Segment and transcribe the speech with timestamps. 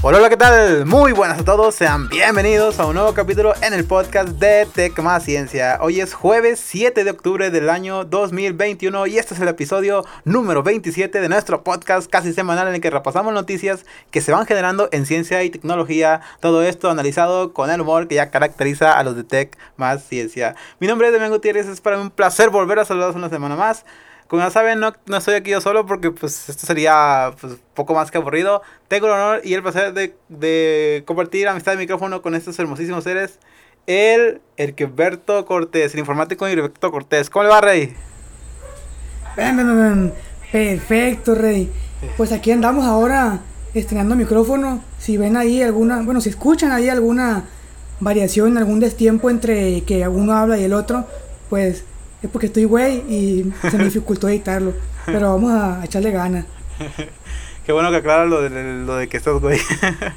[0.00, 0.86] Hola, hola, ¿qué tal?
[0.86, 4.96] Muy buenas a todos, sean bienvenidos a un nuevo capítulo en el podcast de Tech
[5.00, 5.80] Más Ciencia.
[5.80, 10.62] Hoy es jueves 7 de octubre del año 2021 y este es el episodio número
[10.62, 14.88] 27 de nuestro podcast casi semanal en el que repasamos noticias que se van generando
[14.92, 16.20] en ciencia y tecnología.
[16.38, 20.54] Todo esto analizado con el humor que ya caracteriza a los de Tech Más Ciencia.
[20.78, 23.56] Mi nombre es Demian Gutiérrez, es para mí un placer volver a saludarlos una semana
[23.56, 23.84] más.
[24.28, 27.94] Como ya saben, no, no estoy aquí yo solo porque pues esto sería pues, poco
[27.94, 28.62] más que aburrido.
[28.86, 33.04] Tengo el honor y el placer de, de compartir amistad de micrófono con estos hermosísimos
[33.04, 33.38] seres.
[33.86, 37.30] El, el que Berto Cortés, el informático Berto Cortés.
[37.30, 37.94] ¿Cómo le va, Rey?
[40.52, 41.72] Perfecto, Rey.
[42.18, 43.40] Pues aquí andamos ahora
[43.72, 44.84] estrenando micrófono.
[44.98, 47.44] Si ven ahí alguna, bueno, si escuchan ahí alguna
[48.00, 51.06] variación, algún destiempo entre que uno habla y el otro,
[51.48, 51.84] pues
[52.22, 54.74] es porque estoy güey y se me dificultó editarlo.
[55.06, 56.44] Pero vamos a echarle ganas.
[57.66, 59.58] Qué bueno que aclaras lo de, lo de que estás güey.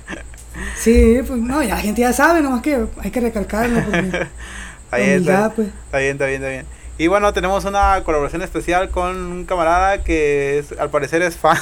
[0.75, 3.79] sí, pues no, ya la gente ya sabe, nomás que hay que recalcarlo.
[3.79, 5.67] está, bien, está, pues.
[5.67, 6.66] está bien, está bien, está bien.
[6.97, 11.57] Y bueno, tenemos una colaboración especial con un camarada que es, al parecer es fan.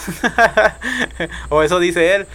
[1.49, 2.27] o eso dice él.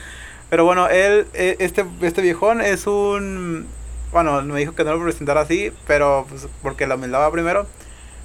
[0.50, 3.66] Pero bueno, él, e, este, este viejón es un...
[4.10, 7.66] Bueno, me dijo que no lo presentara así, pero pues, porque la humildad va primero.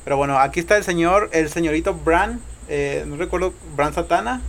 [0.04, 4.42] Pero bueno, aquí está el señor, el señorito Bran, eh, no recuerdo, Bran Santana.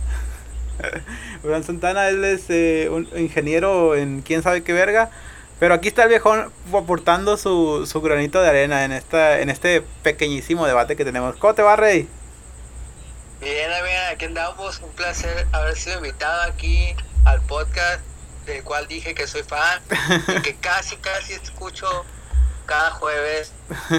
[1.43, 5.09] Bran Santana, él es eh, un ingeniero en quién sabe qué verga.
[5.59, 9.83] Pero aquí está el viejón aportando su, su granito de arena en esta en este
[10.01, 11.35] pequeñísimo debate que tenemos.
[11.35, 12.07] ¿Cómo te va, Rey?
[13.39, 14.79] Bien, bien, aquí andamos.
[14.79, 18.01] Un placer haber sido invitado aquí al podcast
[18.47, 19.81] del cual dije que soy fan
[20.35, 22.05] y que casi, casi escucho
[22.65, 23.51] cada jueves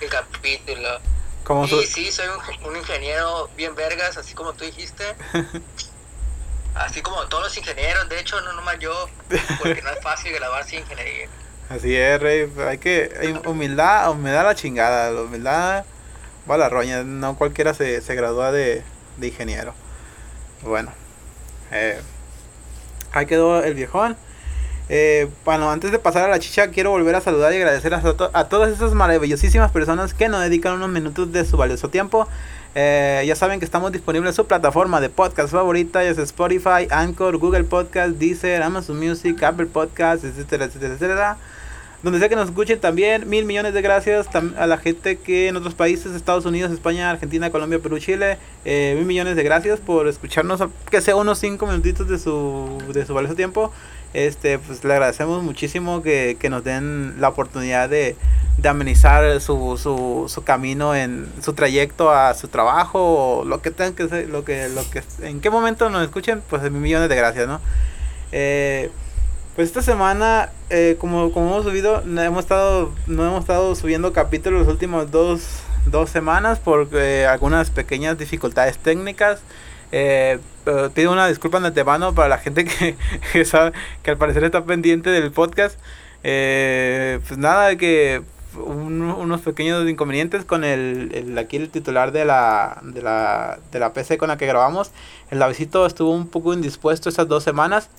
[0.00, 1.00] el capítulo.
[1.44, 2.26] Como y sí, soy
[2.66, 5.04] un, ingeniero bien vergas, así como tú dijiste.
[6.74, 9.08] Así como todos los ingenieros, de hecho, no nomás yo,
[9.62, 11.26] porque no es fácil grabar sin ingeniería.
[11.70, 15.86] Así es, Rey, hay que, hay humildad, humildad la chingada, la humildad
[16.48, 18.84] va a la roña, no cualquiera se, se gradúa de,
[19.16, 19.72] de ingeniero.
[20.62, 20.92] Bueno,
[21.72, 22.00] eh,
[23.12, 24.16] ahí quedó el viejón.
[24.88, 28.02] Eh, bueno, antes de pasar a la chicha, quiero volver a saludar y agradecer a,
[28.32, 32.28] a, todas esas maravillosísimas personas que nos dedican unos minutos de su valioso tiempo.
[32.78, 36.86] Eh, ya saben que estamos disponibles en su plataforma de podcast favorita, ya sea Spotify,
[36.90, 41.36] Anchor, Google Podcast, Deezer, Amazon Music, Apple Podcast, etcétera, etcétera, etcétera.
[42.02, 45.56] Donde sea que nos escuchen también, mil millones de gracias a la gente que en
[45.56, 50.06] otros países, Estados Unidos, España, Argentina, Colombia, Perú, Chile, eh, mil millones de gracias por
[50.06, 53.72] escucharnos, que sea unos cinco minutitos de su, de su valioso tiempo
[54.14, 58.16] este pues le agradecemos muchísimo que, nos den la oportunidad de,
[58.64, 63.94] amenizar su, su, su, camino en su trayecto a su trabajo o lo que tengan
[63.94, 67.46] que ser, lo que, lo que en qué momento nos escuchen, pues millones de gracias,
[67.46, 67.60] ¿no?
[68.32, 68.90] Eh,
[69.56, 74.12] pues esta semana, eh, como, como hemos subido, no hemos estado, no hemos estado subiendo
[74.12, 79.40] capítulos las últimas dos, dos semanas por eh, algunas pequeñas dificultades técnicas.
[79.92, 80.38] Eh,
[80.94, 82.64] pido una disculpa de antemano para la gente
[83.32, 85.78] que, sabe que al parecer está pendiente del podcast.
[86.22, 88.22] Eh, pues nada, que
[88.56, 93.92] unos pequeños inconvenientes con el, el, aquí el titular de la, de la, de la
[93.92, 94.90] PC con la que grabamos.
[95.30, 97.90] El lavecito estuvo un poco indispuesto esas dos semanas.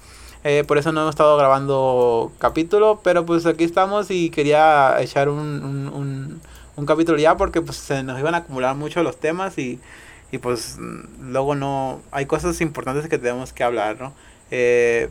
[0.44, 3.00] Eh, por eso no hemos estado grabando capítulo.
[3.04, 6.42] Pero pues aquí estamos y quería echar un, un, un,
[6.76, 9.80] un capítulo ya porque pues se nos iban a acumular mucho los temas y
[10.32, 10.78] y pues
[11.22, 14.14] luego no hay cosas importantes que tenemos que hablar, ¿no?
[14.52, 15.10] Eh,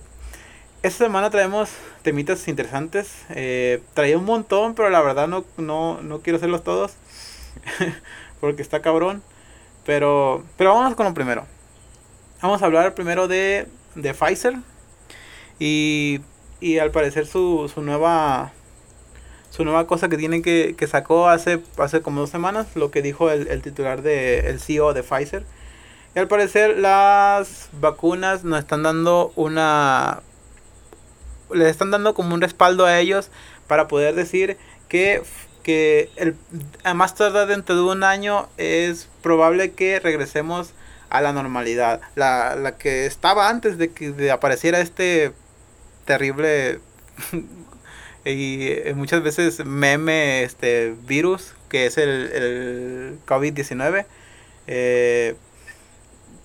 [0.83, 1.71] esta semana traemos
[2.03, 3.25] temitas interesantes.
[3.31, 6.95] Eh, traía un montón, pero la verdad no, no, no quiero hacerlos todos.
[8.41, 9.23] porque está cabrón.
[9.85, 11.47] Pero, pero vamos con lo primero.
[12.43, 14.57] Vamos a hablar primero de, de Pfizer.
[15.59, 16.21] Y,
[16.61, 18.53] y al parecer su, su nueva
[19.57, 23.01] su nueva cosa que tiene que, que sacó hace, hace como dos semanas, lo que
[23.01, 25.45] dijo el, el titular de el CEO de Pfizer.
[26.15, 30.21] Y al parecer las vacunas nos están dando una
[31.53, 33.31] les están dando como un respaldo a ellos
[33.67, 34.59] para poder decir
[34.89, 35.23] que,
[35.63, 36.37] que el,
[36.85, 40.73] a más tardar dentro de un año es probable que regresemos
[41.09, 42.01] a la normalidad.
[42.15, 45.33] La, la que estaba antes de que de apareciera este
[46.05, 46.81] terrible
[48.27, 54.05] y eh, muchas veces meme este virus que es el, el COVID-19
[54.67, 55.37] eh,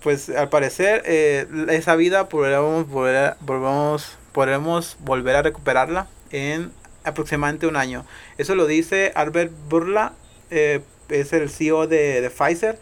[0.04, 6.72] pues al parecer eh, esa vida podremos volver, volvemos, podremos volver a recuperarla en
[7.04, 8.06] aproximadamente un año.
[8.38, 10.14] Eso lo dice Albert Burla
[10.50, 12.80] es el CEO de, de Pfizer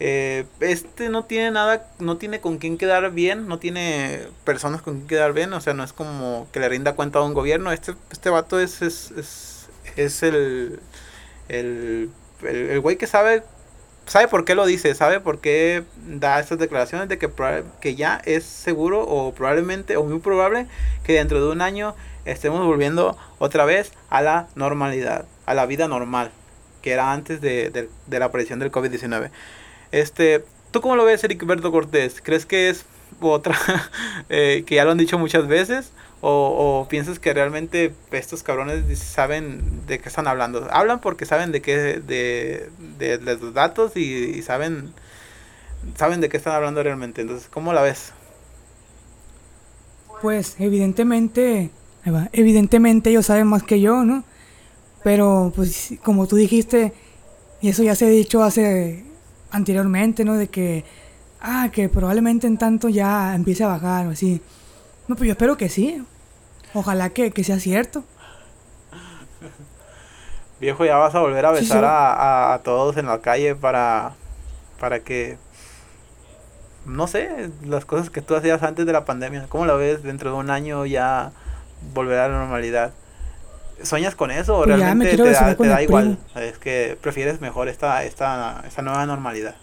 [0.00, 4.94] eh, este no tiene nada, no tiene con quién quedar bien, no tiene personas con
[4.94, 7.72] quien quedar bien, o sea, no es como que le rinda cuenta a un gobierno.
[7.72, 10.80] Este, este vato es, es, es, es el,
[11.48, 12.10] el,
[12.42, 13.42] el, el güey que sabe
[14.06, 17.30] sabe por qué lo dice, sabe por qué da estas declaraciones de que,
[17.80, 20.66] que ya es seguro o probablemente o muy probable
[21.04, 25.88] que dentro de un año estemos volviendo otra vez a la normalidad, a la vida
[25.88, 26.30] normal
[26.82, 29.30] que era antes de, de, de la aparición del COVID-19.
[29.92, 32.20] Este, ¿Tú cómo lo ves, Berto Cortés?
[32.22, 32.84] ¿Crees que es
[33.20, 33.56] otra
[34.28, 35.92] eh, que ya lo han dicho muchas veces?
[36.20, 40.66] O, piensas que realmente estos cabrones saben de qué están hablando?
[40.72, 44.92] Hablan porque saben de qué, de, de los datos y, y, saben,
[45.94, 47.20] saben de qué están hablando realmente.
[47.20, 48.12] Entonces, ¿cómo la ves?
[50.20, 51.70] Pues evidentemente,
[52.32, 54.24] evidentemente ellos saben más que yo, ¿no?
[55.04, 56.92] Pero pues como tú dijiste,
[57.60, 59.07] y eso ya se ha dicho hace
[59.50, 60.34] anteriormente, ¿no?
[60.34, 60.84] De que,
[61.40, 64.40] ah, que probablemente en tanto ya empiece a bajar o así.
[65.06, 66.04] No, pues yo espero que sí.
[66.74, 68.04] Ojalá que, que sea cierto.
[70.60, 73.54] Viejo, ya vas a volver a besar sí, a, a, a, todos en la calle
[73.54, 74.14] para,
[74.80, 75.38] para que,
[76.84, 79.46] no sé, las cosas que tú hacías antes de la pandemia.
[79.48, 81.30] ¿Cómo la ves dentro de un año ya
[81.94, 82.92] volver a la normalidad?
[83.82, 86.18] ¿Sueñas con eso o pues realmente te da, te da igual?
[86.34, 89.54] Es que prefieres mejor esta, esta, esta nueva normalidad.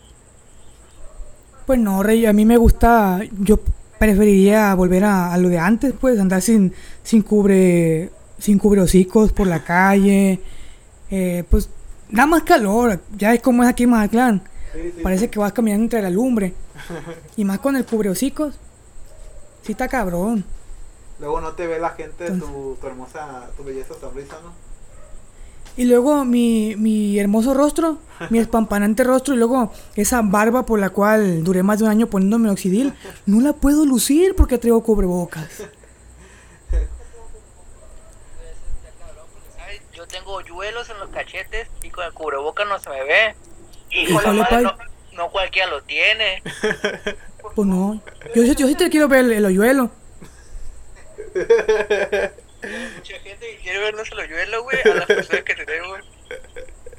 [1.65, 3.59] Pues no, Rey, a mí me gusta, yo
[4.00, 6.73] preferiría volver a, a lo de antes, pues andar sin,
[7.03, 10.39] sin cubre sin cubre hocicos por la calle,
[11.09, 11.69] eh, pues
[12.09, 14.41] da más calor, ya es como es aquí en Mazatlán.
[14.73, 15.31] Sí, sí, Parece sí.
[15.31, 16.53] que vas caminando entre la lumbre.
[17.38, 18.56] y más con el cubre hocicos.
[19.63, 20.44] Sí está cabrón.
[21.19, 24.51] Luego no te ve la gente tu, tu hermosa, tu belleza sonrisa, ¿no?
[25.77, 27.97] Y luego mi, mi hermoso rostro,
[28.29, 32.07] mi espampanante rostro, y luego esa barba por la cual duré más de un año
[32.07, 32.94] poniéndome oxidil,
[33.25, 35.63] no la puedo lucir porque traigo cubrebocas.
[39.94, 43.35] Yo tengo hoyuelos en los cachetes y con el cubrebocas no se me ve.
[43.91, 44.77] Y con la madre no,
[45.13, 46.41] no, cualquiera lo tiene.
[47.53, 48.01] Pues no,
[48.33, 49.91] yo, yo, yo sí te quiero ver el, el hoyuelo.
[51.36, 56.00] Mucha gente quiere vernos el hoyuelo, güey, a las personas que tenemos.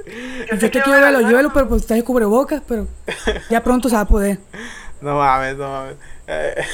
[0.06, 2.86] Yo, yo te quiero ver el hoyuelo, pero pues estás de cubrebocas, pero
[3.50, 4.38] ya pronto se va a poder.
[5.00, 5.96] No mames, no mames.
[6.28, 6.64] Eh,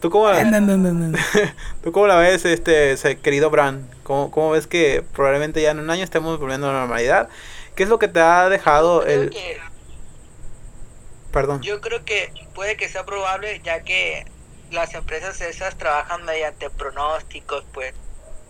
[0.00, 0.42] ¿Tú cómo, la,
[1.82, 3.88] ¿Tú cómo la ves, este, querido Bran?
[4.02, 7.28] ¿Cómo, ¿Cómo ves que probablemente ya en un año estemos volviendo a la normalidad?
[7.74, 9.30] ¿Qué es lo que te ha dejado el...
[9.30, 9.58] Que,
[11.32, 11.62] Perdón.
[11.62, 14.26] Yo creo que puede que sea probable, ya que
[14.70, 17.94] las empresas esas trabajan mediante pronósticos, pues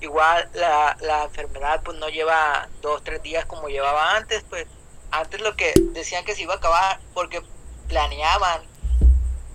[0.00, 4.66] igual la, la enfermedad pues no lleva dos, tres días como llevaba antes, pues
[5.10, 7.42] antes lo que decían que se iba a acabar porque
[7.88, 8.62] planeaban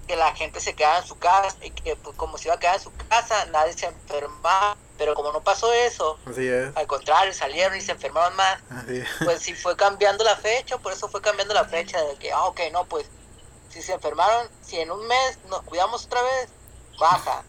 [0.07, 2.59] que la gente se quedara en su casa y que pues como se iba a
[2.59, 6.75] quedar en su casa nadie se enfermaba pero como no pasó eso Así es.
[6.75, 8.59] al contrario salieron y se enfermaron más
[9.23, 12.43] pues sí fue cambiando la fecha por eso fue cambiando la fecha de que ah
[12.43, 13.09] ok no pues
[13.75, 16.49] si se enfermaron si en un mes nos cuidamos otra vez
[16.97, 17.43] baja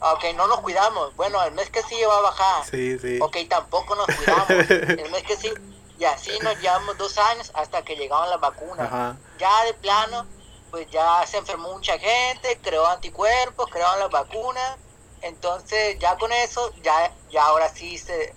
[0.00, 3.18] ok no nos cuidamos bueno el mes que sigue va a bajar sí, sí.
[3.20, 5.60] ok tampoco nos cuidamos el mes que sigue
[5.98, 9.16] y así nos llevamos dos años hasta que llegaron las vacunas Ajá.
[9.38, 10.26] ya de plano
[10.70, 14.76] pues ya se enfermó mucha gente, creó anticuerpos, crearon las vacunas,
[15.22, 18.34] entonces ya con eso, ya, ya ahora sí se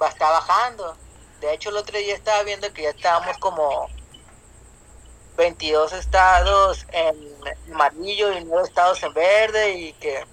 [0.00, 0.96] va a estar bajando.
[1.40, 3.88] De hecho, el otro día estaba viendo que ya estábamos como
[5.36, 7.16] 22 estados en
[7.72, 10.24] amarillo y 9 estados en verde y que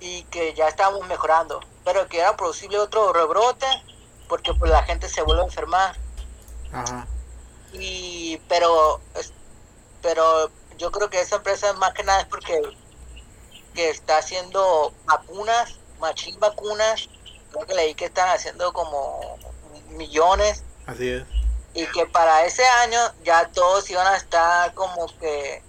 [0.00, 3.66] y que ya estábamos mejorando, pero que era posible otro rebrote
[4.28, 5.96] porque pues la gente se vuelve a enfermar.
[6.72, 7.06] Ajá.
[7.72, 9.00] Y pero
[10.02, 12.60] pero yo creo que esa empresa más que nada es porque
[13.74, 17.08] que está haciendo vacunas, machín vacunas,
[17.50, 19.38] creo que leí que están haciendo como
[19.90, 20.64] millones.
[20.86, 21.24] Así es.
[21.80, 25.62] Y que para ese año ya todos iban a estar como que...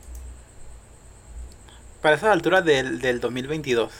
[2.01, 3.91] Para esas alturas del, del 2022.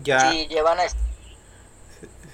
[0.00, 0.30] Ya...
[0.30, 0.84] Sí, llevan a...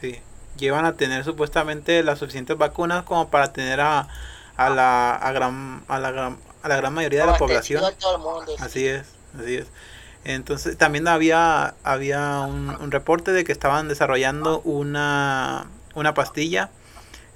[0.01, 0.23] Sí,
[0.57, 4.09] llevan a tener supuestamente las suficientes vacunas como para tener a,
[4.57, 7.83] a la a gran a la gran a la gran mayoría de la población.
[8.19, 8.63] Mundo, sí.
[8.63, 9.07] Así es,
[9.39, 9.67] así es.
[10.25, 16.71] Entonces también había había un, un reporte de que estaban desarrollando una, una pastilla,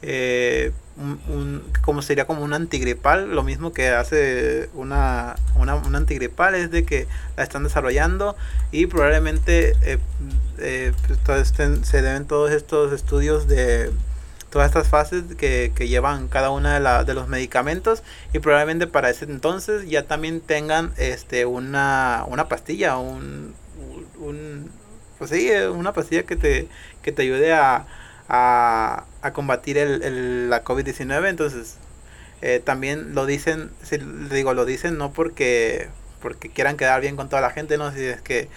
[0.03, 5.95] eh, un, un, como sería como un antigripal, lo mismo que hace una, una, un
[5.97, 8.37] antigripal, es de que la están desarrollando
[8.71, 9.99] y probablemente eh,
[10.59, 13.91] eh, pues, se deben todos estos estudios de
[14.51, 18.87] todas estas fases que, que llevan cada una de, la, de los medicamentos y probablemente
[18.87, 23.53] para ese entonces ya también tengan este una, una pastilla, un,
[24.21, 24.71] un
[25.19, 26.69] pues sí, una pastilla que te,
[27.03, 27.87] que te ayude a,
[28.29, 31.29] a, a combatir el, el, la COVID-19.
[31.29, 31.77] Entonces,
[32.43, 33.99] eh, también lo dicen, si,
[34.31, 35.89] digo, lo dicen no porque,
[36.21, 38.49] porque quieran quedar bien con toda la gente, no, si es que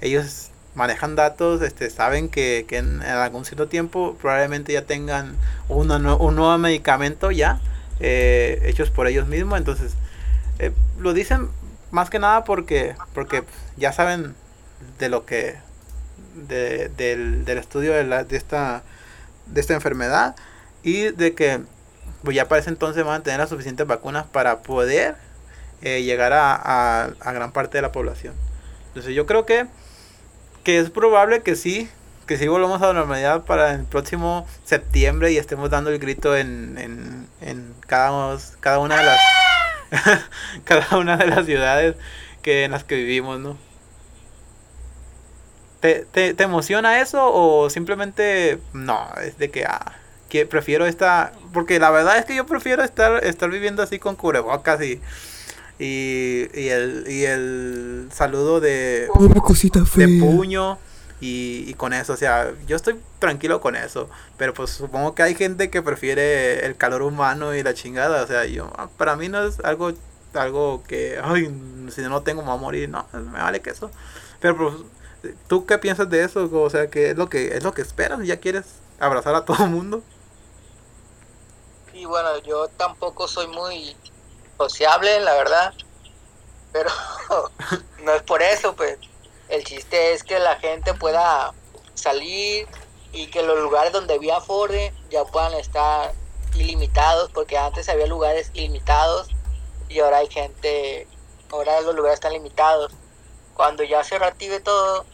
[0.00, 5.36] ellos manejan datos, este, saben que, que en, algún cierto tiempo probablemente ya tengan
[5.68, 7.60] una, un nuevo medicamento ya
[8.00, 9.94] eh, hechos por ellos mismos, entonces
[10.58, 11.48] eh, lo dicen
[11.90, 13.44] más que nada porque, porque
[13.76, 14.34] ya saben
[14.98, 15.56] de lo que
[16.48, 18.82] de, del, del, estudio de, la, de, esta,
[19.52, 20.34] de esta enfermedad
[20.82, 21.60] y de que
[22.22, 25.16] pues ya para ese entonces van a tener las suficientes vacunas para poder
[25.82, 28.34] eh, llegar a, a, a, gran parte de la población.
[28.88, 29.66] Entonces yo creo que,
[30.62, 31.90] que es probable que sí,
[32.26, 36.36] que sí volvamos a la normalidad para el próximo septiembre y estemos dando el grito
[36.36, 39.20] en, en, en cada, cada una de las
[40.64, 41.96] cada una de las ciudades
[42.42, 43.56] que en las que vivimos, ¿no?
[45.82, 49.04] ¿Te, te, te emociona eso o simplemente no?
[49.20, 49.92] Es de que, ah,
[50.28, 51.32] que prefiero esta...
[51.52, 55.00] Porque la verdad es que yo prefiero estar, estar viviendo así con cubrebocas y...
[55.78, 59.08] Y, y, el, y el saludo de,
[59.96, 60.78] de puño
[61.20, 65.22] y, y, con eso, o sea, yo estoy tranquilo con eso, pero pues supongo que
[65.24, 69.28] hay gente que prefiere el calor humano y la chingada, o sea, yo, para mí
[69.28, 69.92] no es algo,
[70.34, 71.52] algo que, ay,
[71.90, 73.90] si no tengo me voy a morir, no, me vale que eso,
[74.40, 74.74] pero pues,
[75.46, 76.48] ¿Tú qué piensas de eso?
[76.52, 78.20] O sea, ¿qué es lo que es lo que esperas?
[78.24, 78.64] ¿Ya quieres
[78.98, 80.02] abrazar a todo el mundo?
[81.92, 83.96] Y bueno, yo tampoco soy muy
[84.58, 85.74] sociable, la verdad.
[86.72, 86.90] Pero
[88.04, 88.98] no es por eso, pues.
[89.48, 91.52] El chiste es que la gente pueda
[91.94, 92.66] salir
[93.12, 96.12] y que los lugares donde había aforde ya puedan estar
[96.54, 99.28] ilimitados, porque antes había lugares ilimitados
[99.88, 101.06] y ahora hay gente,
[101.50, 102.92] ahora los lugares están limitados.
[103.54, 105.04] Cuando ya se reactive todo,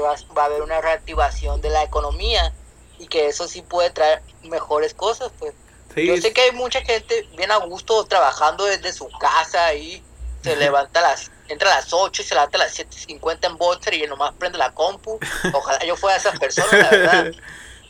[0.00, 2.52] va, va a haber una reactivación de la economía
[2.98, 5.54] y que eso sí puede traer mejores cosas, pues.
[5.94, 6.06] Sí.
[6.06, 10.02] Yo sé que hay mucha gente bien a gusto trabajando desde su casa y
[10.42, 13.56] se levanta a las, entra a las 8 y se levanta a las 7.50 en
[13.56, 15.18] Bolster y nomás prende la compu.
[15.52, 17.32] Ojalá yo fuera esas personas, la verdad.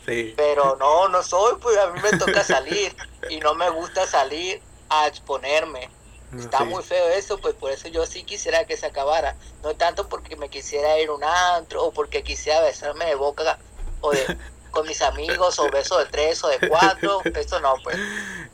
[0.07, 0.33] Sí.
[0.37, 2.95] Pero no, no soy, pues a mí me toca salir
[3.29, 5.89] y no me gusta salir a exponerme.
[6.35, 6.65] Está sí.
[6.65, 9.35] muy feo eso, pues por eso yo sí quisiera que se acabara.
[9.63, 13.57] No tanto porque me quisiera ir a un antro o porque quisiera besarme de boca
[14.01, 14.37] o de,
[14.71, 17.21] con mis amigos o beso de tres o de cuatro.
[17.23, 17.97] Eso no, pues.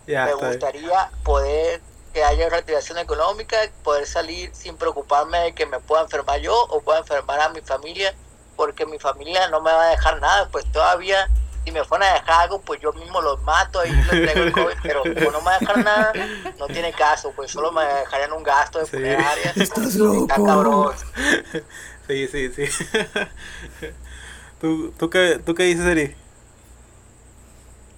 [0.05, 1.23] Ya, me gustaría bien.
[1.23, 1.81] poder
[2.13, 6.81] que haya reactivación económica, poder salir sin preocuparme de que me pueda enfermar yo o
[6.81, 8.13] pueda enfermar a mi familia,
[8.57, 11.29] porque mi familia no me va a dejar nada, pues todavía
[11.63, 14.51] si me fueran a dejar algo, pues yo mismo los mato y les traigo el
[14.51, 16.13] COVID, pero como no me dejar nada,
[16.58, 19.51] no tiene caso, pues solo me dejarían un gasto de funeraria.
[19.55, 20.22] Estás loco.
[20.22, 20.93] Está cabrón.
[22.05, 22.65] Sí, sí, sí.
[24.60, 26.13] ¿Tú, tú, qué, ¿Tú qué dices, Eri?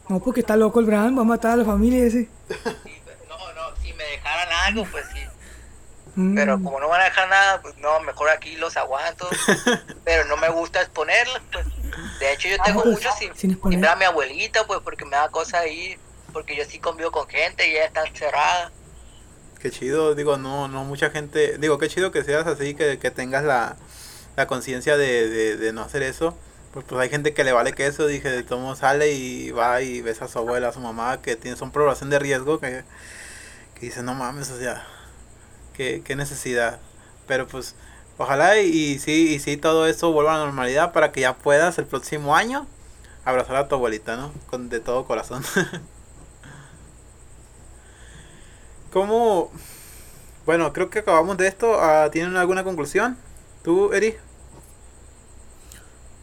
[0.08, 2.30] No, porque está loco el Bran, va a matar a la familia ese.
[3.28, 5.22] No, no, si me dejaran algo, pues sí.
[6.16, 6.36] Mm.
[6.36, 9.28] Pero como no van a dejar nada, pues no, mejor aquí los aguanto.
[10.06, 11.66] pero no me gusta exponerlos, pues.
[12.20, 15.06] De hecho, yo tengo ah, pues, mucho sin, sin, sin, a mi abuelita, pues, porque
[15.06, 15.98] me da cosa ahí,
[16.32, 18.72] porque yo sí convivo con gente y ella está encerrada.
[19.60, 23.12] Qué chido, digo, no, no mucha gente, digo, qué chido que seas así, que, que
[23.12, 23.78] tengas la,
[24.36, 26.38] la conciencia de, de, de, no hacer eso.
[26.72, 30.02] Pues, pues hay gente que le vale que eso, dije, todo sale y va y
[30.02, 32.84] besa a su abuela, a su mamá, que tiene, son población de riesgo, que,
[33.76, 34.86] que dice, no mames, o sea,
[35.76, 36.80] qué, qué necesidad.
[37.28, 37.76] Pero pues
[38.18, 41.78] Ojalá y, sí, y sí todo eso vuelva a la normalidad para que ya puedas
[41.78, 42.66] el próximo año
[43.26, 44.32] abrazar a tu abuelita, ¿no?
[44.50, 45.44] Con, de todo corazón.
[48.94, 49.52] ¿Cómo?
[50.46, 51.78] Bueno, creo que acabamos de esto.
[51.78, 53.18] Uh, ¿Tienen alguna conclusión?
[53.64, 54.16] ¿Tú, Eri?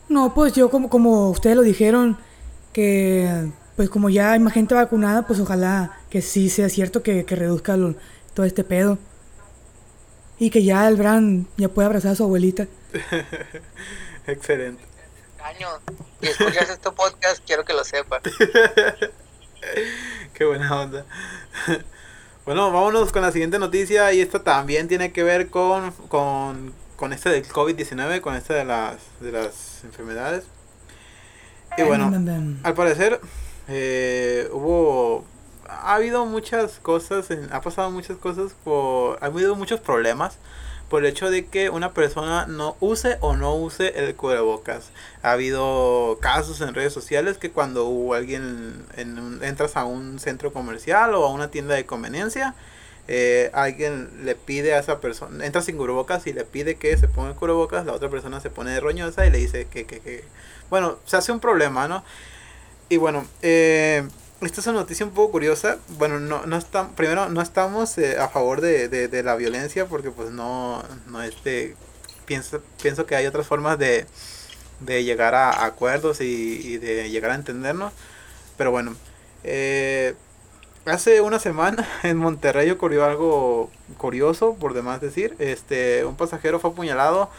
[0.09, 2.16] No, pues yo como, como ustedes lo dijeron,
[2.73, 7.26] que pues como ya hay más gente vacunada, pues ojalá que sí sea cierto que,
[7.26, 7.97] que reduzca lo,
[8.32, 8.97] todo este pedo.
[10.43, 12.67] Y que ya el Bran ya puede abrazar a su abuelita.
[14.27, 14.83] Excelente.
[15.41, 15.69] Año,
[16.21, 18.23] y escuchas este podcast, quiero que lo sepas.
[20.35, 21.07] Qué buena onda.
[22.45, 27.13] Bueno, vámonos con la siguiente noticia y esta también tiene que ver con, con, con
[27.13, 30.43] este del COVID-19, con este de las, de las enfermedades.
[31.79, 32.13] Y bueno,
[32.65, 33.21] al parecer
[33.69, 35.25] eh, hubo
[35.83, 40.38] ha habido muchas cosas, ha pasado muchas cosas por, ha habido muchos problemas
[40.88, 44.91] por el hecho de que una persona no use o no use el cubrebocas.
[45.23, 51.14] Ha habido casos en redes sociales que cuando alguien en entras a un centro comercial
[51.14, 52.55] o a una tienda de conveniencia,
[53.09, 57.09] eh, alguien le pide a esa persona, entra sin cubrebocas y le pide que se
[57.09, 60.00] ponga el cubrebocas, la otra persona se pone de roñosa y le dice que, que,
[60.00, 60.25] que,
[60.69, 62.05] bueno, se hace un problema, ¿no?
[62.91, 64.07] Y bueno, eh,
[64.47, 65.79] esta es una noticia un poco curiosa.
[65.99, 70.11] Bueno, no, no está, primero no estamos eh, a favor de, de, la violencia porque
[70.11, 71.77] pues no, no este,
[72.27, 74.07] pienso, pienso que hay otras formas de,
[74.81, 77.93] de llegar a acuerdos y, y de llegar a entendernos.
[78.57, 78.95] Pero bueno,
[79.45, 80.15] eh,
[80.87, 85.35] hace una semana en Monterrey ocurrió algo curioso, por demás decir.
[85.39, 87.31] Este, un pasajero fue apuñalado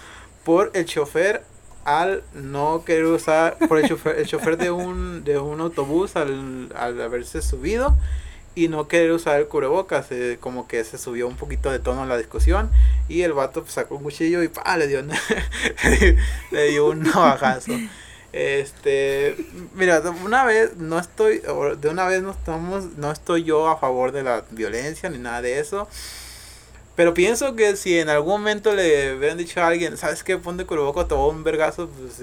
[0.44, 1.44] por el chofer
[1.86, 6.70] al no querer usar, por el chofer, el chofer de un, de un autobús al,
[6.76, 7.96] al haberse subido
[8.56, 12.06] y no querer usar el cubrebocas, eh, como que se subió un poquito de tono
[12.06, 12.70] la discusión
[13.08, 15.02] y el vato pues, sacó un cuchillo y pa, le dio,
[16.52, 17.74] le dio un navajazo.
[18.32, 19.36] Este,
[19.76, 21.42] mira, de una vez no estoy,
[21.80, 25.42] de una vez no estamos, no estoy yo a favor de la violencia ni nada
[25.42, 25.88] de eso.
[26.96, 30.38] Pero pienso que si en algún momento le hubieran dicho a alguien, ¿sabes qué?
[30.38, 32.20] Ponte voy a un vergazo, pues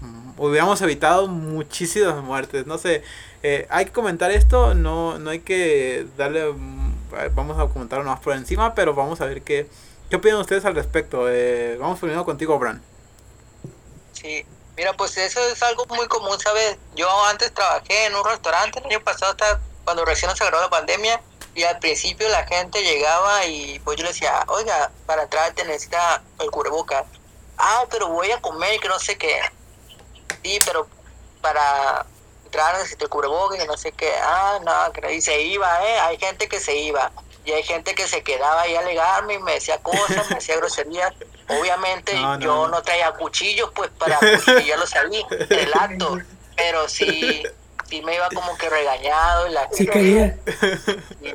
[0.00, 2.66] mm, hubiéramos evitado muchísimas muertes.
[2.66, 3.02] No sé,
[3.42, 6.94] eh, hay que comentar esto, no, no hay que darle, mm,
[7.34, 9.66] vamos a comentarlo más por encima, pero vamos a ver qué,
[10.08, 11.28] qué opinan ustedes al respecto.
[11.28, 12.80] Eh, vamos primero contigo, Bran.
[14.12, 16.76] Sí, mira, pues eso es algo muy común, ¿sabes?
[16.94, 20.70] Yo antes trabajé en un restaurante el año pasado, hasta cuando recién se agarró la
[20.70, 21.20] pandemia,
[21.54, 25.64] y al principio la gente llegaba y pues yo le decía, oiga, para entrar te
[25.64, 27.04] necesita el cubreboca.
[27.58, 29.40] Ah, pero voy a comer que no sé qué.
[30.42, 30.86] Sí, pero
[31.40, 32.06] para
[32.44, 34.12] entrar necesito el cubreboca y no sé qué.
[34.22, 35.10] Ah, no, que no.
[35.10, 36.00] y se iba, ¿eh?
[36.00, 37.10] Hay gente que se iba.
[37.44, 40.56] Y hay gente que se quedaba ahí a alegarme y me decía cosas, me decía
[40.56, 41.12] groserías.
[41.48, 42.82] Obviamente No, no, yo no.
[42.82, 46.18] traía cuchillos pues para cuchillarlos ahí en el acto,
[46.56, 47.42] pero sí,
[47.90, 50.38] sí me iba como que regañado y la Sí quería.
[51.20, 51.34] y,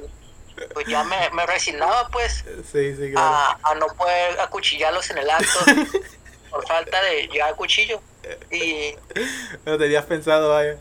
[0.73, 3.27] pues ya me, me resignaba pues Sí, sí, claro.
[3.27, 5.59] a, a no poder acuchillarlos en el acto
[6.49, 8.01] por falta de llevar cuchillo.
[8.51, 8.95] Y
[9.65, 10.77] Lo tenías pensado, vaya.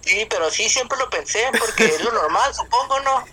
[0.00, 3.24] sí, pero sí siempre lo pensé porque es lo normal, supongo, ¿no?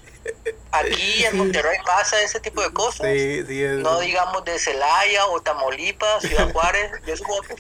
[0.72, 3.08] Aquí en Monterrey pasa ese tipo de cosas.
[3.08, 3.78] Sí, sí, es.
[3.80, 7.56] no digamos de Celaya o Tamaulipas, Ciudad Juárez, yo supongo que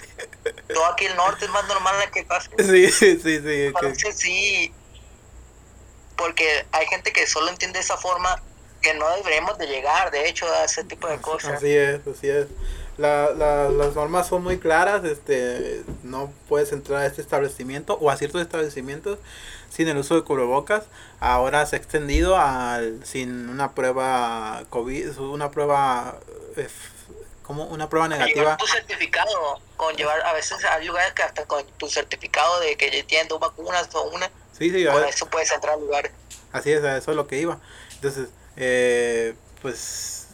[0.73, 2.49] todo aquí el norte es más normal que pase.
[2.59, 3.41] Sí, sí, sí.
[3.41, 4.73] que- Entonces sí,
[6.15, 8.41] porque hay gente que solo entiende esa forma
[8.81, 11.53] que no deberíamos de llegar, de hecho, a ese tipo de cosas.
[11.53, 12.47] Así es, así es.
[12.97, 18.09] La, la, las normas son muy claras, este, no puedes entrar a este establecimiento o
[18.09, 19.19] a ciertos establecimientos
[19.77, 20.85] sin el uso de cubrebocas.
[21.19, 26.17] Ahora se ha extendido al sin una prueba COVID, una prueba
[26.55, 26.67] eh,
[27.43, 28.57] como una prueba Llevar negativa.
[28.57, 33.03] tu certificado, con llevar, a veces hay lugares que hasta con tu certificado de que
[33.03, 36.09] tienen dos vacunas o una, Sí, sí, con eso puedes entrar al lugar.
[36.51, 37.59] Así es, a eso es lo que iba.
[37.93, 40.27] Entonces, eh, pues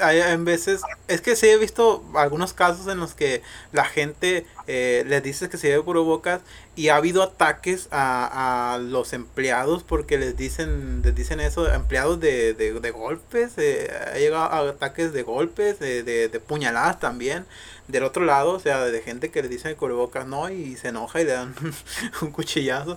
[0.00, 4.44] hay en veces, es que sí he visto algunos casos en los que la gente
[4.66, 6.40] eh, les dice que se lleve cubrebocas
[6.74, 12.18] y ha habido ataques a, a los empleados porque les dicen les dicen eso, empleados
[12.20, 16.98] de, de, de golpes, eh, ha llegado a ataques de golpes, de, de, de puñaladas
[17.00, 17.44] también.
[17.88, 21.20] Del otro lado, o sea, de gente que le dicen cubrebocas no y se enoja
[21.20, 21.54] y le dan
[22.22, 22.96] un cuchillazo.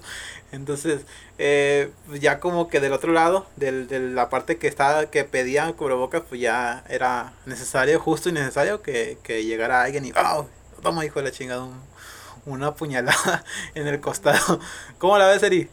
[0.52, 1.02] Entonces,
[1.38, 5.74] eh, ya como que del otro lado, del, de la parte que estaba, que pedían
[5.74, 10.48] cubrebocas, pues ya era necesario, justo y necesario que, que llegara alguien y ¡oh!
[10.82, 11.82] Toma, hijo de la chingada, un-
[12.46, 13.44] una puñalada
[13.76, 14.60] en el costado.
[14.98, 15.70] ¿Cómo la ves, Eri?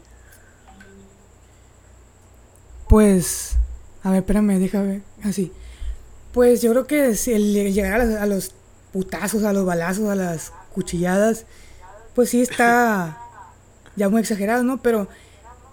[2.87, 3.55] Pues,
[4.03, 5.51] a ver, espérame, déjame, así.
[6.31, 8.51] Pues yo creo que si el llegar a los, a los
[8.91, 11.45] putazos, a los balazos, a las cuchilladas,
[12.13, 13.17] pues sí está
[13.95, 14.81] ya muy exagerado, ¿no?
[14.81, 15.07] Pero,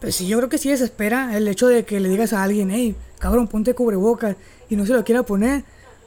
[0.00, 2.70] pues sí, yo creo que sí desespera el hecho de que le digas a alguien,
[2.70, 4.36] hey, cabrón, ponte cubrebocas
[4.68, 5.64] y no se lo quiera poner.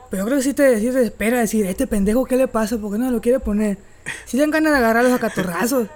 [0.10, 2.78] Pero yo creo que sí te, sí te desespera decir, este pendejo, ¿qué le pasa?
[2.78, 3.78] ¿Por qué no lo quiere poner?
[4.26, 5.88] Si dan ganas de agarrarlos a catorrazos.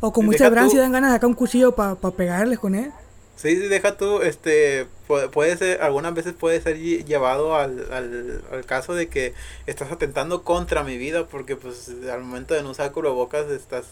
[0.00, 2.74] O como dice Bran, tú- si dan ganas de sacar un cuchillo para pegarles con
[2.74, 2.92] él.
[3.36, 4.86] Sí, sí, deja tú, este,
[5.32, 9.32] puede, ser, algunas veces puede ser lle- llevado al, al, al caso de que
[9.66, 13.84] estás atentando contra mi vida porque pues al momento de no usar cubrebocas estás,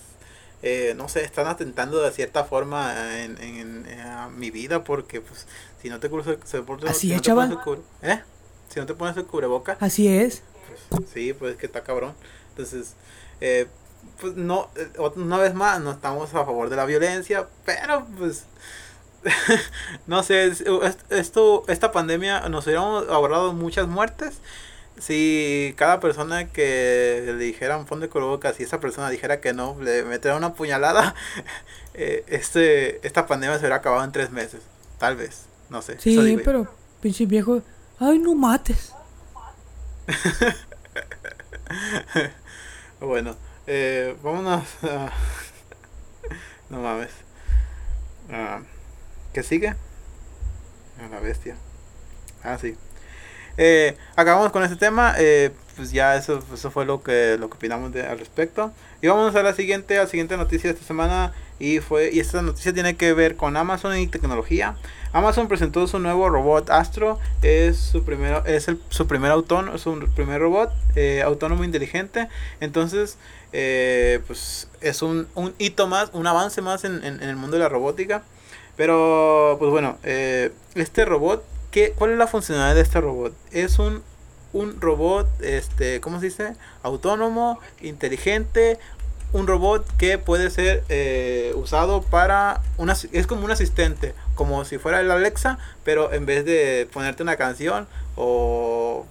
[0.63, 5.21] eh, no sé, están atentando de cierta forma en, en, en- a mi vida porque
[5.21, 5.47] pues
[5.81, 7.53] si no te cubres se- por- Así si es, no te pones chaval.
[7.53, 8.23] el cubre- ¿eh?
[8.69, 10.43] Si no te pones el cubrebocas, Así es.
[10.91, 12.15] pues, sí, pues es que está cabrón.
[12.57, 12.95] Entonces,
[13.41, 13.67] eh,
[14.21, 18.45] pues no, eh, una vez más, no estamos a favor de la violencia, pero pues
[20.07, 20.53] no sé,
[21.11, 24.41] esto, esta pandemia nos hubiéramos ahorrado muchas muertes
[24.99, 29.53] si cada persona que le dijera un fondo de cubrebocas y esa persona dijera que
[29.53, 31.15] no, le metiera una puñalada,
[31.95, 34.63] eh, este, esta pandemia se hubiera acabado en tres meses.
[34.99, 35.99] Tal vez, no sé.
[35.99, 36.67] Sí, pero
[37.01, 37.63] pinche viejo,
[37.99, 38.93] ay, no mates.
[43.01, 45.11] bueno, eh, vámonos a...
[46.71, 47.11] no mames.
[48.29, 48.63] Uh,
[49.33, 49.69] ¿Qué sigue?
[49.69, 51.57] A la bestia.
[52.43, 52.77] Ah, sí.
[53.59, 55.15] Eh, acabamos con este tema.
[55.19, 58.73] Eh, pues ya eso, eso fue lo que, lo que opinamos de, al respecto.
[59.03, 61.33] Y vamos a la siguiente, a la siguiente noticia de esta semana.
[61.59, 64.77] Y fue y esta noticia tiene que ver con Amazon y tecnología.
[65.13, 67.19] Amazon presentó su nuevo robot Astro.
[67.43, 72.29] Es su primero, es el, su primer autónomo, su primer robot eh, autónomo inteligente.
[72.61, 73.17] Entonces,
[73.53, 77.63] eh, pues es un, un, hito más, un avance más en, en, el mundo de
[77.63, 78.23] la robótica.
[78.77, 81.43] Pero, pues bueno, eh, este robot
[81.97, 83.35] ¿Cuál es la funcionalidad de este robot?
[83.53, 84.03] Es un,
[84.55, 86.57] un robot, este, ¿cómo se dice?
[86.83, 88.79] Autónomo, inteligente,
[89.37, 94.79] un robot que puede ser eh, usado para una es como un asistente como si
[94.79, 99.07] fuera el Alexa pero en vez de ponerte una canción o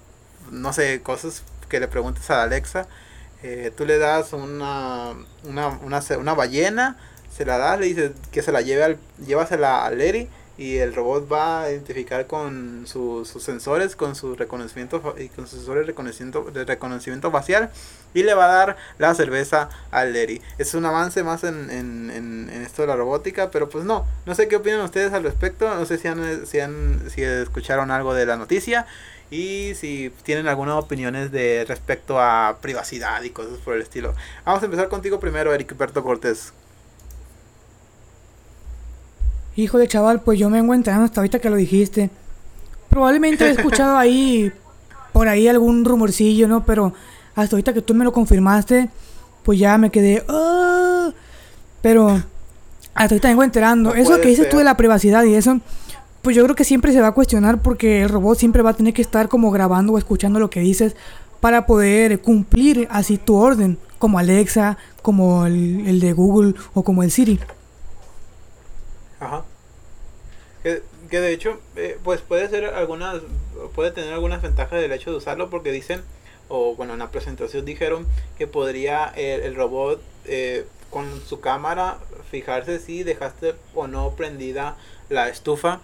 [0.52, 2.88] no sé cosas que le preguntes a Alexa
[3.44, 6.98] eh, tú le das una, una, una, una, ballena
[7.36, 11.32] se la das le dices que se la lleve al llévasela Eri y el robot
[11.32, 16.44] va a identificar con sus sensores, con su reconocimiento y con sus sensores de reconocimiento,
[16.52, 17.70] de reconocimiento facial
[18.13, 20.41] y le va a dar la cerveza al Leri.
[20.58, 24.36] Es un avance más en, en, en, esto de la robótica, pero pues no, no
[24.36, 28.13] sé qué opinan ustedes al respecto, no sé si han, si han, si escucharon algo
[28.13, 28.86] de la noticia
[29.30, 34.13] y si tienen algunas opiniones de respecto a privacidad y cosas por el estilo.
[34.46, 36.54] Vamos a empezar contigo primero, Eric Berto Cortés.
[39.56, 42.10] Hijo de chaval, pues yo me vengo enterando hasta ahorita que lo dijiste.
[42.89, 44.52] Probablemente he escuchado ahí,
[45.13, 46.65] por ahí algún rumorcillo, ¿no?
[46.65, 46.94] Pero
[47.36, 48.89] hasta ahorita que tú me lo confirmaste,
[49.44, 50.24] pues ya me quedé...
[50.28, 51.12] ¡ah!
[51.82, 52.10] Pero
[52.96, 53.94] hasta ahorita vengo enterando.
[53.94, 55.60] eso que dices tú de la privacidad y eso,
[56.22, 58.74] pues yo creo que siempre se va a cuestionar porque el robot siempre va a
[58.74, 60.96] tener que estar como grabando o escuchando lo que dices
[61.39, 67.04] para poder cumplir así tu orden, como Alexa, como el, el de Google o como
[67.04, 67.39] el Siri.
[69.19, 69.45] Ajá.
[70.63, 73.21] Que, que de hecho, eh, pues puede ser algunas,
[73.75, 76.01] puede tener algunas ventajas del hecho de usarlo porque dicen,
[76.49, 81.99] o bueno, en la presentación dijeron que podría el, robot eh, con su cámara
[82.32, 84.78] fijarse si dejaste o no prendida
[85.10, 85.82] la estufa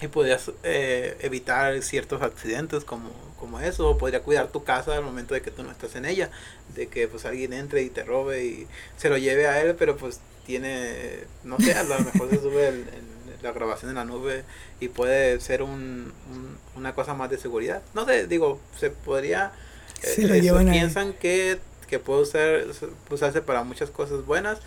[0.00, 5.02] y podrías eh, evitar ciertos accidentes como, como eso, o podría cuidar tu casa al
[5.02, 6.30] momento de que tú no estás en ella,
[6.74, 9.96] de que pues alguien entre y te robe y se lo lleve a él, pero
[9.96, 12.84] pues tiene, no sé, a lo mejor se sube
[13.42, 14.44] la grabación en la nube
[14.80, 16.12] y puede ser un,
[16.76, 17.82] una cosa más de seguridad.
[17.94, 19.52] No sé, digo, se podría...
[20.02, 22.64] Eh, piensan que, que puede usar,
[23.10, 24.58] usarse para muchas cosas buenas,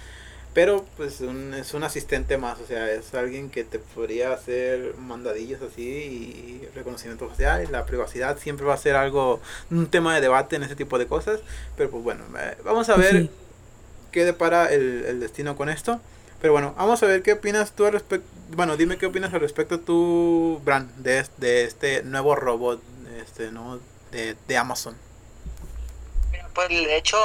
[0.54, 5.62] pero pues es un asistente más, o sea, es alguien que te podría hacer mandadillos
[5.62, 7.68] así y reconocimiento facial.
[7.70, 11.08] La privacidad siempre va a ser algo, un tema de debate en ese tipo de
[11.08, 11.42] cosas,
[11.76, 13.30] pero pues bueno, eh, vamos a ver
[14.16, 16.00] qué depara el, el destino con esto.
[16.40, 18.28] Pero bueno, vamos a ver qué opinas tú al respecto.
[18.50, 22.82] Bueno, dime qué opinas al respecto tú, Bran, de, de este nuevo robot
[23.22, 23.80] este, ¿no?
[24.12, 24.98] de, de Amazon.
[26.54, 27.18] Pues de hecho,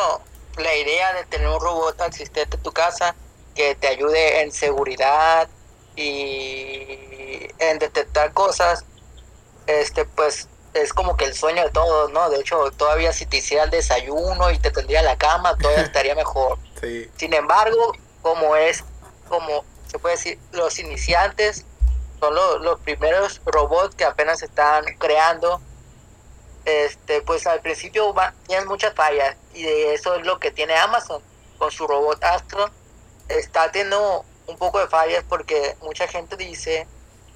[0.56, 3.14] la idea de tener un robot asistente en tu casa
[3.54, 5.48] que te ayude en seguridad
[5.94, 8.84] y en detectar cosas,
[9.68, 12.30] este pues es como que el sueño de todos, ¿no?
[12.30, 16.14] De hecho, todavía si te hiciera el desayuno y te tendría la cama, todavía estaría
[16.14, 16.58] mejor.
[17.16, 18.84] Sin embargo, como es,
[19.28, 21.64] como se puede decir, los iniciantes
[22.18, 25.60] son los, los primeros robots que apenas están creando,
[26.64, 28.14] este, pues al principio
[28.46, 31.22] tienen muchas fallas y de eso es lo que tiene Amazon
[31.58, 32.70] con su robot Astro.
[33.28, 36.86] Está teniendo un poco de fallas porque mucha gente dice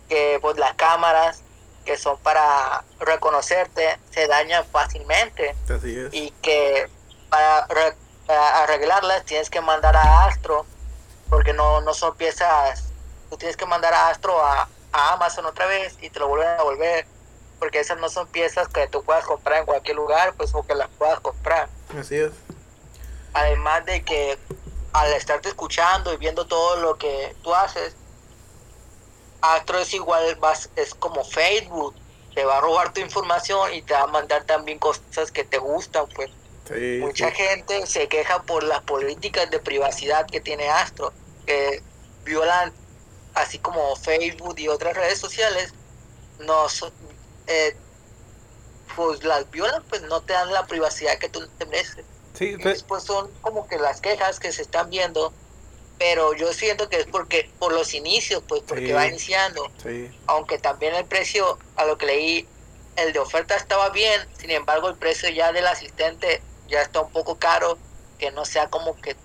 [0.08, 1.42] que pues las cámaras
[1.84, 5.54] que son para reconocerte se dañan fácilmente
[6.12, 6.88] y que
[7.28, 7.66] para,
[8.28, 10.66] arreglarlas tienes que mandar a Astro
[11.28, 12.84] porque no, no son piezas
[13.30, 16.48] tú tienes que mandar a Astro a, a Amazon otra vez y te lo vuelven
[16.48, 17.06] a devolver
[17.58, 20.74] porque esas no son piezas que tú puedas comprar en cualquier lugar pues o que
[20.74, 22.32] las puedas comprar así es
[23.32, 24.38] además de que
[24.92, 27.96] al estarte escuchando y viendo todo lo que tú haces
[29.44, 31.94] Astro es igual, vas, es como Facebook,
[32.34, 35.58] te va a robar tu información y te va a mandar también cosas que te
[35.58, 36.30] gustan, pues.
[37.00, 41.12] Mucha gente se queja por las políticas de privacidad que tiene Astro,
[41.44, 41.82] que
[42.24, 42.72] violan
[43.34, 45.74] así como Facebook y otras redes sociales,
[46.38, 46.82] nos,
[47.46, 47.76] eh,
[48.96, 52.06] pues las violan, pues no te dan la privacidad que tú te mereces.
[52.34, 55.34] Sí, pues, después son como que las quejas que se están viendo,
[55.98, 58.92] pero yo siento que es porque por los inicios, pues porque Sí.
[58.92, 62.48] va iniciando, sí, aunque también el precio, a lo que leí,
[62.96, 66.42] el de oferta estaba bien, sin embargo el precio ya del asistente
[66.74, 67.78] ya está un poco caro,
[68.18, 69.16] que no sea como que...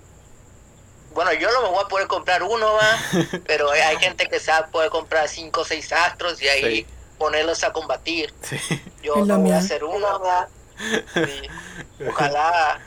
[1.13, 2.97] Bueno, yo no me voy a poder comprar uno, ¿va?
[3.47, 6.75] pero hay gente que se va a poder comprar cinco o seis astros y ahí
[6.75, 6.87] Sí.
[7.17, 8.33] ponerlos a combatir.
[8.43, 8.57] sí.
[9.03, 9.57] Yo no voy a mía.
[9.57, 10.47] hacer uno, ¿va?
[12.07, 12.79] Ojalá,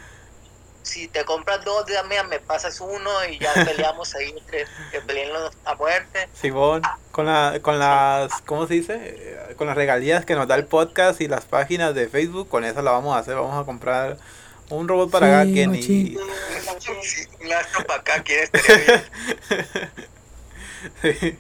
[0.82, 5.32] si te compras dos, dame, me pasas uno y ya peleamos ahí entre que peleen
[5.32, 6.28] los a muerte.
[6.32, 9.54] Simón, con, la, con las, ¿cómo se dice?
[9.56, 12.82] Con las regalías que nos da el podcast y las páginas de Facebook, con eso
[12.82, 14.16] la vamos a hacer, vamos a comprar
[14.76, 15.78] un robot para Sí, cada quien y...
[15.78, 16.18] machín.
[17.02, 18.24] Sí, un astro para acá.
[21.00, 21.38] Sí.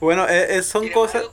[0.00, 1.24] bueno, eh, eh, son cosas...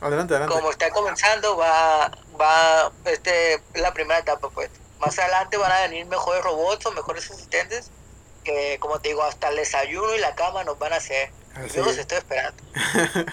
[0.00, 0.54] Adelante, adelante.
[0.56, 4.68] Como está comenzando, va, va, este, es la primera etapa, pues.
[4.98, 7.90] Más adelante van a venir mejores robots o mejores asistentes
[8.42, 11.30] que, como te digo, hasta el desayuno y la cama nos van a hacer.
[11.54, 12.62] Así Yo los estoy esperando.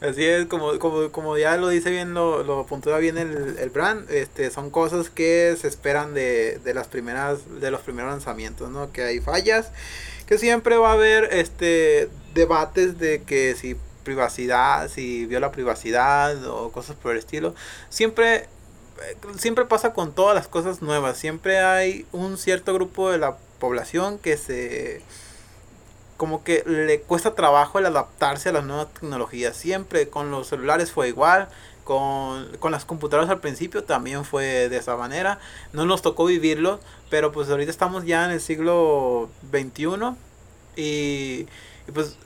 [0.00, 3.70] Así es, como, como, como ya lo dice bien, lo, lo puntúa bien el, el
[3.70, 8.68] brand, este, son cosas que se esperan de, de las primeras, de los primeros lanzamientos,
[8.70, 8.90] ¿no?
[8.90, 9.70] Que hay fallas,
[10.26, 16.72] que siempre va a haber este debates de que si privacidad, si viola privacidad o
[16.72, 17.54] cosas por el estilo.
[17.88, 23.18] Siempre, eh, siempre pasa con todas las cosas nuevas, siempre hay un cierto grupo de
[23.18, 25.00] la población que se
[26.22, 29.56] como que le cuesta trabajo el adaptarse a las nuevas tecnologías.
[29.56, 31.48] Siempre con los celulares fue igual,
[31.82, 35.40] con, con las computadoras al principio también fue de esa manera.
[35.72, 36.78] No nos tocó vivirlo,
[37.10, 40.14] pero pues ahorita estamos ya en el siglo XXI
[40.76, 41.48] y,
[41.88, 42.16] y pues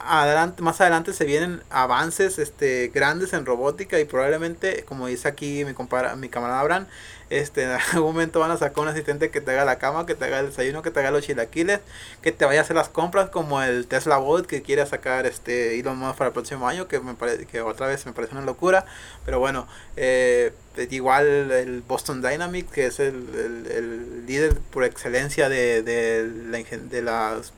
[0.00, 5.64] adelante, más adelante se vienen avances este grandes en robótica y probablemente, como dice aquí
[5.64, 6.86] mi compara, mi camarada Abraham,
[7.30, 10.14] este en algún momento van a sacar un asistente que te haga la cama, que
[10.14, 11.80] te haga el desayuno, que te haga los chilaquiles,
[12.22, 15.78] que te vaya a hacer las compras como el Tesla Bot que quiere sacar este
[15.78, 18.44] Elon Musk para el próximo año, que me parece que otra vez me parece una
[18.44, 18.86] locura,
[19.24, 20.52] pero bueno, eh,
[20.90, 26.58] igual el Boston Dynamics que es el, el- el líder por excelencia de, de la
[26.58, 27.52] de las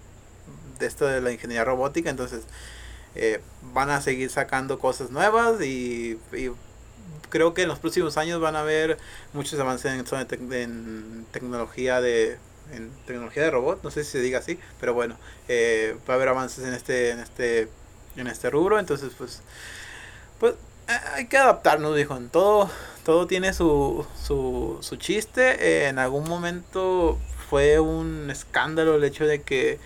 [0.80, 2.42] de esto de la ingeniería robótica, entonces
[3.14, 3.40] eh,
[3.72, 6.18] van a seguir sacando cosas nuevas y,
[7.28, 8.98] creo que en los próximos años van a haber
[9.32, 12.38] muchos avances en, tecnología de
[12.72, 15.16] en tecnología de robot, no sé si se diga así, pero bueno,
[15.48, 17.68] eh, va a haber avances en este en este
[18.16, 19.42] en este rubro, entonces pues
[20.38, 20.54] pues
[20.88, 22.70] eh, hay que adaptarnos, dijo, todo
[23.04, 29.26] todo tiene su su, su chiste, eh, en algún momento fue un escándalo el hecho
[29.26, 29.80] de que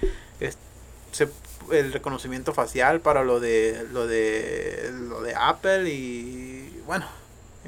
[1.73, 7.07] el reconocimiento facial para lo de lo de lo de Apple y bueno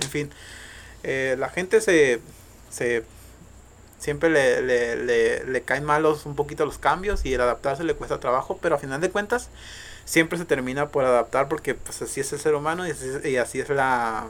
[0.01, 0.31] en fin.
[1.03, 2.21] Eh, la gente se
[2.71, 3.05] se
[3.99, 7.95] siempre le, le, le, le caen malos un poquito los cambios y el adaptarse le
[7.95, 9.49] cuesta trabajo pero a final de cuentas
[10.05, 13.37] siempre se termina por adaptar porque pues así es el ser humano y así, y
[13.37, 14.27] así es la,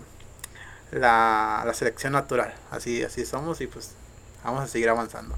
[0.92, 2.54] la la selección natural.
[2.70, 3.92] Así así somos y pues
[4.44, 5.36] vamos a seguir avanzando.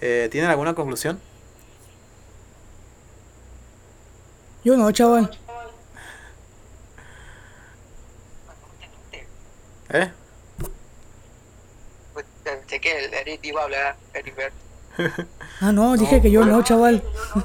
[0.00, 1.20] Eh, ¿tienen alguna conclusión?
[4.64, 5.30] Yo no, chaval.
[9.90, 10.12] ¿Eh?
[12.12, 14.56] Pues, pensé que el Eric iba a hablar, Heriberto.
[15.60, 17.02] Ah, no, dije que yo no, chaval.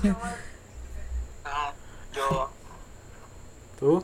[1.46, 1.74] Ah,
[2.14, 2.50] yo
[3.80, 4.04] ¿Tú?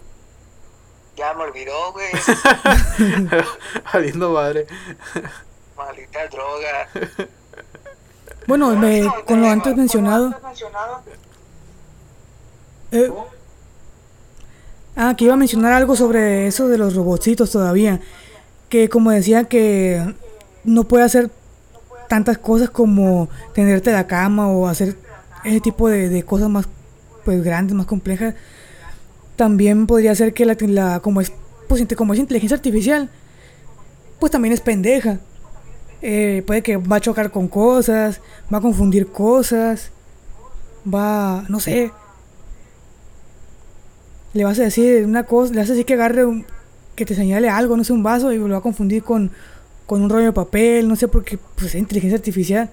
[1.19, 2.07] ya me olvidó, güey.
[3.93, 4.65] Valiendo madre.
[5.75, 6.89] Maldita droga.
[8.47, 10.33] Bueno, me, con lo antes mencionado.
[12.91, 13.11] Eh,
[14.95, 17.99] ah, que iba a mencionar algo sobre eso de los robotcitos todavía.
[18.69, 20.15] Que como decía que
[20.63, 21.31] no puede hacer
[22.07, 24.97] tantas cosas como tenerte la cama o hacer
[25.43, 26.67] ese tipo de, de cosas más
[27.25, 28.35] pues grandes, más complejas.
[29.35, 31.31] También podría ser que la, la- como es
[31.67, 33.09] pues como es inteligencia artificial,
[34.19, 35.19] pues también es pendeja.
[36.01, 38.21] Eh, puede que va a chocar con cosas,
[38.53, 39.91] va a confundir cosas,
[40.91, 41.91] va, no sé.
[44.33, 46.45] Le vas a decir una cosa, le vas a decir que agarre un,
[46.95, 49.31] que te señale algo, no sé, un vaso y lo va a confundir con,
[49.85, 52.69] con un rollo de papel, no sé, porque pues es inteligencia artificial.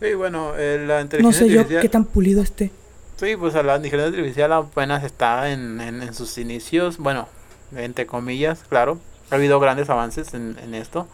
[0.00, 2.70] Sí, bueno, eh, la No inteligencia sé yo qué tan pulido esté.
[3.16, 6.96] Sí, pues la inteligencia artificial apenas está en, en, en sus inicios.
[6.96, 7.28] Bueno,
[7.76, 8.98] entre comillas, claro.
[9.30, 11.06] Ha habido grandes avances en, en esto.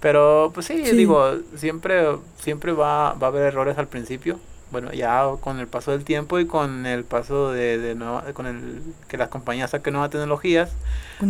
[0.00, 0.96] Pero pues sí, Sí.
[0.96, 2.04] digo, siempre,
[2.42, 4.40] siempre va, va a haber errores al principio.
[4.70, 8.46] Bueno, ya con el paso del tiempo y con el paso de, de nueva- con
[8.46, 10.72] el que las compañías saquen nuevas tecnologías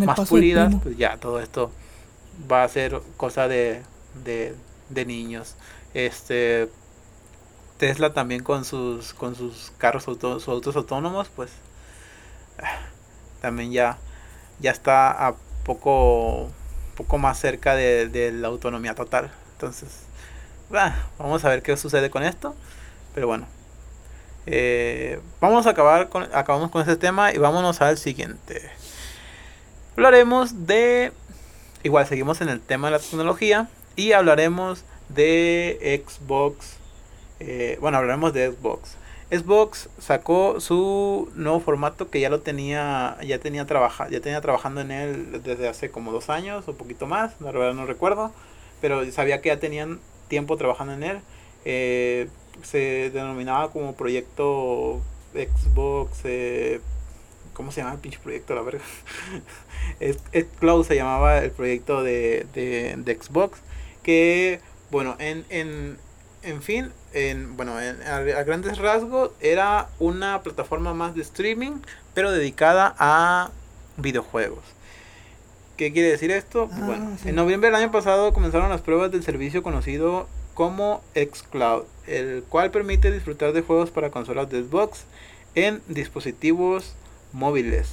[0.04, 1.70] más pulidas, pues ya todo esto
[2.50, 3.82] va a ser cosa de,
[4.24, 4.56] de,
[4.90, 5.56] de niños.
[5.94, 6.70] Este
[7.78, 11.50] Tesla también con sus con sus carros auto, sus autos autónomos, pues
[13.40, 13.98] también ya
[14.60, 16.50] ya está a poco
[16.96, 19.32] poco más cerca de, de la autonomía total.
[19.52, 19.90] Entonces,
[20.74, 22.56] ah, vamos a ver qué sucede con esto.
[23.14, 23.46] Pero bueno.
[24.46, 28.70] Eh, vamos a acabar con, acabamos con este tema y vámonos al siguiente.
[29.96, 31.12] Hablaremos de.
[31.82, 33.68] Igual seguimos en el tema de la tecnología.
[33.96, 36.76] Y hablaremos de Xbox.
[37.40, 38.96] eh, bueno, hablaremos de Xbox.
[39.30, 43.16] Xbox sacó su nuevo formato que ya lo tenía.
[43.24, 47.06] Ya tenía trabaja, ya tenía trabajando en él desde hace como dos años o poquito
[47.06, 47.40] más.
[47.40, 48.32] La verdad no recuerdo.
[48.80, 51.20] Pero sabía que ya tenían tiempo trabajando en él.
[51.64, 52.28] Eh,
[52.62, 55.00] se denominaba como proyecto
[55.34, 56.20] Xbox.
[56.24, 56.80] eh,
[57.52, 58.54] ¿Cómo se llama el pinche proyecto?
[58.54, 58.82] La verga.
[60.00, 63.60] es, es Cloud se llamaba el proyecto de, de, de Xbox.
[64.02, 65.96] Que, bueno, en, en,
[66.42, 71.80] en fin, en, bueno, en- a, a grandes rasgos era una plataforma más de streaming,
[72.12, 73.50] pero dedicada a
[73.96, 74.64] videojuegos.
[75.76, 76.68] ¿Qué quiere decir esto?
[76.72, 77.28] Ah, bueno, sí.
[77.28, 82.70] en noviembre del año pasado comenzaron las pruebas del servicio conocido como xCloud, el cual
[82.70, 85.04] permite disfrutar de juegos para consolas de Xbox
[85.54, 86.94] en dispositivos
[87.32, 87.88] móviles.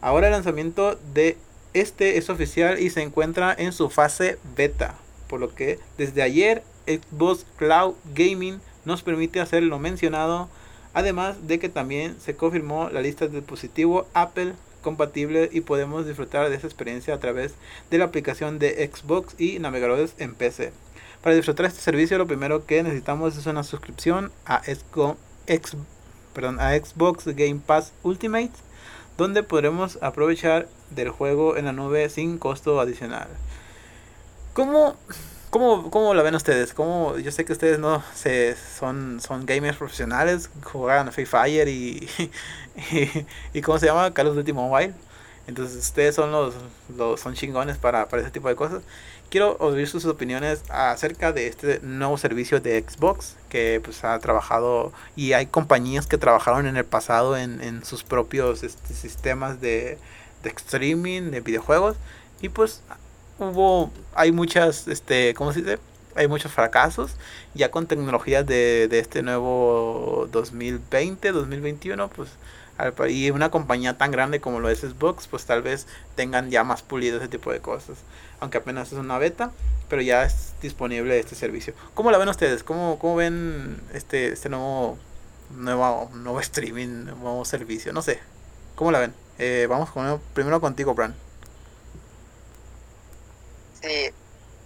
[0.00, 1.36] Ahora el lanzamiento de
[1.74, 4.96] este es oficial y se encuentra en su fase beta,
[5.28, 10.48] por lo que desde ayer Xbox Cloud Gaming nos permite hacer lo mencionado,
[10.94, 16.48] además de que también se confirmó la lista de dispositivos Apple compatible y podemos disfrutar
[16.48, 17.54] de esa experiencia a través
[17.90, 20.72] de la aplicación de Xbox y navegadores en PC.
[21.22, 25.76] Para disfrutar este servicio lo primero que necesitamos es una suscripción a, Xgo- X-
[26.34, 28.52] perdón, a Xbox Game Pass Ultimate
[29.18, 33.28] donde podremos aprovechar del juego en la nube sin costo adicional.
[34.54, 34.96] ¿Cómo,
[35.50, 36.72] cómo, cómo la ven ustedes?
[36.74, 42.08] ¿Cómo, yo sé que ustedes no se, son, son gamers profesionales, juegan Free Fire y,
[42.92, 43.26] y,
[43.58, 44.12] y ¿cómo se llama?
[44.14, 44.94] Call of Duty Mobile.
[45.46, 46.54] Entonces ustedes son los,
[46.96, 48.82] los son chingones para, para ese tipo de cosas.
[49.30, 54.92] Quiero oír sus opiniones acerca de este nuevo servicio de Xbox que pues ha trabajado
[55.14, 59.98] y hay compañías que trabajaron en el pasado en, en sus propios este, sistemas de,
[60.42, 61.96] de streaming de videojuegos.
[62.40, 62.82] Y pues
[63.38, 65.78] hubo hay muchas este cómo se dice
[66.16, 67.12] hay muchos fracasos.
[67.54, 72.30] Ya con tecnologías de, de este nuevo 2020 2021 pues
[73.08, 76.82] y una compañía tan grande como lo es Xbox pues tal vez tengan ya más
[76.82, 77.98] pulido ese tipo de cosas
[78.40, 79.50] aunque apenas es una beta
[79.88, 81.74] pero ya es disponible este servicio.
[81.94, 84.98] Cómo la ven ustedes cómo, cómo ven este este nuevo
[85.50, 88.20] nuevo nuevo streaming nuevo servicio no sé.
[88.76, 91.14] Cómo la ven Eh, vamos con primero contigo Bran.
[93.82, 94.12] Sí,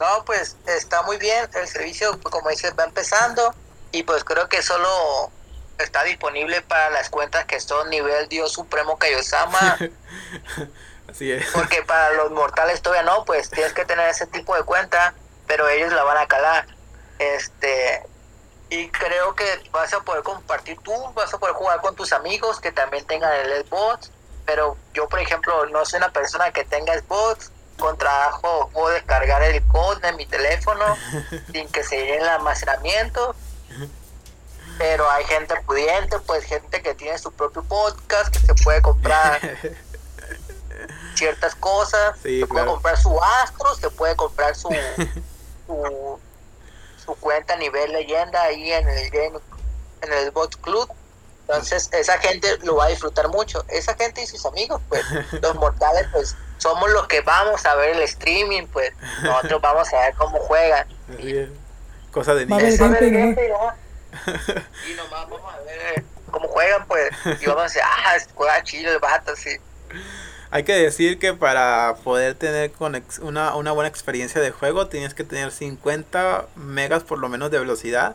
[0.00, 1.48] no, pues está muy bien.
[1.54, 3.54] El servicio, pues, como dices, va empezando
[3.92, 5.30] y pues creo que solo
[5.78, 9.78] está disponible para las cuentas que son nivel Dios Supremo Kaiosama,
[11.08, 14.62] así es porque para los mortales todavía no, pues tienes que tener ese tipo de
[14.62, 15.14] cuenta,
[15.46, 16.66] pero ellos la van a calar.
[17.18, 18.02] Este,
[18.70, 22.60] y creo que vas a poder compartir tú, vas a poder jugar con tus amigos
[22.60, 24.10] que también tengan el Xbox,
[24.44, 29.42] pero yo, por ejemplo, no soy una persona que tenga Xbox, con trabajo puedo descargar
[29.42, 30.84] el code en mi teléfono
[31.52, 33.34] sin que se llene el almacenamiento.
[34.78, 39.40] Pero hay gente pudiente, pues gente que tiene su propio podcast, que se puede comprar
[41.14, 44.68] ciertas cosas, Sí, se puede comprar su Astro, se puede comprar su,
[45.66, 46.18] su,
[47.04, 49.38] su cuenta a nivel leyenda ahí en el game,
[50.02, 50.90] en el Xbox Club.
[51.46, 53.64] Entonces, esa gente lo va a disfrutar mucho.
[53.68, 55.04] Esa gente y sus amigos, pues,
[55.42, 60.00] los mortales, pues, somos los que vamos a ver el streaming, pues, nosotros vamos a
[60.00, 60.88] ver cómo juegan.
[62.10, 62.78] Cosa de niños
[64.90, 67.10] Y nomás vamos a ver cómo juegan, pues,
[67.40, 69.50] y vamos a decir, ah, juega chido el vato, sí.
[70.50, 75.14] Hay que decir que para poder tener conex- una, una buena experiencia de juego tienes
[75.14, 78.14] que tener 50 megas por lo menos de velocidad.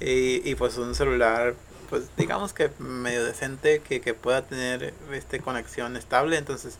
[0.00, 1.54] Y, y, pues un celular
[1.88, 6.36] pues digamos que medio decente que, que pueda tener este conexión estable.
[6.36, 6.78] Entonces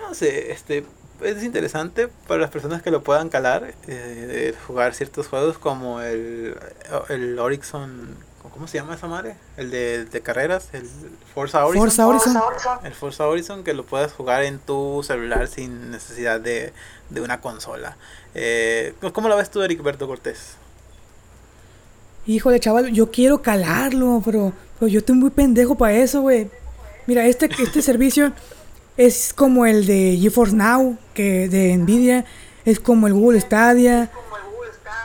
[0.00, 0.84] no sé este
[1.22, 6.56] es interesante para las personas que lo puedan calar eh, jugar ciertos juegos como el,
[7.08, 8.16] el Horizon
[8.54, 9.34] ¿Cómo se llama esa madre?
[9.56, 10.88] El de, de carreras, el
[11.34, 11.90] Forza Horizon.
[11.90, 12.78] Forza Horizon.
[12.84, 16.72] El Forza Horizon que lo puedes jugar en tu celular sin necesidad de,
[17.10, 17.96] de una consola.
[18.34, 20.56] Eh, ¿Cómo lo ves tú, Berto Cortés?
[22.26, 26.48] Híjole, chaval, yo quiero calarlo, pero, pero yo estoy muy pendejo para eso, güey.
[27.06, 28.32] Mira, este, este servicio
[28.96, 32.24] es como el de GeForce Now, que de Nvidia,
[32.64, 34.10] es como el Google Stadia.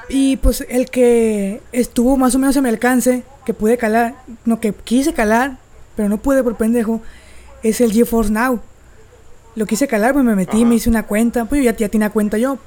[0.10, 4.16] Y pues el que estuvo más o menos a mi alcance, que pude calar,
[4.46, 5.58] no que quise calar,
[5.96, 7.02] pero no pude por pendejo,
[7.64, 8.60] es el GeForce Now.
[9.56, 12.38] Lo quise calar, pues me metí, me hice una cuenta, pues ya, ya tenía cuenta
[12.38, 12.58] yo.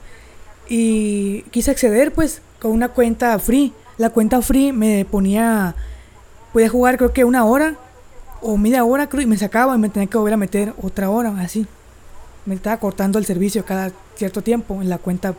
[0.69, 3.73] Y quise acceder pues con una cuenta free.
[3.99, 5.75] La cuenta free me ponía,
[6.53, 7.77] podía jugar creo que una hora
[8.43, 11.09] o media hora creo y me sacaba y me tenía que volver a meter otra
[11.11, 11.67] hora, así.
[12.45, 15.35] Me estaba cortando el servicio cada cierto tiempo en la cuenta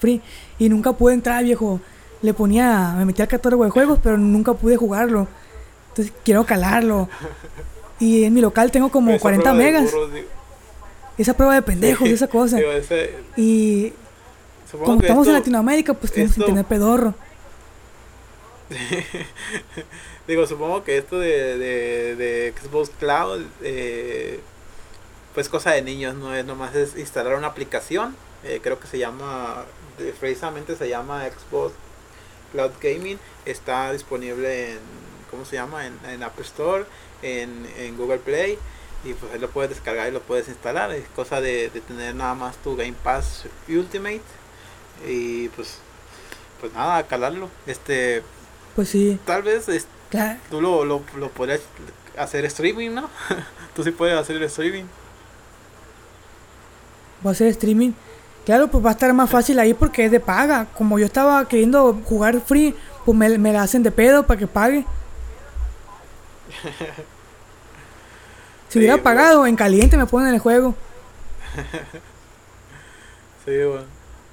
[0.00, 0.20] free
[0.58, 1.80] y nunca pude entrar, viejo.
[2.22, 5.28] Le ponía, me metía al catálogo de juegos, pero nunca pude jugarlo.
[5.90, 7.08] Entonces quiero calarlo.
[7.98, 9.90] Y en mi local tengo como 40 megas.
[11.16, 12.58] esa prueba de pendejos, esa cosa.
[13.36, 13.92] Y
[14.84, 17.14] como estamos en Latinoamérica, pues tenemos que tener pedorro.
[20.26, 24.40] Digo, supongo que esto de, de, de Xbox Cloud, eh,
[25.34, 28.14] pues cosa de niños, no es nomás es instalar una aplicación,
[28.44, 29.64] eh, creo que se llama,
[30.18, 31.74] precisamente se llama Xbox
[32.52, 34.78] Cloud Gaming, está disponible en,
[35.30, 35.86] ¿cómo se llama?
[35.86, 36.84] En, en App Store,
[37.22, 38.58] en, en, Google Play,
[39.04, 42.14] y pues ahí lo puedes descargar y lo puedes instalar, es cosa de, de tener
[42.14, 44.22] nada más tu Game Pass Ultimate,
[45.06, 45.78] y pues,
[46.60, 48.22] pues nada, calarlo, este...
[48.76, 49.18] Pues sí.
[49.24, 49.68] Tal vez
[50.50, 51.60] tú lo, lo, lo podrías
[52.16, 53.08] hacer streaming, ¿no?
[53.74, 54.84] tú sí puedes hacer el streaming.
[57.24, 57.92] ¿Va a hacer streaming?
[58.44, 60.66] Claro, pues va a estar más fácil ahí porque es de paga.
[60.76, 64.46] Como yo estaba queriendo jugar free, pues me, me la hacen de pedo para que
[64.46, 64.84] pague.
[68.68, 70.74] si hubiera pagado, en caliente me ponen el juego.
[73.44, 73.84] sí, bueno.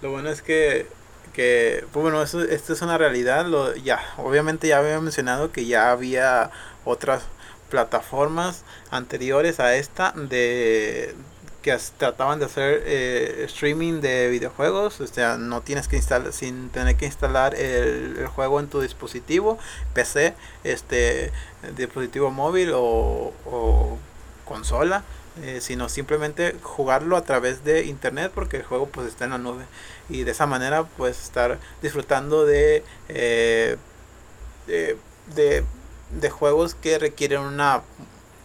[0.02, 0.88] Lo bueno es que
[1.38, 5.68] que pues bueno eso, esto es una realidad lo ya obviamente ya había mencionado que
[5.68, 6.50] ya había
[6.84, 7.22] otras
[7.70, 11.14] plataformas anteriores a esta de
[11.62, 16.70] que trataban de hacer eh, streaming de videojuegos o sea no tienes que instalar sin
[16.70, 19.60] tener que instalar el, el juego en tu dispositivo
[19.94, 20.34] PC
[20.64, 21.32] este
[21.76, 24.00] dispositivo móvil o, o
[24.44, 25.04] consola
[25.44, 29.38] eh, sino simplemente jugarlo a través de internet porque el juego pues está en la
[29.38, 29.66] nube
[30.10, 33.78] y de esa manera pues estar disfrutando de, eh,
[34.68, 35.66] de,
[36.12, 37.82] de, juegos que requieren una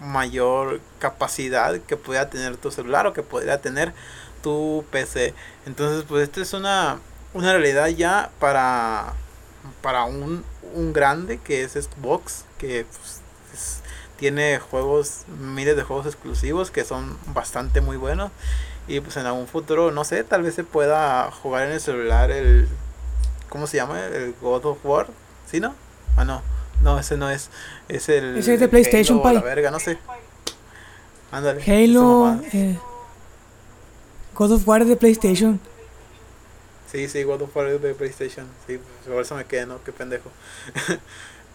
[0.01, 3.93] mayor capacidad que pueda tener tu celular o que podría tener
[4.43, 5.35] tu PC
[5.67, 6.99] entonces pues esto es una,
[7.35, 9.15] una realidad ya para
[9.81, 10.45] para un,
[10.75, 13.23] un grande que es Xbox que pues,
[14.23, 18.31] tiene juegos, miles de juegos exclusivos que son bastante muy buenos.
[18.89, 22.31] Y pues en algún futuro, no sé, tal vez se pueda jugar en el celular
[22.31, 22.69] el.
[23.49, 24.05] ¿Cómo se llama?
[24.07, 25.07] El God of War.
[25.51, 25.75] ¿Sí, no?
[26.17, 26.43] Ah, no.
[26.83, 27.51] No, ese no es.
[27.89, 28.37] Es el.
[28.39, 29.99] Ese es de PlayStation, Halo, la verga, no sé.
[31.31, 31.63] Ándale.
[31.63, 32.41] Halo.
[32.53, 32.79] Eh,
[34.35, 35.61] God of War de PlayStation.
[36.91, 38.47] Sí, sí, God of War de PlayStation.
[38.67, 39.83] Sí, por eso me quedé, ¿no?
[39.85, 40.31] Qué pendejo.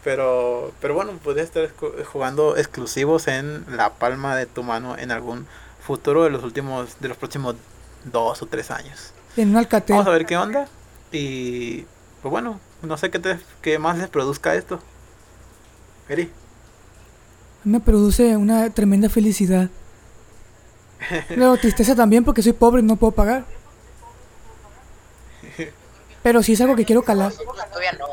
[0.03, 1.69] Pero, pero bueno, podrías estar
[2.05, 5.47] jugando exclusivos en la palma de tu mano en algún
[5.87, 7.55] futuro de los últimos, de los próximos
[8.03, 9.13] dos o tres años.
[9.37, 9.95] En un Alcatel.
[9.95, 10.67] Vamos a ver qué onda.
[11.11, 11.85] Y
[12.21, 14.79] pues bueno, no sé qué, te, qué más les produzca esto.
[16.09, 16.31] Eri.
[17.63, 19.69] Me produce una tremenda felicidad.
[21.35, 23.45] Luego tristeza también porque soy pobre y no puedo pagar.
[26.23, 27.31] Pero sí es algo que quiero calar.
[27.31, 28.05] Todavía no.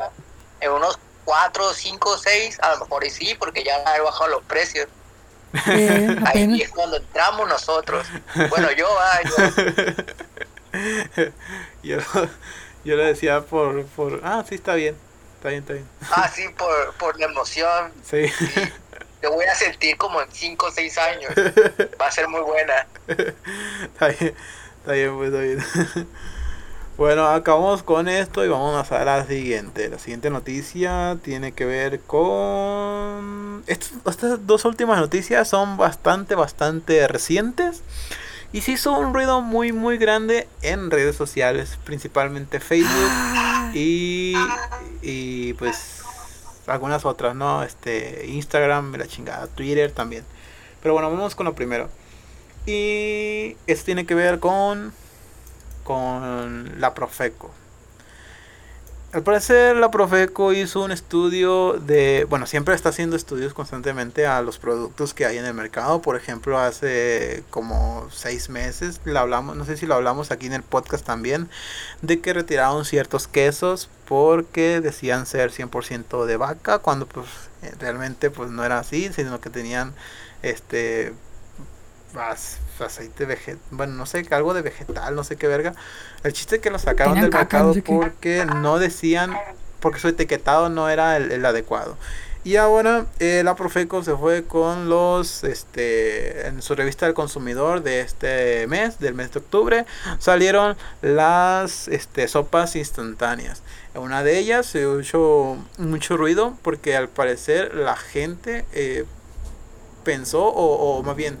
[0.61, 4.43] En unos 4, 5, 6, a lo mejor y sí, porque ya han bajado los
[4.43, 4.87] precios.
[5.67, 8.07] Eh, Ahí es cuando entramos nosotros.
[8.49, 9.35] Bueno, yo, ah, yo.
[12.83, 14.21] yo, le decía por, por.
[14.23, 14.95] Ah, sí, está bien.
[15.37, 15.87] Está bien, está bien.
[16.11, 17.91] Ah, sí, por, por la emoción.
[18.03, 18.25] Sí.
[19.21, 21.33] Te voy a sentir como en 5 o 6 años.
[22.01, 22.87] Va a ser muy buena.
[23.07, 24.35] Está bien,
[24.79, 26.07] está bien, pues está bien.
[26.97, 29.89] Bueno, acabamos con esto y vamos a la siguiente.
[29.89, 33.63] La siguiente noticia tiene que ver con...
[33.67, 37.83] Estas, dos últimas noticias son bastante, bastante recientes.
[38.53, 43.11] Y se hizo un ruido muy, muy grande en redes sociales, principalmente Facebook
[43.73, 44.33] y,
[45.01, 46.01] y pues
[46.65, 47.63] algunas otras, ¿no?
[47.63, 50.23] Este, Instagram, la chingada, Twitter también.
[50.81, 51.89] Pero bueno, vamos con lo primero.
[52.65, 54.93] Y esto tiene que ver con
[55.85, 57.51] con la Profeco.
[59.13, 64.41] al parecer la Profeco hizo un estudio de, bueno, siempre está haciendo estudios constantemente a
[64.41, 66.01] los productos que hay en el mercado.
[66.01, 70.63] Por ejemplo, hace como seis meses, hablamos, no sé si lo hablamos aquí en el
[70.63, 71.49] podcast también,
[72.01, 77.27] de que retiraron ciertos quesos porque decían ser 100% de vaca, cuando pues
[77.61, 79.93] eh, realmente pues no era así, sino que tenían
[80.41, 81.13] este
[82.19, 85.73] aceite vegetal, bueno, no sé, algo de vegetal, no sé qué verga.
[86.23, 89.35] El chiste es que lo sacaron del mercado porque no decían,
[89.79, 91.97] porque su etiquetado no era el, adecuado.
[92.43, 97.81] Y ahora eh, la Profeco se fue con los, este, en su revista del consumidor
[97.81, 99.85] de este mes, del mes de octubre,
[100.19, 103.63] salieron las este, sopas instantáneas.
[103.95, 109.05] Una de ellas se hizo mucho ruido porque al parecer la gente eh,
[110.05, 111.37] pensó, o, o más bien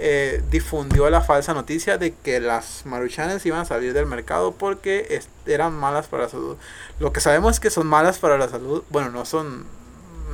[0.00, 5.20] eh, difundió la falsa noticia de que las maruchanes iban a salir del mercado porque
[5.46, 6.56] eran malas para la salud.
[7.00, 8.84] Lo que sabemos es que son malas para la salud.
[8.90, 9.66] Bueno, no son,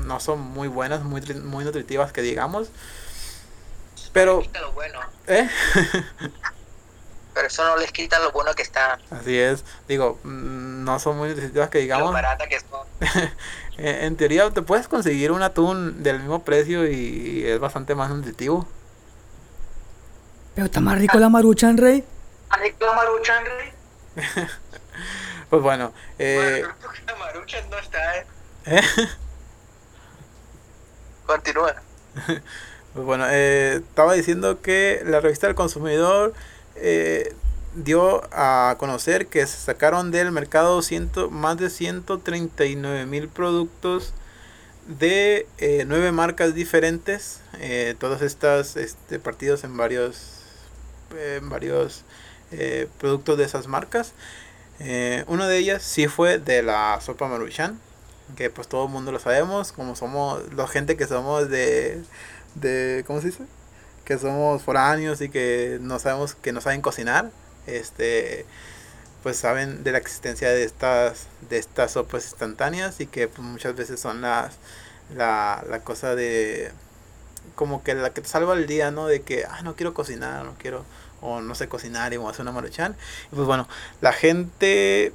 [0.04, 2.68] no son muy buenas, muy, muy nutritivas que digamos.
[4.12, 4.42] Pero...
[5.28, 5.48] ¿Eh?
[7.32, 8.98] pero eso no les quita lo bueno que está.
[9.10, 12.08] Así es, digo, mm, no son muy nutritivas que digamos.
[12.08, 12.86] Lo barata que son.
[13.76, 18.66] en teoría te puedes conseguir un atún del mismo precio y es bastante más nutritivo.
[20.54, 22.04] Pero está más rico la maruchan, rey.
[22.50, 23.72] ¿Más rico la maruchan, rey?
[25.50, 26.62] pues bueno, eh...
[26.64, 28.26] Bueno, la maruchan no está, ¿eh?
[28.66, 28.80] ¿Eh?
[31.26, 31.74] Continúa.
[32.94, 36.34] pues bueno, eh, estaba diciendo que la revista del consumidor
[36.76, 37.34] eh,
[37.74, 44.12] dio a conocer que se sacaron del mercado ciento, más de 139 mil productos
[44.86, 47.40] de eh, nueve marcas diferentes.
[47.60, 50.40] Eh, todas estas este, partidos en varios
[51.16, 52.04] en varios
[52.52, 54.12] eh, productos de esas marcas.
[54.80, 57.78] Eh, una de ellas sí fue de la sopa maruchan,
[58.36, 62.02] que pues todo el mundo lo sabemos, como somos la gente que somos de,
[62.54, 63.44] de ¿cómo se dice?
[64.04, 67.30] Que somos foráneos y que no sabemos, que no saben cocinar,
[67.66, 68.46] este,
[69.22, 73.74] pues saben de la existencia de estas, de estas sopas instantáneas y que pues, muchas
[73.74, 74.56] veces son las,
[75.14, 76.72] la, la cosa de,
[77.54, 79.06] como que la que te salva el día, ¿no?
[79.06, 80.84] De que, ah, no quiero cocinar, no quiero,
[81.20, 82.96] o no sé cocinar y vamos a hacer una maruchan.
[83.32, 83.68] Y pues bueno,
[84.00, 85.12] la gente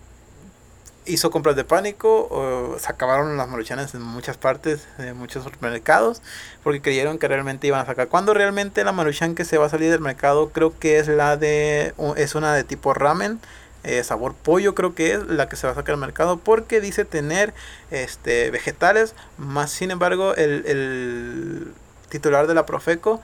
[1.10, 6.22] hizo compras de pánico, o se acabaron las maruchanes en muchas partes, en muchos supermercados,
[6.64, 8.08] porque creyeron que realmente iban a sacar.
[8.08, 11.38] Cuando realmente la maruchan que se va a salir del mercado, creo que es la
[11.38, 13.40] de, es una de tipo ramen,
[13.84, 16.82] eh, sabor pollo creo que es la que se va a sacar al mercado porque
[16.82, 17.54] dice tener
[17.92, 21.74] este vegetales más sin embargo el, el
[22.10, 23.22] titular de la Profeco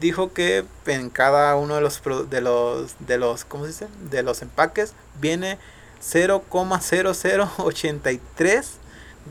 [0.00, 3.88] dijo que en cada uno de los de los de los ¿cómo se dice?
[4.10, 5.58] de los empaques viene
[6.02, 8.64] 0,0083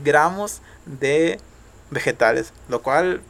[0.04, 1.40] gramos de
[1.90, 3.20] vegetales, lo cual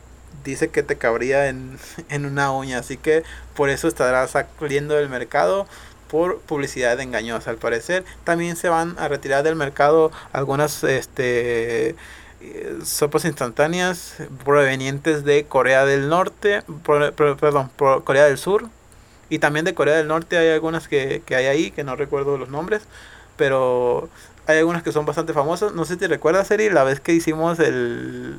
[0.44, 1.78] dice que te cabría en,
[2.08, 3.22] en una uña, así que
[3.54, 5.66] por eso estará saliendo del mercado
[6.08, 8.04] por publicidad engañosa al parecer.
[8.24, 11.96] También se van a retirar del mercado algunas este
[12.84, 17.70] sopas instantáneas provenientes de Corea del Norte, perdón,
[18.04, 18.68] Corea del Sur
[19.28, 22.48] y también de Corea del Norte hay algunas que, hay ahí que no recuerdo los
[22.48, 22.82] nombres,
[23.42, 24.08] pero
[24.46, 25.72] hay algunas que son bastante famosas.
[25.72, 28.36] No sé si te recuerdas, Eri, la vez que hicimos el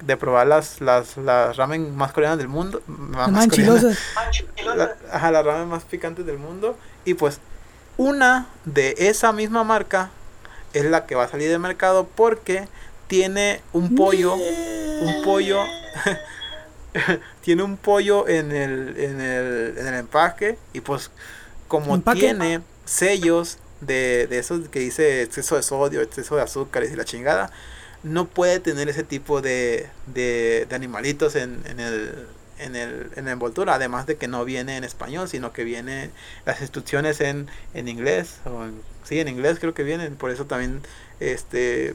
[0.00, 2.80] de probar las, las, las ramen más coreanas del mundo.
[2.86, 3.46] Más, más
[5.12, 6.78] ajá, las ramen más picantes del mundo.
[7.04, 7.40] Y pues
[7.98, 10.08] una de esa misma marca
[10.72, 12.68] es la que va a salir del mercado porque
[13.06, 15.60] tiene un pollo, un pollo,
[17.42, 21.10] tiene un pollo en el, en el, en el empaque y pues
[21.68, 26.96] como tiene sellos de, de esos que dice exceso de sodio, exceso de azúcares y
[26.96, 27.50] la chingada,
[28.02, 32.26] no puede tener ese tipo de, de, de animalitos en, en, el,
[32.58, 36.10] en, el, en la envoltura, además de que no viene en español, sino que viene
[36.46, 38.66] las instrucciones en, en inglés, o
[39.04, 40.80] sí, en inglés creo que vienen, por eso también
[41.20, 41.94] este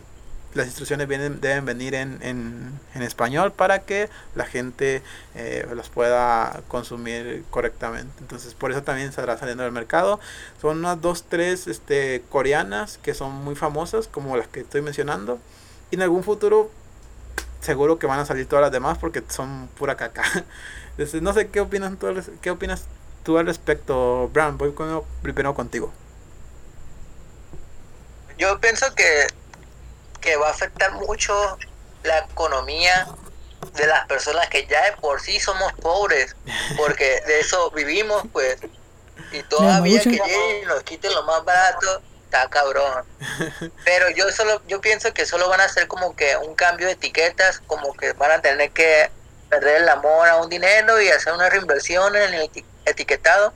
[0.53, 5.01] las instrucciones vienen, deben venir en, en, español para que la gente
[5.35, 8.13] eh, los pueda consumir correctamente.
[8.19, 10.19] Entonces por eso también estará saliendo del mercado.
[10.61, 15.39] Son unas dos, tres este, coreanas que son muy famosas, como las que estoy mencionando.
[15.91, 16.71] Y en algún futuro
[17.61, 20.23] seguro que van a salir todas las demás porque son pura caca.
[20.91, 22.07] Entonces, no sé qué opinas tú,
[22.41, 22.85] qué opinas
[23.23, 24.57] tú al respecto, Bram.
[24.57, 24.73] Voy
[25.21, 25.91] primero contigo.
[28.37, 29.27] Yo pienso que
[30.23, 31.57] que va a afectar mucho
[32.03, 33.07] la economía
[33.73, 36.35] de las personas que ya de por sí somos pobres,
[36.77, 38.57] porque de eso vivimos, pues,
[39.31, 43.05] y todavía que lleguen y nos quiten lo más barato, está cabrón.
[43.83, 46.93] Pero yo solo, yo pienso que solo van a hacer como que un cambio de
[46.93, 49.09] etiquetas, como que van a tener que
[49.49, 52.51] perder el amor a un dinero y hacer una reinversión en el
[52.85, 53.53] etiquetado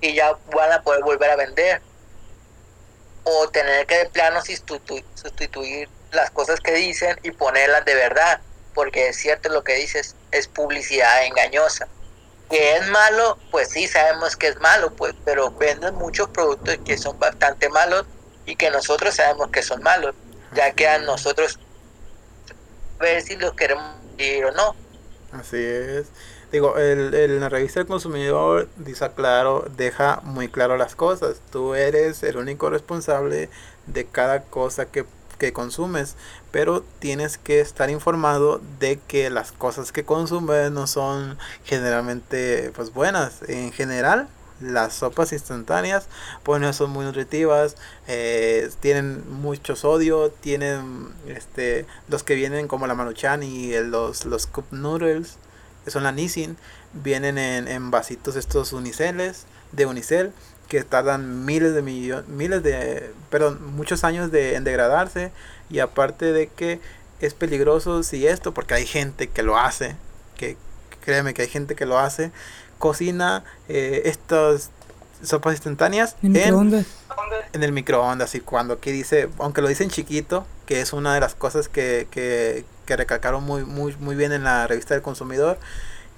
[0.00, 1.80] y ya van a poder volver a vender.
[3.24, 8.40] O tener que de plano sustituir las cosas que dicen y ponerlas de verdad,
[8.74, 11.88] porque es cierto lo que dices, es publicidad engañosa.
[12.50, 16.98] Que es malo, pues sí sabemos que es malo, pues, pero venden muchos productos que
[16.98, 18.04] son bastante malos
[18.44, 20.14] y que nosotros sabemos que son malos,
[20.54, 21.58] ya que a nosotros
[22.98, 24.76] ver si los queremos ir o no.
[25.32, 26.08] Así es.
[26.52, 31.40] Digo, el, el, la revista del consumidor dice claro, deja muy claro las cosas.
[31.50, 33.48] Tú eres el único responsable
[33.86, 35.06] de cada cosa que
[35.42, 36.14] que consumes,
[36.52, 42.94] pero tienes que estar informado de que las cosas que consumes no son generalmente pues
[42.94, 43.42] buenas.
[43.48, 44.28] En general,
[44.60, 46.06] las sopas instantáneas
[46.44, 47.74] pues no son muy nutritivas,
[48.06, 54.46] eh, tienen mucho sodio, tienen este los que vienen como la maruchan y los, los
[54.46, 55.38] cup noodles,
[55.84, 56.56] que son la Nissin,
[56.92, 60.32] vienen en, en vasitos estos uniceles de unicel
[60.72, 65.30] que tardan miles de millones, miles de, perdón, muchos años de, en degradarse
[65.68, 66.80] y aparte de que
[67.20, 69.96] es peligroso si esto, porque hay gente que lo hace,
[70.34, 70.56] que
[71.04, 72.32] créeme que hay gente que lo hace,
[72.78, 74.70] cocina eh, estas
[75.22, 80.80] sopas instantáneas en, en, el microondas y cuando aquí dice, aunque lo dicen chiquito, que
[80.80, 84.66] es una de las cosas que, que, que recalcaron muy, muy, muy bien en la
[84.66, 85.58] revista del consumidor,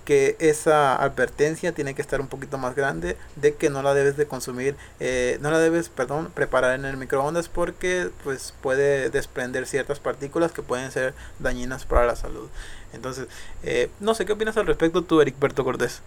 [0.05, 4.17] que esa advertencia tiene que estar un poquito más grande de que no la debes
[4.17, 9.67] de consumir, eh, no la debes, perdón, preparar en el microondas porque pues puede desprender
[9.67, 12.49] ciertas partículas que pueden ser dañinas para la salud.
[12.93, 13.27] Entonces,
[13.63, 16.01] eh, no sé, ¿qué opinas al respecto tú, Berto Cortés?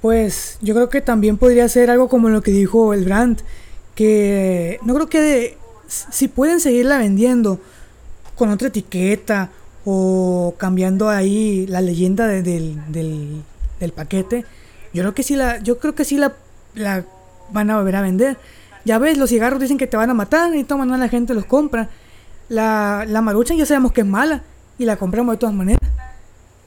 [0.00, 3.42] Pues yo creo que también podría ser algo como lo que dijo el brand,
[3.94, 7.60] que no creo que si pueden seguirla vendiendo
[8.34, 9.50] con otra etiqueta
[9.84, 14.44] o cambiando ahí la leyenda del, del, paquete,
[14.92, 16.34] yo creo que sí la, yo creo que sí la,
[16.74, 17.04] la
[17.52, 18.36] van a volver a vender.
[18.84, 21.34] Ya ves, los cigarros dicen que te van a matar y toman a la gente
[21.34, 21.88] los compra.
[22.48, 24.42] La, la marucha ya sabemos que es mala
[24.78, 25.80] y la compramos de todas maneras.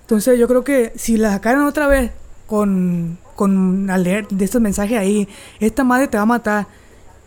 [0.02, 2.12] Entonces yo creo que si la sacaran otra vez
[2.46, 5.28] con, con al leer de estos mensajes ahí,
[5.60, 6.68] esta madre te va a matar,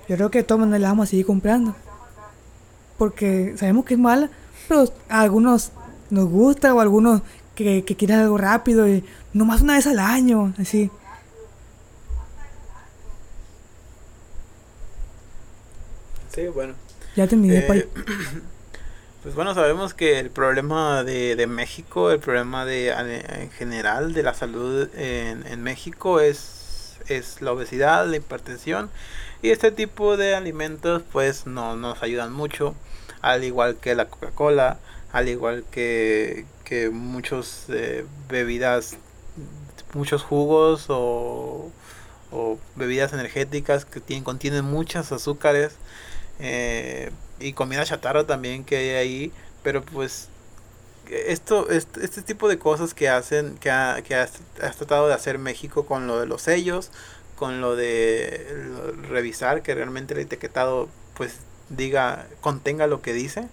[0.09, 1.75] yo creo que de todas la vamos a seguir comprando.
[2.99, 4.31] Porque sabemos que es mala,
[4.69, 5.73] pero algunos
[6.11, 7.23] nos gusta o algunos
[7.55, 10.91] que, que quieren algo rápido y nomás una vez al año, así.
[16.35, 16.75] Sí, bueno.
[17.17, 17.89] Ya terminé, eh,
[19.23, 24.23] Pues bueno, sabemos que el problema de, de México, el problema de en general de
[24.23, 28.89] la salud en, en México es, es la obesidad, la hipertensión
[29.43, 32.77] y este tipo de alimentos pues no nos ayudan mucho
[33.21, 34.79] al igual que la Coca-Cola,
[35.17, 38.99] al igual que, que muchos eh, bebidas,
[39.95, 41.71] muchos jugos o,
[42.75, 45.77] bebidas energéticas que tienen, contienen muchas azúcares
[46.39, 50.29] eh, y comida chatarra también que hay ahí, pero pues
[51.09, 54.23] esto, este, este tipo de cosas que hacen, que, ha, que
[54.77, 56.91] tratado de hacer México con lo de los sellos,
[57.37, 58.71] con lo de
[59.09, 61.37] revisar que realmente el etiquetado pues
[61.71, 63.49] diga, contenga lo que dice,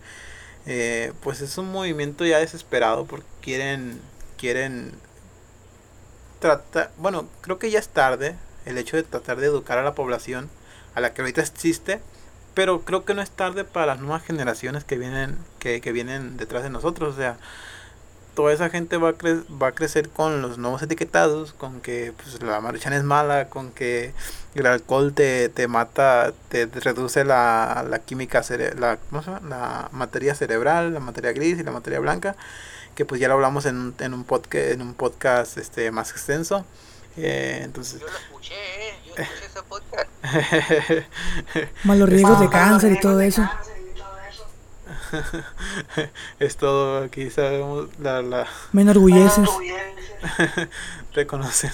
[0.65, 3.99] eh, pues es un movimiento ya desesperado porque quieren,
[4.37, 4.93] quieren
[6.39, 8.35] tratar, bueno, creo que ya es tarde
[8.65, 10.49] el hecho de tratar de educar a la población
[10.95, 12.01] a la que ahorita existe,
[12.53, 16.37] pero creo que no es tarde para las nuevas generaciones que vienen, que, que vienen
[16.37, 17.37] detrás de nosotros, o sea,
[18.35, 19.13] toda esa gente va a,
[19.61, 23.71] va a crecer con los nuevos etiquetados, con que pues, la maruchan es mala, con
[23.71, 24.13] que
[24.55, 28.97] el alcohol te, te mata, te reduce la, la química, cere la,
[29.47, 32.35] la materia cerebral, la materia gris y la materia blanca,
[32.95, 36.65] que pues ya lo hablamos en, en un podcast, en un podcast este, más extenso.
[37.15, 40.09] Eh, entonces, yo lo escuché, eh, yo escuché ese podcast.
[41.83, 43.47] Malos riesgos de cáncer y todo eso.
[46.39, 49.49] es todo aquí sabemos la, la me enorgulleces.
[51.13, 51.71] Reconocen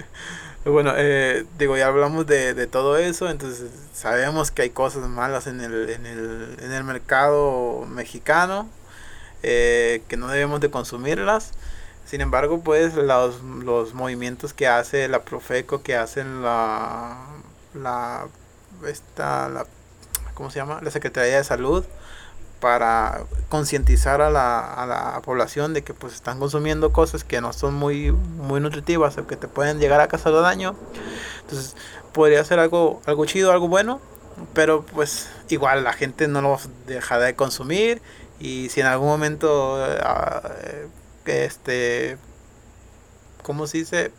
[0.64, 5.46] bueno eh, digo ya hablamos de, de, todo eso entonces sabemos que hay cosas malas
[5.46, 8.68] en el, en el, en el mercado mexicano
[9.42, 11.52] eh, que no debemos de consumirlas.
[12.04, 17.16] Sin embargo pues los, los movimientos que hace la Profeco que hacen la
[17.74, 18.26] la
[18.86, 19.66] esta la
[20.34, 20.80] ¿cómo se llama?
[20.82, 21.84] la Secretaría de Salud
[22.60, 27.52] para concientizar a la, a la población de que pues están consumiendo cosas que no
[27.52, 30.74] son muy, muy nutritivas o que te pueden llegar a causar daño.
[31.42, 31.76] Entonces
[32.12, 34.00] podría ser algo, algo chido, algo bueno,
[34.54, 38.02] pero pues igual la gente no lo deja de consumir
[38.38, 40.90] y si en algún momento uh,
[41.26, 42.18] este
[43.42, 44.12] ¿cómo se dice?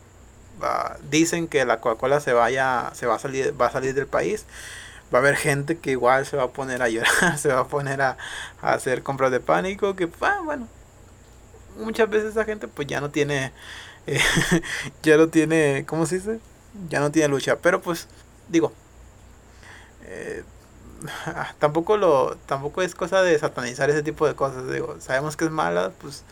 [0.59, 4.07] Uh, dicen que la Coca-Cola se vaya se va a salir va a salir del
[4.07, 4.45] país
[5.13, 7.67] va a haber gente que igual se va a poner a llorar, se va a
[7.67, 8.17] poner a,
[8.61, 10.67] a hacer compras de pánico, que ah, bueno,
[11.77, 13.53] muchas veces esa gente pues ya no tiene,
[14.07, 14.19] eh,
[15.03, 16.39] ya no tiene, ¿cómo se dice?
[16.89, 18.07] Ya no tiene lucha, pero pues
[18.49, 18.71] digo,
[20.05, 20.43] eh,
[21.59, 25.51] tampoco lo, tampoco es cosa de satanizar ese tipo de cosas, digo, sabemos que es
[25.51, 26.23] mala, pues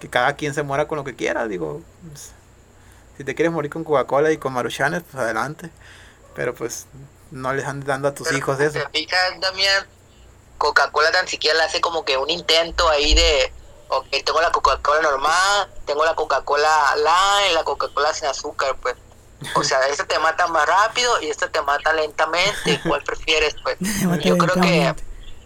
[0.00, 2.32] que cada quien se muera con lo que quiera, digo, pues,
[3.16, 5.70] si te quieres morir con Coca-Cola y con Maruchanes, pues adelante,
[6.34, 6.86] pero pues
[7.30, 8.72] no les andes dando a tus Pero hijos eso.
[8.78, 9.86] te fijas, Damián,
[10.58, 13.52] Coca-Cola tan siquiera le hace como que un intento ahí de,
[13.88, 18.96] ok, tengo la Coca-Cola normal, tengo la Coca-Cola light, la Coca-Cola sin azúcar, pues.
[19.54, 22.80] O sea, esta te mata más rápido y esta te mata lentamente.
[22.86, 23.76] ¿Cuál prefieres, pues?
[24.24, 24.94] Yo creo que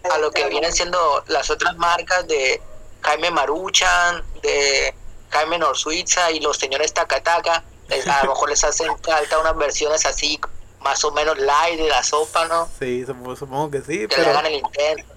[0.08, 2.62] a lo que vienen siendo las otras marcas de
[3.02, 4.94] Jaime Maruchan, de
[5.30, 10.06] Jaime Norsuiza y los señores Takataka, les- a lo mejor les hacen falta unas versiones
[10.06, 10.40] así,
[10.82, 12.68] más o menos light de la sopa, ¿no?
[12.78, 15.14] Sí, supongo, que sí, Que le pero hagan el intento.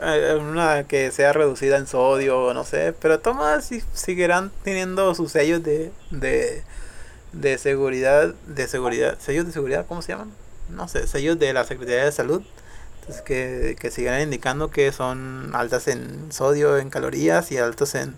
[0.00, 5.32] eh, una que sea reducida en sodio, no sé, pero todas sí seguirán teniendo sus
[5.32, 6.62] sellos de, de,
[7.32, 10.32] de seguridad, de seguridad, sellos de seguridad, ¿cómo se llaman?
[10.70, 12.42] No sé, sellos de la Secretaría de Salud,
[13.00, 18.14] entonces que, que sigan indicando que son altas en sodio, en calorías y altos en,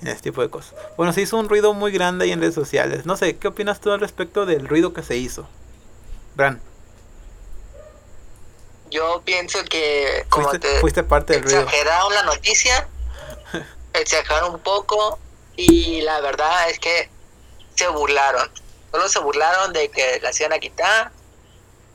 [0.00, 0.74] en este tipo de cosas.
[0.96, 3.80] Bueno, se hizo un ruido muy grande ahí en redes sociales, no sé, ¿qué opinas
[3.80, 5.46] tú al respecto del ruido que se hizo?
[6.34, 6.60] Bran,
[8.90, 11.60] Yo pienso que como fuiste, te fuiste parte del ruido.
[11.60, 12.88] exageraron la noticia,
[13.92, 15.18] exageraron un poco
[15.56, 17.08] y la verdad es que
[17.74, 18.50] se burlaron.
[18.90, 21.10] Solo se burlaron de que las iban a quitar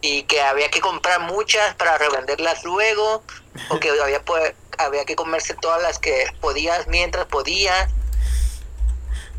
[0.01, 3.23] y que había que comprar muchas para revenderlas luego
[3.69, 4.21] o que había,
[4.77, 7.89] había que comerse todas las que podías mientras podías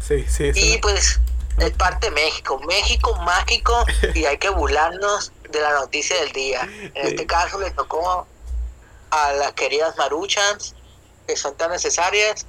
[0.06, 1.20] Sí, sí, y pues
[1.60, 3.84] es parte de México, México mágico
[4.14, 6.62] y hay que burlarnos de la noticia del día.
[6.94, 8.26] En este caso le tocó
[9.10, 10.74] a las queridas maruchans
[11.26, 12.46] que son tan necesarias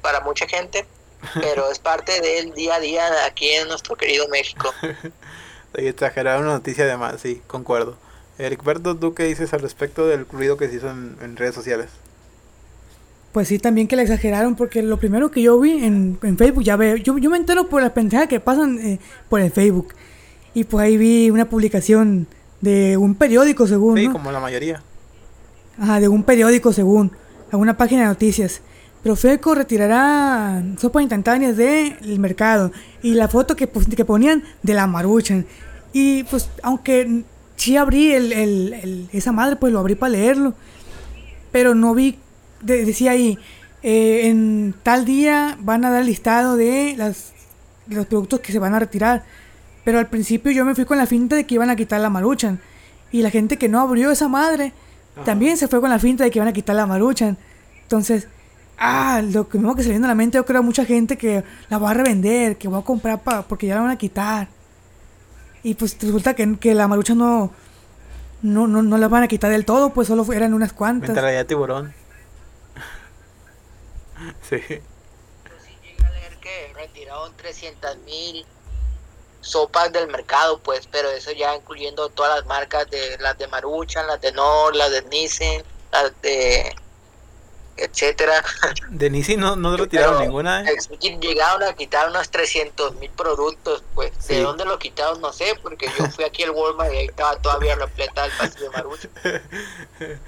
[0.00, 0.86] para mucha gente,
[1.34, 4.72] pero es parte del día a día aquí en nuestro querido México.
[5.74, 7.96] Sí, exagerar una noticia de más, sí, concuerdo.
[8.36, 11.88] Ericberto, ¿tú qué dices al respecto del ruido que se hizo en, en redes sociales?
[13.32, 16.62] Pues sí, también que le exageraron, porque lo primero que yo vi en, en Facebook,
[16.64, 18.98] ya veo, yo, yo me entero por las pendejadas que pasan eh,
[19.30, 19.94] por el Facebook.
[20.54, 22.26] Y pues ahí vi una publicación
[22.60, 24.12] de un periódico, según, Sí, ¿no?
[24.12, 24.82] como la mayoría.
[25.78, 27.10] Ajá, de un periódico, según,
[27.50, 28.60] alguna página de noticias.
[29.02, 32.70] Profeco retirará sopas instantáneas del mercado.
[33.02, 35.46] Y la foto que, que ponían de la maruchan.
[35.94, 37.24] Y pues, aunque
[37.56, 40.52] sí abrí el, el- el- esa madre, pues lo abrí para leerlo.
[41.50, 42.18] Pero no vi,
[42.62, 43.38] de- decía ahí,
[43.82, 47.32] eh, en tal día van a dar el listado de, las,
[47.88, 49.24] los productos que se van a retirar.
[49.84, 52.08] Pero al principio yo me fui con la finta de que iban a quitar la
[52.10, 52.60] maruchan.
[53.10, 54.72] Y la gente que no abrió esa madre
[55.24, 57.36] también se fue con la finta de que iban a quitar la maruchan.
[57.82, 58.28] Entonces,
[58.78, 61.42] ah, lo primero que se viene a la mente yo creo a mucha gente que
[61.68, 64.48] la va a revender, que va a comprar pa- porque ya la van a quitar.
[65.64, 67.50] Y pues resulta que, que la maruchan no,
[68.42, 71.10] no, no, no la van a quitar del todo, pues solo eran unas cuantas.
[71.46, 71.92] Tiburón.
[74.42, 74.60] sí.
[74.68, 78.46] Yo sí llegué a leer que retiraron 300 mil
[79.40, 84.06] sopas del mercado, pues, pero eso ya incluyendo todas las marcas de las de Maruchan,
[84.06, 86.74] las de Nor, las de Nissan, las de
[87.76, 88.44] etcétera.
[88.88, 90.62] De Nisi no, no retiraron Pero, ninguna.
[90.62, 90.76] ¿eh?
[91.20, 94.12] Llegaron a quitar unos 300 mil productos, pues.
[94.18, 94.34] Sí.
[94.34, 95.20] ¿De dónde lo quitaron?
[95.20, 98.70] No sé, porque yo fui aquí al Walmart y ahí estaba todavía repleta el pasillo
[98.70, 99.10] de Maruchan.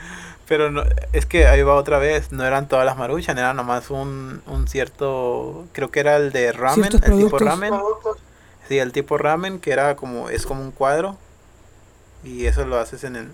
[0.47, 2.33] Pero no, es que ahí va otra vez.
[2.33, 5.67] No eran todas las maruchan, era nomás un, un cierto.
[5.73, 7.41] Creo que era el de ramen, el tipo productos.
[7.41, 7.73] ramen.
[8.69, 11.17] Sí, el tipo ramen, que era como, es como un cuadro.
[12.25, 13.29] Y eso lo haces en el,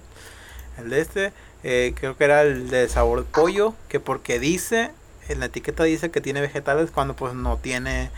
[0.79, 1.33] el de este.
[1.63, 4.91] Eh, creo que era el de sabor pollo, que porque dice,
[5.29, 8.11] en la etiqueta dice que tiene vegetales cuando pues no tiene,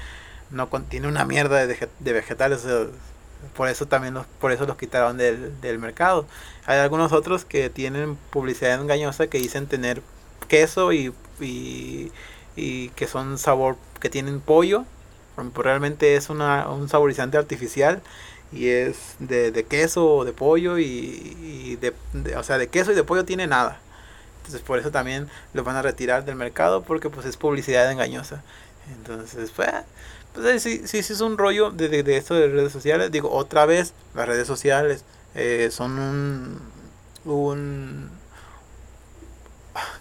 [0.50, 2.66] no contiene una mierda de, de vegetales.
[3.56, 6.26] por eso también los, por eso los quitaron del, del mercado.
[6.66, 10.02] Hay algunos otros que tienen publicidad engañosa que dicen tener
[10.48, 12.12] queso y, y,
[12.56, 14.84] y que son sabor, que tienen pollo.
[15.34, 18.02] Pues realmente es una, un saborizante artificial
[18.52, 22.68] y es de, de queso o de pollo y, y de, de- o sea de
[22.68, 23.80] queso y de pollo tiene nada
[24.38, 28.42] Entonces por eso también lo van a retirar del mercado porque pues es publicidad engañosa.
[28.96, 29.70] Entonces, pues,
[30.34, 33.10] pues sí, sí, sí es un rollo de, de, de esto de redes sociales.
[33.12, 36.60] Digo, otra vez, las redes sociales eh, son un...
[37.24, 38.10] un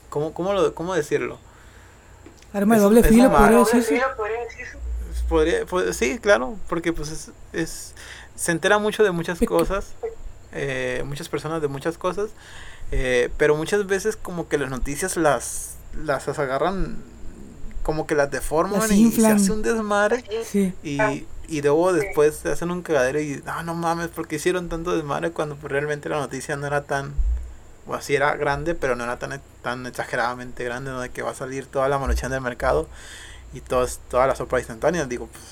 [0.10, 1.40] ¿cómo, cómo, lo, ¿Cómo decirlo?
[2.54, 4.80] Arma de doble filo, podría decirse.
[5.30, 7.94] Podría, pues, sí, claro, porque pues es, es-
[8.36, 9.94] se entera mucho de muchas cosas,
[10.52, 12.30] eh, muchas personas de muchas cosas,
[12.92, 16.98] eh, pero muchas veces como que las noticias las, las agarran,
[17.84, 20.74] como que las deforman Las y se hace un desmadre Sí.
[20.84, 21.00] y,
[21.48, 25.32] y luego después se hacen un cagadero y, ah, no mames, porque hicieron tanto desmadre
[25.32, 27.14] cuando pues, realmente la noticia no era tan,
[27.88, 31.02] o así era grande, pero no era tan, tan exageradamente grande, ¿no?
[31.02, 32.88] de que va a salir toda la manuchan del mercado
[33.54, 35.44] y todas, todas las sopas instantáneas, digo, pues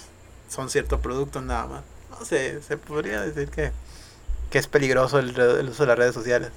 [0.49, 1.81] son ciertos productos nada más.
[2.23, 3.71] Sé, se podría decir que,
[4.51, 6.51] que es peligroso el, el uso de las redes sociales.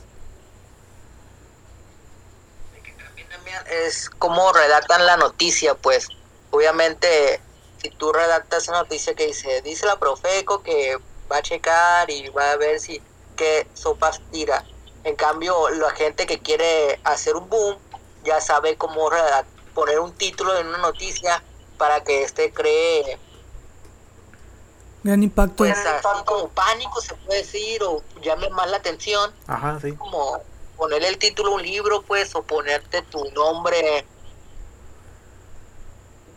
[3.70, 6.08] Es como redactan la noticia, pues.
[6.50, 7.40] Obviamente,
[7.80, 10.96] si tú redactas una noticia que dice, dice la Profeco que
[11.30, 13.02] va a checar y va a ver si
[13.36, 14.64] qué sopas tira.
[15.04, 17.78] En cambio, la gente que quiere hacer un boom
[18.24, 21.42] ya sabe cómo redac- poner un título en una noticia
[21.78, 23.18] para que este cree
[25.05, 25.57] Gran impacto.
[25.57, 29.92] pues así como pánico se puede decir o llame más la atención Ajá, sí.
[29.94, 30.40] como
[30.76, 34.05] ponerle el título a un libro, pues, o ponerte tu nombre,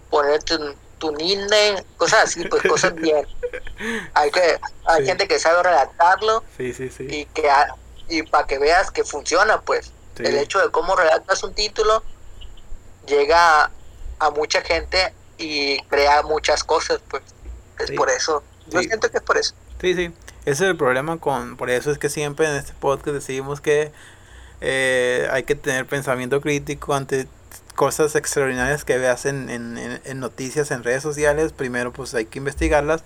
[0.09, 3.27] ponerte tu, tu nickname, cosas así, pues, cosas bien.
[4.13, 5.05] Hay que, hay Sí.
[5.05, 7.07] gente que sabe redactarlo Sí, sí, sí.
[7.09, 7.49] y que
[8.07, 9.87] y para que veas que funciona, pues.
[10.15, 10.23] Sí.
[10.23, 12.03] El hecho de cómo redactas un título
[13.07, 13.71] llega
[14.19, 17.23] a mucha gente y crea muchas cosas, pues.
[17.79, 17.95] Es Sí.
[17.95, 18.43] por eso.
[18.67, 18.87] Yo Sí.
[18.87, 19.53] siento que es por eso.
[19.81, 20.11] Sí, sí.
[20.45, 21.57] Ese es el problema con...
[21.57, 23.91] Por eso es que siempre en este podcast decimos que
[24.61, 27.27] eh, hay que tener pensamiento crítico ante
[27.75, 31.51] cosas extraordinarias que veas en, en, en- en noticias, en redes sociales.
[31.51, 33.03] Primero pues hay que investigarlas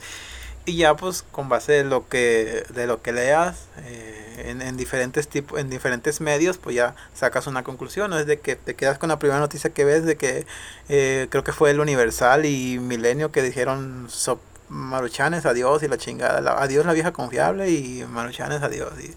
[0.66, 4.78] y ya pues con base de lo que de lo que leas eh, en, en
[4.78, 8.76] diferentes tipos en diferentes medios pues ya sacas una conclusión no es de que te
[8.76, 10.46] quedas con la primera noticia que ves de que
[10.90, 14.40] eh, creo que fue el Universal y Milenio que dijeron so-
[14.70, 19.14] Maruchanes adiós y la chingada la- adiós la vieja confiable y Maruchanes adiós y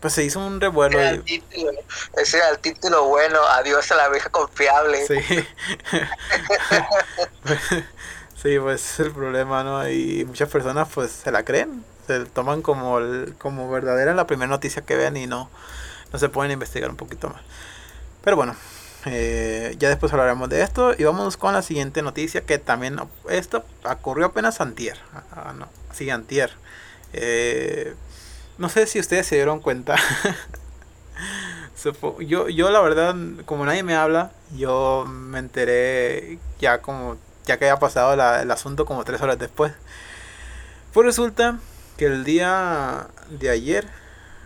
[0.00, 1.70] pues se hizo un revuelo Ese era y- el título,
[2.22, 5.04] ese era el título bueno, adiós a la vieja confiable.
[5.06, 5.18] Sí.
[8.42, 9.88] sí, pues es el problema, ¿no?
[9.88, 14.48] Y muchas personas pues se la creen, se toman como el- como verdadera la primera
[14.48, 15.50] noticia que ven y no,
[16.12, 17.40] no se pueden investigar un poquito más.
[18.22, 18.54] Pero bueno,
[19.06, 22.98] eh, ya después hablaremos de esto y vamos con la siguiente noticia que también
[23.30, 24.98] esto ocurrió apenas antier,
[25.32, 26.50] ah, no, sí, antier.
[27.12, 27.94] Eh,
[28.58, 29.96] no sé si ustedes se dieron cuenta.
[32.18, 37.66] Yo, yo la verdad, como nadie me habla, yo me enteré ya como, ya que
[37.66, 39.72] había pasado el asunto como tres horas después.
[40.92, 41.60] Pues resulta
[41.96, 43.86] que el día de ayer,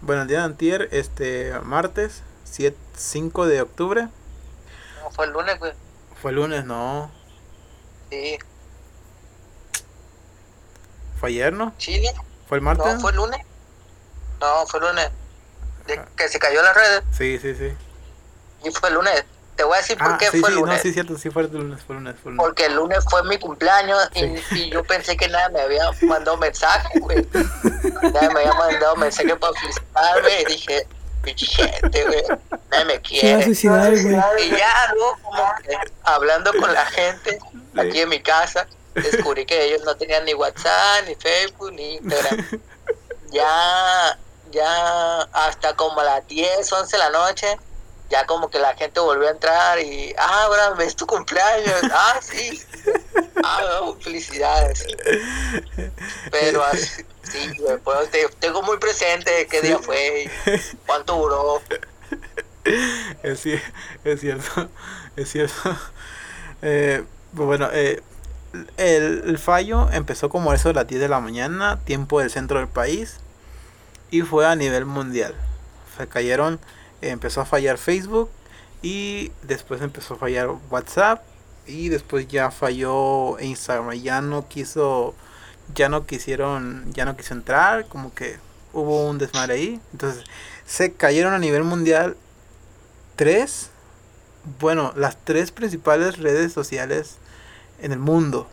[0.02, 4.08] bueno, el día de antier, este martes, 7, 5 de octubre,
[5.14, 5.72] fue el lunes, güey.
[6.20, 7.10] fue lunes, no,
[8.10, 8.38] Sí.
[11.18, 11.72] fue ayer, ¿no?
[11.78, 12.12] ¿Chile?
[12.48, 12.86] ¿Fue el martes?
[12.94, 13.40] No, fue el lunes.
[14.40, 15.10] No, fue el lunes.
[15.86, 17.02] De que se cayó las redes.
[17.16, 17.72] Sí, sí, sí.
[18.64, 19.24] Y fue el lunes.
[19.56, 20.82] Te voy a decir por Ah, qué sí, fue el sí, no, lunes.
[20.82, 22.46] sí, cierto, sí fue el lunes, fue el lunes, fue el lunes.
[22.48, 24.42] Porque el lunes fue mi cumpleaños y, Sí.
[24.66, 27.26] y yo pensé que nadie me había mandado mensaje, güey.
[27.34, 30.86] Nadie me había mandado mensaje para felicitarme y dije,
[31.22, 32.22] pinche gente, güey.
[32.70, 33.44] Nadie me quiere.
[33.44, 34.16] suicidar, güey.
[34.46, 37.38] Y ya luego como que hablando con la gente
[37.76, 42.60] aquí en mi casa, descubrí que ellos no tenían ni WhatsApp, ni Facebook, ni Instagram.
[43.30, 44.18] Ya,
[44.50, 47.46] ya hasta como a las 10, 11 de la noche,
[48.10, 52.18] ya como que la gente volvió a entrar y, ah, ahora ves tu cumpleaños, ah,
[52.20, 52.62] sí,
[53.42, 54.86] ah, no, felicidades.
[56.30, 57.50] Pero así, sí,
[57.82, 60.30] pues, te- tengo muy presente qué día fue
[60.86, 61.60] cuánto duró.
[63.24, 64.68] Es, es cierto,
[65.16, 65.76] es cierto.
[66.62, 67.02] Eh,
[67.34, 68.00] pues bueno, eh,
[68.76, 72.58] el, el fallo empezó como eso de las 10 de la mañana, tiempo del centro
[72.60, 73.16] del país,
[74.12, 75.34] y fue a nivel mundial.
[75.98, 76.60] Se cayeron,
[77.00, 78.30] eh, empezó a fallar Facebook,
[78.80, 81.24] y después empezó a fallar WhatsApp,
[81.66, 85.16] y después ya falló Instagram, ya no quiso,
[85.74, 88.38] ya no quisieron, ya no quiso entrar, como que
[88.72, 89.80] hubo un desmadre ahí.
[89.92, 90.24] Entonces,
[90.66, 92.16] se cayeron a nivel mundial
[93.16, 93.70] tres,
[94.60, 97.16] bueno, las tres principales redes sociales
[97.80, 98.48] en el mundo.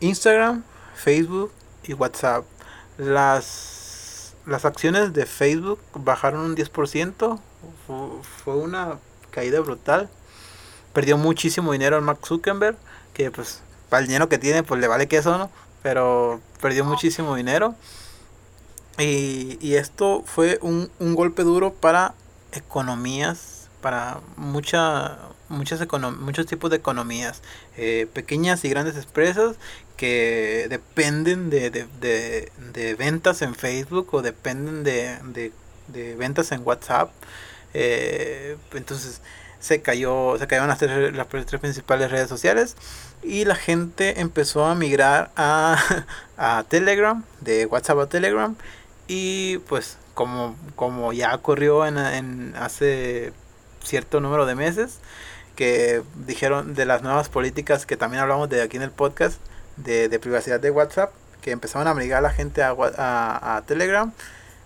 [0.00, 0.64] Instagram,
[0.94, 1.52] Facebook
[1.84, 2.44] y WhatsApp.
[2.98, 3.82] Las
[4.46, 7.38] las acciones de Facebook bajaron un 10%.
[8.44, 8.98] Fue, una
[9.30, 10.08] caída brutal.
[10.92, 12.76] Perdió muchísimo dinero el Mark Zuckerberg,
[13.14, 15.50] que pues para el dinero que tiene pues le vale que eso, ¿no?
[15.82, 17.74] Pero perdió muchísimo dinero.
[18.98, 22.14] Y, y esto fue un, un golpe duro para
[22.52, 25.18] economías, para mucha,
[25.48, 25.86] muchas
[26.20, 27.42] muchos tipos de economías,
[27.76, 29.56] eh, pequeñas y grandes empresas
[29.96, 35.52] que dependen de, de, de, ventas en Facebook o dependen de,
[35.88, 37.10] de ventas en WhatsApp.
[37.74, 39.20] Eh, entonces
[39.60, 42.76] se cayó, se cayeron las tres, las tres principales redes sociales
[43.22, 45.78] y la gente empezó a migrar a,
[46.36, 48.56] a Telegram, de WhatsApp a Telegram
[49.08, 53.32] y pues como, como ya ocurrió en, en hace
[53.82, 54.98] cierto número de meses,
[55.56, 59.40] que dijeron de las nuevas políticas que también hablamos de aquí en el podcast
[59.76, 64.12] de, privacidad de WhatsApp, que empezaron a obligar a la gente a, a, Telegram.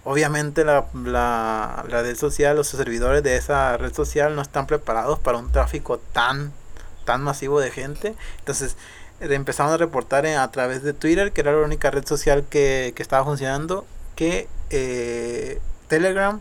[0.04, 5.38] Obviamente la, la, red social, los servidores de esa red social no están preparados para
[5.38, 6.52] un tráfico tan,
[7.06, 8.14] tan masivo de gente.
[8.40, 8.76] Entonces
[9.20, 13.02] empezaron a reportar a través de Twitter, que era la única red social que, que
[13.02, 16.40] estaba funcionando, que eh, Telegram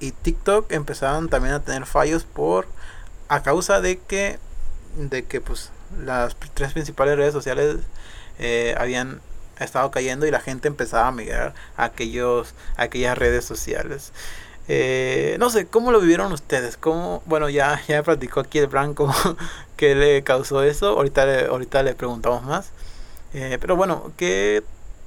[0.00, 2.66] y TikTok empezaron también a tener fallos por
[3.28, 4.38] a causa de que
[4.96, 5.70] de que pues
[6.04, 7.76] las tres principales redes sociales
[8.38, 9.20] eh, habían
[9.58, 14.12] estado cayendo y la gente empezaba a migrar a aquellos a aquellas redes sociales
[14.72, 19.12] eh, no sé cómo lo vivieron ustedes cómo bueno ya ya platicó aquí el Branco
[19.76, 22.70] que le causó eso ahorita le, ahorita le preguntamos más
[23.34, 24.62] eh, pero bueno qué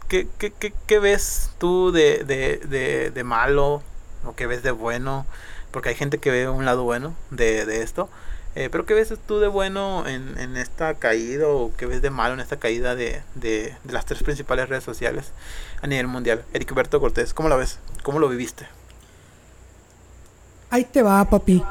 [0.10, 3.82] ¿qué, qué, qué, ves tú de, de, de, de malo
[4.26, 5.26] o qué ves de bueno?
[5.74, 8.08] porque hay gente que ve un lado bueno de, de esto.
[8.56, 12.12] Eh, pero ¿qué ves tú de bueno en, en, esta caída o qué ves de
[12.12, 15.32] malo en esta caída de, de, las tres principales redes sociales
[15.82, 16.46] a nivel mundial?
[16.54, 17.80] Ericberto Cortés, ¿cómo lo ves?
[18.04, 18.68] ¿Cómo lo viviste?
[20.74, 21.62] Ahí te va, papi.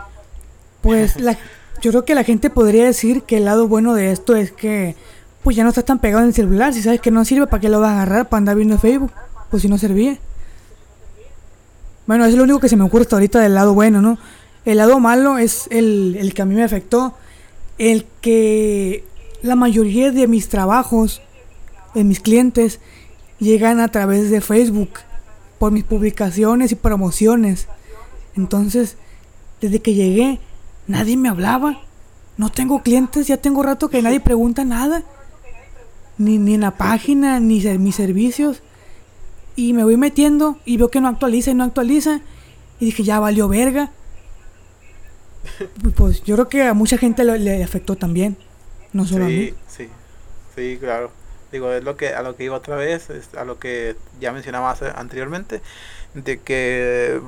[0.80, 1.36] Pues la,
[1.80, 4.94] yo creo que la gente podría decir que el lado bueno de esto es que
[5.42, 6.72] pues ya no estás tan pegado en el celular.
[6.72, 8.28] Si sabes que no sirve, ¿para qué lo vas a agarrar?
[8.28, 9.10] Para andar viendo Facebook.
[9.50, 10.18] Pues si no servía.
[12.06, 14.18] Bueno, es lo único que se me ocurre hasta ahorita del lado bueno, ¿no?
[14.64, 17.16] El lado malo es el, el que a mí me afectó.
[17.78, 19.04] El que
[19.42, 21.22] la mayoría de mis trabajos,
[21.92, 22.78] de mis clientes,
[23.40, 24.90] llegan a través de Facebook.
[25.58, 27.66] Por mis publicaciones y promociones.
[28.36, 28.96] Entonces,
[29.60, 30.40] desde que llegué,
[30.86, 31.80] nadie me hablaba.
[32.36, 35.02] No tengo clientes, ya tengo rato que nadie pregunta nada.
[36.18, 38.62] Ni, ni en la página, ni mis servicios.
[39.54, 42.20] Y me voy metiendo y veo que no actualiza y no actualiza.
[42.80, 43.90] Y dije, ya valió verga.
[45.96, 48.36] pues yo creo que a mucha gente le, afectó también.
[48.92, 49.54] No solo sí, a mí.
[49.68, 49.88] Sí,
[50.56, 51.10] sí, claro.
[51.50, 54.32] Digo, es lo que, a lo que iba otra vez, es a lo que ya
[54.32, 55.60] mencionaba anteriormente,
[56.14, 57.20] de que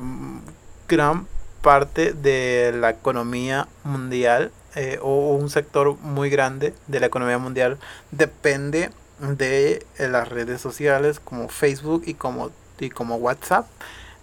[0.89, 1.27] gran
[1.63, 7.79] parte de la economía mundial eh, o un sector muy grande de la economía mundial
[8.11, 13.67] depende de eh, las redes sociales como Facebook y como, y como WhatsApp.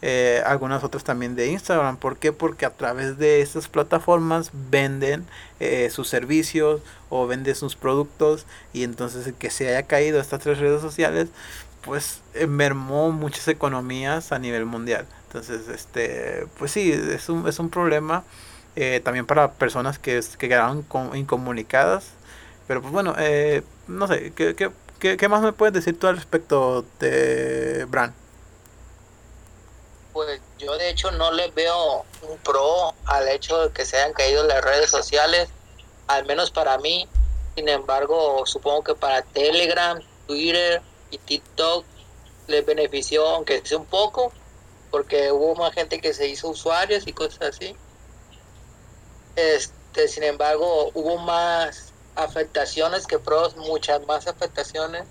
[0.03, 1.97] Eh, algunas otras también de Instagram.
[1.97, 2.34] ¿Por qué?
[2.34, 5.26] Porque a través de estas plataformas venden
[5.59, 10.57] eh, sus servicios o venden sus productos y entonces que se haya caído estas tres
[10.57, 11.30] redes sociales
[11.82, 15.05] pues mermó muchas economías a nivel mundial.
[15.34, 18.23] Entonces, este, pues sí, es un, es un problema
[19.03, 22.11] también para personas que, que quedaron incomunicadas.
[22.67, 23.15] Pero pues bueno,
[23.88, 24.71] no sé, ¿qué, qué,
[25.01, 28.13] ¿Qué, más me puedes decir tú al respecto de Bran?
[30.13, 34.13] Pues yo de hecho no le veo un pro al hecho de que se hayan
[34.13, 35.49] caído las redes sociales,
[36.05, 37.09] al menos para mí.
[37.55, 41.84] Sin embargo, supongo que para Telegram, Twitter y TikTok
[42.45, 44.32] les benefició, aunque sea un poco,
[44.91, 47.75] porque hubo más gente que se hizo usuarios y cosas así.
[49.35, 55.05] Este, sin embargo, hubo más afectaciones que pros, muchas más afectaciones.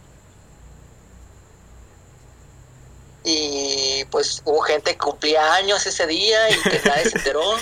[3.24, 7.56] Y pues hubo gente que cumplía años ese día y que nadie se enteró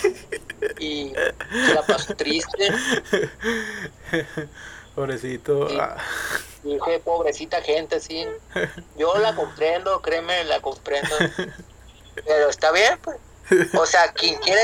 [0.79, 1.13] y
[1.51, 2.69] se la pasó triste.
[4.95, 5.67] Pobrecito.
[5.79, 5.97] Ah.
[6.63, 8.25] dije, pobrecita gente, sí.
[8.97, 11.15] Yo la comprendo, créeme, la comprendo.
[12.25, 13.17] Pero está bien, pues.
[13.73, 14.61] O sea, quien quiere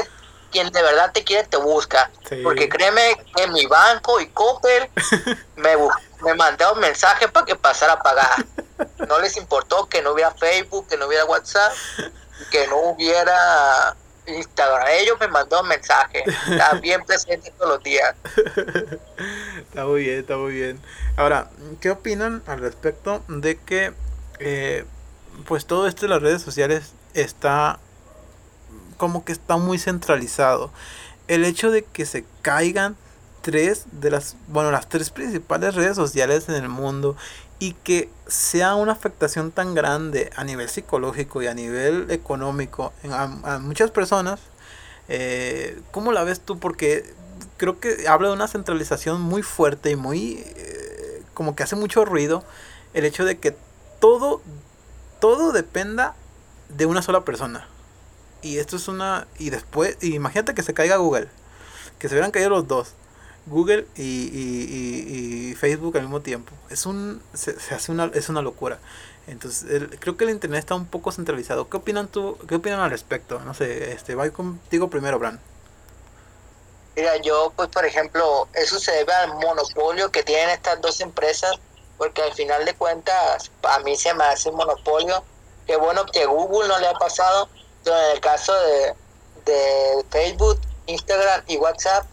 [0.56, 2.10] quien de verdad te quiere te busca.
[2.42, 3.02] Porque créeme
[3.36, 4.90] que mi banco y Copper
[5.58, 5.76] me,
[6.22, 8.46] me mandaron mensaje para que pasara a pagar.
[9.08, 11.74] No les importó que no hubiera Facebook, que no hubiera WhatsApp,
[12.52, 13.98] que no hubiera
[14.28, 14.88] Instagram.
[14.92, 16.24] Ellos me mandaron mensaje.
[16.50, 18.16] Está bien presente todos los días.
[19.58, 20.82] Está muy bien, está muy bien.
[21.18, 21.50] Ahora,
[21.82, 23.94] ¿qué opinan al respecto de que,
[24.40, 24.86] eh,
[25.46, 27.80] pues todo esto de las redes sociales está
[28.98, 30.72] como que está muy centralizado.
[31.28, 32.96] El hecho de que se caigan
[33.42, 37.16] tres de las, bueno, las tres principales redes sociales en el mundo
[37.60, 43.14] y que sea una afectación tan grande a nivel psicológico y a nivel económico en,
[43.14, 44.40] a, muchas personas,
[45.08, 46.60] eh, ¿cómo la ves tú?
[46.60, 47.14] Porque
[47.58, 52.04] creo que habla de una centralización muy fuerte y muy, eh, como que hace mucho
[52.04, 52.44] ruido
[52.94, 53.56] el hecho de que
[54.00, 54.42] todo,
[55.20, 56.16] todo dependa
[56.70, 57.68] de una sola persona.
[58.42, 61.30] Y esto es una, y después, imagínate que se caiga Google,
[62.00, 62.94] que se hubieran caído los dos
[63.48, 66.52] Google y, y, y, Facebook al mismo tiempo.
[66.70, 68.80] Es un se, hace una es una locura.
[69.28, 71.70] Entonces, creo que el internet está un poco centralizado.
[71.70, 72.38] ¿Qué opinan tú?
[72.48, 73.40] ¿Qué opinan al respecto?
[73.40, 75.40] No sé, este, voy contigo primero, Bran.
[76.96, 81.60] Mira, yo pues por ejemplo, eso se debe al monopolio que tienen estas dos empresas,
[81.98, 85.24] porque al final de cuentas a mí se me hace un monopolio.
[85.68, 87.50] Qué bueno que Google no le ha pasado,
[87.84, 88.94] pero en el caso de,
[89.46, 92.06] de Facebook, Instagram y WhatsApp,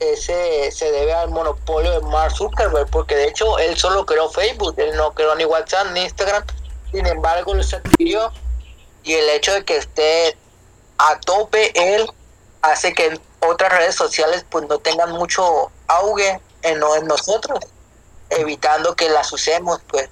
[0.00, 4.74] ese se debe al monopolio de Mark Zuckerberg, porque de hecho él solo creó Facebook,
[4.78, 6.44] él no creó ni WhatsApp ni Instagram,
[6.92, 8.32] sin embargo lo adquirió
[9.02, 10.36] y el hecho de que esté
[10.98, 12.06] a tope él
[12.62, 17.60] hace que otras redes sociales pues no tengan mucho auge en, en nosotros,
[18.30, 20.10] evitando que las usemos pues.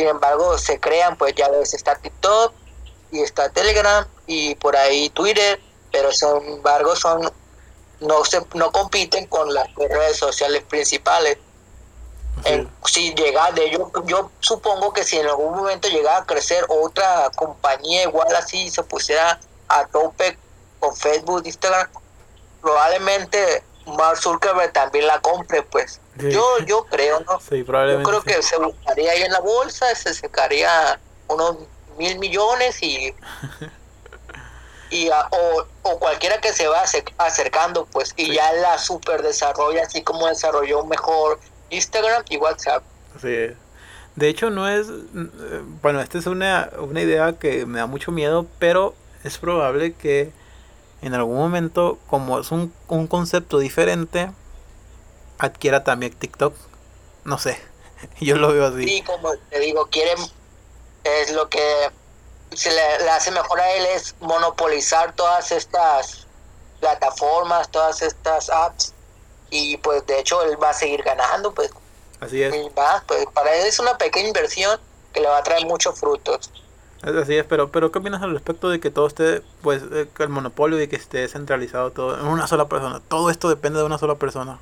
[0.00, 2.54] Sin embargo se crean pues ya ves está TikTok
[3.12, 5.60] y está Telegram y por ahí Twitter,
[5.92, 7.30] pero sin embargo son
[8.00, 11.36] no se no compiten con las redes sociales principales.
[12.86, 17.30] si llega de yo, yo supongo que si en algún momento llegara a crecer otra
[17.36, 19.38] compañía igual así se pusiera
[19.68, 20.38] a tope
[20.78, 21.90] con Facebook, Instagram,
[22.62, 25.99] probablemente Mark Zuckerberg también la compre, pues.
[26.16, 27.38] Yo yo creo, ¿no?
[27.38, 31.56] yo creo que se buscaría ahí en la bolsa, se sacaría unos
[31.96, 33.14] mil millones y
[34.90, 36.82] y o, o, cualquiera que se va
[37.18, 41.38] acercando pues y ya la super desarrolla así como desarrolló mejor
[41.70, 42.82] Instagram y WhatsApp
[43.20, 43.54] sí
[44.16, 48.10] de hecho no es eh, bueno esta es una, una idea que me da mucho
[48.10, 50.32] miedo pero es probable que
[51.02, 54.30] en algún momento como es un, un concepto diferente
[55.40, 56.54] adquiera también TikTok
[57.24, 57.58] no sé
[58.20, 58.84] yo lo veo así.
[58.84, 60.18] Sí como te digo quieren
[61.04, 61.90] es lo que
[62.52, 66.26] se le, hace mejor a él es monopolizar todas estas
[66.80, 68.92] plataformas, todas estas apps
[69.50, 71.70] y pues de hecho él va a seguir ganando pues.
[72.20, 72.54] Así es.
[73.06, 74.78] Pues para él es una pequeña inversión
[75.12, 76.50] que le va a traer muchos frutos.
[77.02, 80.28] Así es pero pero qué opinas al respecto de que todo esté pues eh, el
[80.28, 83.96] monopolio y que esté centralizado todo en una sola persona todo esto depende de una
[83.96, 84.58] sola persona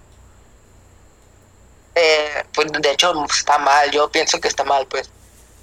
[1.98, 5.10] eh, pues de hecho está mal yo pienso que está mal pues.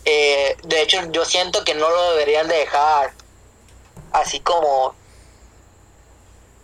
[0.06, 3.12] Eh, de hecho, yo siento que no lo deberían de dejar
[4.12, 4.94] así como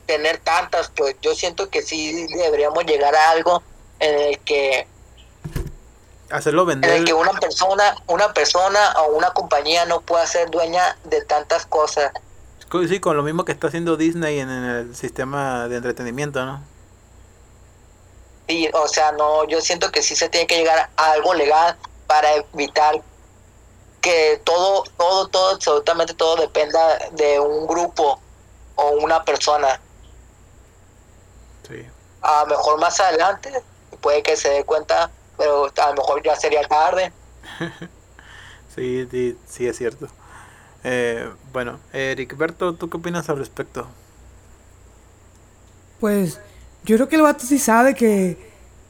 [0.05, 3.63] tener tantas, pues yo siento que sí deberíamos llegar a algo
[3.99, 4.87] en el que
[6.29, 10.49] hacerlo vender en el que una persona una persona o una compañía no pueda ser
[10.49, 12.11] dueña de tantas cosas.
[12.87, 16.70] Sí con lo mismo que está haciendo Disney en, el sistema de entretenimiento no
[18.51, 21.77] sí o sea no yo siento que sí se tiene que llegar a algo legal
[22.05, 23.01] para evitar
[24.01, 28.19] que todo, todo, todo, absolutamente todo dependa de un grupo
[28.75, 29.79] o una persona.
[31.67, 31.85] Sí.
[32.21, 33.51] A lo mejor más adelante
[34.01, 37.13] puede que se dé cuenta, pero a lo mejor ya sería tarde.
[38.75, 40.07] sí, sí, sí, es cierto.
[40.83, 43.85] Eh, bueno, Eric Berto, ¿tú qué opinas al respecto?
[45.99, 46.39] Pues
[46.85, 48.37] yo creo que el vato sí sabe que,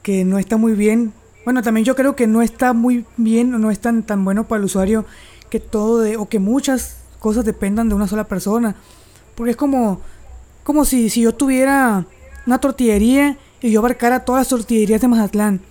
[0.01, 1.13] que no está muy bien
[1.43, 4.47] bueno, también yo creo que no está muy bien o no es tan, tan bueno
[4.47, 5.05] para el usuario
[5.49, 8.75] que todo de, o que muchas cosas dependan de una sola persona.
[9.35, 10.01] Porque es como,
[10.63, 12.05] como si, si yo tuviera
[12.45, 15.61] una tortillería y yo abarcara todas las tortillerías de Mazatlán.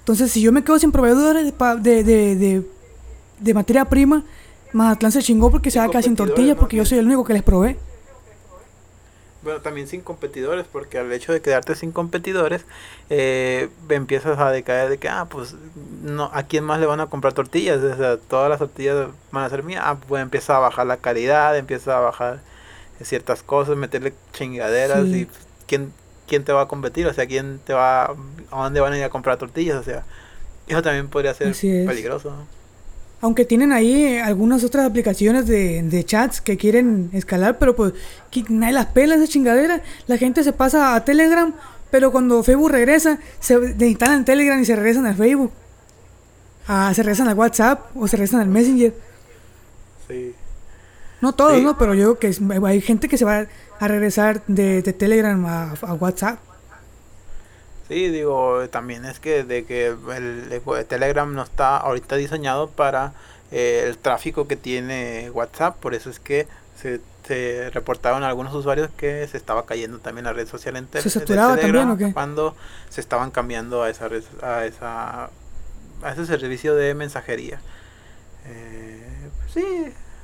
[0.00, 1.52] Entonces, si yo me quedo sin proveedores
[1.82, 2.70] de, de, de,
[3.40, 4.24] de materia prima,
[4.72, 7.24] Mazatlán se chingó porque se va a quedar sin tortillas porque yo soy el único
[7.24, 7.76] que les provee
[9.44, 12.64] bueno, también sin competidores, porque al hecho de quedarte sin competidores,
[13.10, 15.54] eh, empiezas a decaer de que, ah, pues,
[16.02, 17.82] no, ¿a quién más le van a comprar tortillas?
[17.82, 19.82] O sea, todas las tortillas van a ser mías.
[19.84, 22.40] Ah, pues empieza a bajar la calidad, empieza a bajar
[23.02, 25.28] ciertas cosas, meterle chingaderas y
[25.66, 25.92] ¿quién,
[26.26, 28.14] quién te va a competir, o sea, quién te va, a
[28.50, 30.04] dónde van a ir a comprar tortillas, o sea,
[30.66, 31.54] eso también podría ser
[31.86, 32.34] peligroso.
[33.24, 37.94] Aunque tienen ahí algunas otras aplicaciones de, de chats que quieren escalar, pero pues
[38.50, 39.80] nadie las pela esa chingadera.
[40.06, 41.54] La gente se pasa a Telegram,
[41.90, 45.52] pero cuando Facebook regresa, se instalan Telegram y se regresan al Facebook.
[46.68, 48.92] Ah, se regresan al WhatsApp o se regresan al Messenger.
[50.06, 50.34] Sí.
[51.22, 51.62] No todos, Sí.
[51.64, 51.78] ¿no?
[51.78, 52.36] Pero yo digo que
[52.66, 53.46] hay gente que se va
[53.80, 56.38] a regresar de, de Telegram a, a WhatsApp.
[57.88, 63.12] Sí, digo, también es que de que el, el Telegram no está ahorita diseñado para
[63.52, 66.46] eh, el tráfico que tiene WhatsApp, por eso es que
[66.80, 70.92] se, se reportaron algunos usuarios que se estaba cayendo también la red social en ¿Se
[71.56, 72.12] también Telegram o qué?
[72.14, 72.56] cuando
[72.88, 75.24] se estaban cambiando a esa red- a esa
[76.02, 77.60] a ese servicio de mensajería.
[78.46, 79.64] Eh, sí,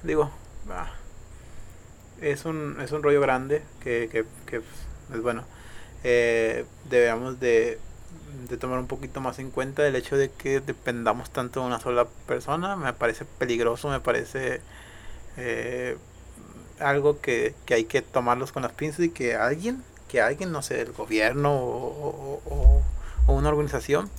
[0.02, 0.30] digo,
[0.70, 0.90] ah,
[2.20, 4.56] es un es un rollo grande que, que, que
[5.14, 5.44] es bueno
[6.04, 7.78] eh, debemos de,
[8.48, 11.80] de tomar un poquito más en cuenta el hecho de que dependamos tanto de una
[11.80, 12.76] sola persona.
[12.76, 14.60] Me parece peligroso, me parece
[15.36, 15.96] eh,
[16.78, 20.62] algo que, que hay que tomarlos con las pinzas y que alguien, que alguien, no
[20.62, 22.82] sé, el gobierno o, o-
[23.26, 24.10] o- una organización,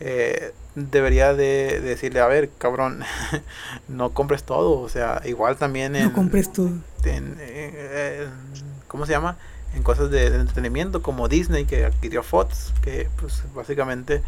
[0.00, 3.02] eh, debería de, de decirle, a ver, cabrón,
[3.88, 4.80] no compres todo.
[4.80, 6.70] O sea, igual también en No compres todo.
[7.04, 9.36] en, eh, en- ¿cómo se llama?
[9.74, 14.22] En cosas de, entretenimiento como Disney que adquirió Fox, que pues básicamente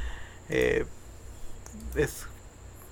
[0.48, 0.86] eh,
[1.96, 2.26] es,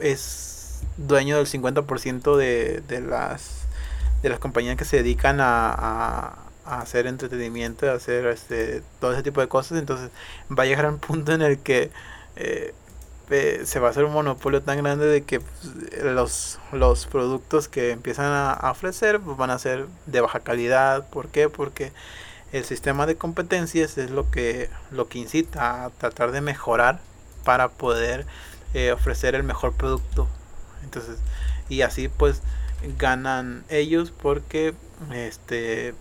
[0.00, 3.66] es dueño del 50% de, de las
[4.22, 9.22] de las compañías que se dedican a, a- hacer entretenimiento, a hacer este, todo ese
[9.24, 10.10] tipo de cosas, entonces
[10.56, 11.90] va a llegar a un punto en el que
[12.36, 12.74] eh,
[13.30, 17.68] eh, se va a hacer un monopolio tan grande de que pues, los, los productos
[17.68, 21.08] que empiezan a, a ofrecer pues, van a ser de baja calidad.
[21.10, 21.48] ¿Por qué?
[21.48, 21.92] Porque
[22.52, 27.00] el sistema de competencias es lo que, lo que incita a tratar de mejorar
[27.44, 28.26] para poder
[28.74, 30.28] eh, ofrecer el mejor producto.
[30.82, 31.18] Entonces,
[31.68, 32.42] y así pues
[32.98, 34.74] ganan ellos porque
[35.12, 35.94] este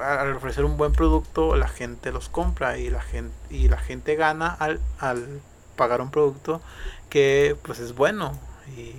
[0.00, 4.14] al ofrecer un buen producto la gente los compra y la gente y la gente
[4.14, 5.40] gana al, al
[5.76, 6.60] pagar un producto
[7.10, 8.38] que pues es bueno
[8.76, 8.94] y,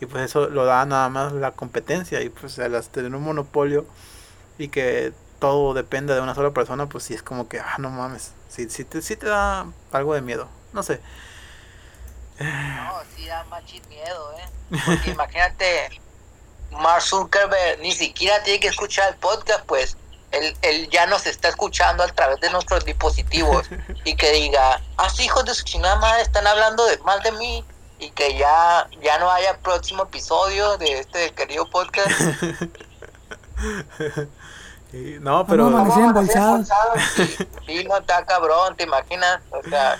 [0.00, 3.84] y, pues eso lo da nada más la competencia y pues al tener un monopolio
[4.56, 7.90] y que todo depende de una sola persona pues sí es como que ah no
[7.90, 11.00] mames sí, sí, te, sí te da algo de miedo no sé
[12.38, 14.78] No, sí da machín miedo, ¿eh?
[14.86, 16.00] Porque imagínate,
[16.70, 19.96] Mark Zuckerberg ni siquiera tiene que escuchar el podcast, pues
[20.30, 23.66] él, él ya nos está escuchando a través de nuestros dispositivos
[24.04, 27.32] y que diga, ah, sí, hijos de su chingada madre, están hablando de, mal de
[27.32, 27.64] mí
[27.98, 32.12] y que ya, ya no haya próximo episodio de este querido podcast.
[34.92, 36.68] Y- no pero Vamos a amanecer embolsados.
[37.66, 39.40] Sí, no está cabrón, ¿te imaginas?
[39.50, 39.98] O sea,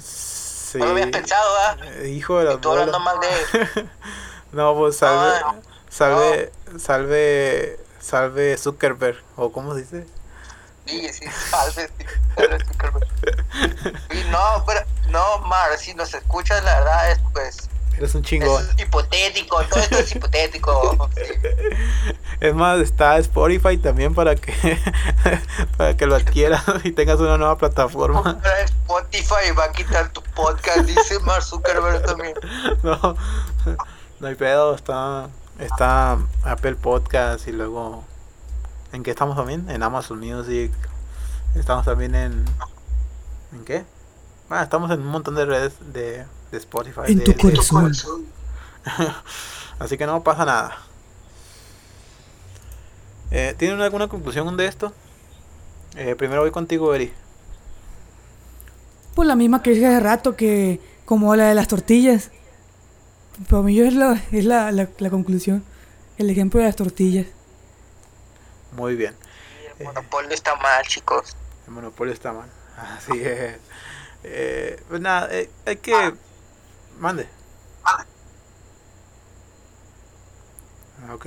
[0.00, 1.76] sí, no lo habías pensado, ¿ah?
[1.96, 3.88] eh, hijo de la Y tú hablando mal de
[4.52, 10.06] no pues salve No, salve salve salve Zuckerberg o cómo se dice
[10.86, 12.04] Sí, sí, salve, sí,
[12.36, 13.08] salve, Zuckerberg.
[14.10, 17.69] Sí, no, pero, no, Mar, si nos escuchas, la verdad es, pues,
[18.00, 21.10] eres un chingón es hipotético, todo esto es hipotético.
[22.40, 24.54] Es más, está Spotify también para que
[25.76, 28.40] para que lo adquieras y tengas una nueva plataforma.
[28.64, 32.32] Spotify va a quitar tu podcast, dice Mark Zuckerberg también.
[32.82, 33.14] No,
[34.20, 35.28] no hay pedo, está
[35.58, 38.04] está Apple Podcast y luego
[38.92, 39.68] ¿en qué estamos también?
[39.68, 40.72] En Amazon Music.
[41.54, 42.46] Estamos también en
[43.52, 43.84] ¿en qué?
[44.48, 47.00] Bueno, estamos en un montón de redes de, de Spotify.
[47.08, 47.92] En de- tu de- corazón.
[49.78, 50.78] Así que no pasa nada.
[53.30, 54.92] Eh, ¿Tienen alguna conclusión de esto?
[55.96, 57.12] Eh, primero voy contigo, Eri.
[59.14, 62.30] Pues la misma que dije hace rato, que como la de las tortillas.
[63.48, 65.64] Para mí es, la, es la, la, la conclusión.
[66.18, 67.26] El ejemplo de las tortillas.
[68.72, 69.14] Muy bien.
[69.78, 71.36] El monopolio está mal, chicos.
[71.66, 72.48] El monopolio está mal.
[72.76, 73.56] Así es.
[74.24, 76.14] Eh, pues nada, eh, hay que.
[77.00, 77.26] Mande.
[77.84, 78.04] Ah,
[81.14, 81.26] Ok.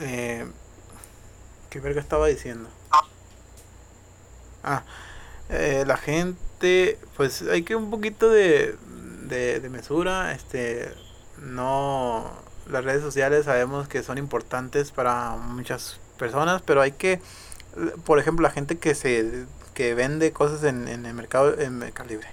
[0.00, 0.46] Eh,
[1.70, 2.68] ¿Qué verga estaba diciendo?
[4.62, 4.84] Ah,
[5.48, 8.76] eh, la gente, pues hay que un poquito de,
[9.24, 10.32] de, de mesura.
[10.32, 10.92] Este,
[11.38, 12.30] no.
[12.68, 17.20] Las redes sociales sabemos que son importantes para muchas personas, pero hay que
[18.04, 22.08] por ejemplo, la gente que se que vende cosas en, en el mercado en Mercado
[22.08, 22.28] Libre,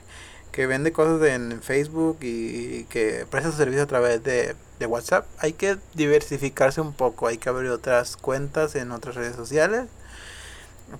[0.55, 5.27] que vende cosas en Facebook y, que presta su servicio a través de, de WhatsApp,
[5.39, 9.87] hay que diversificarse un poco, hay que abrir otras cuentas en otras redes sociales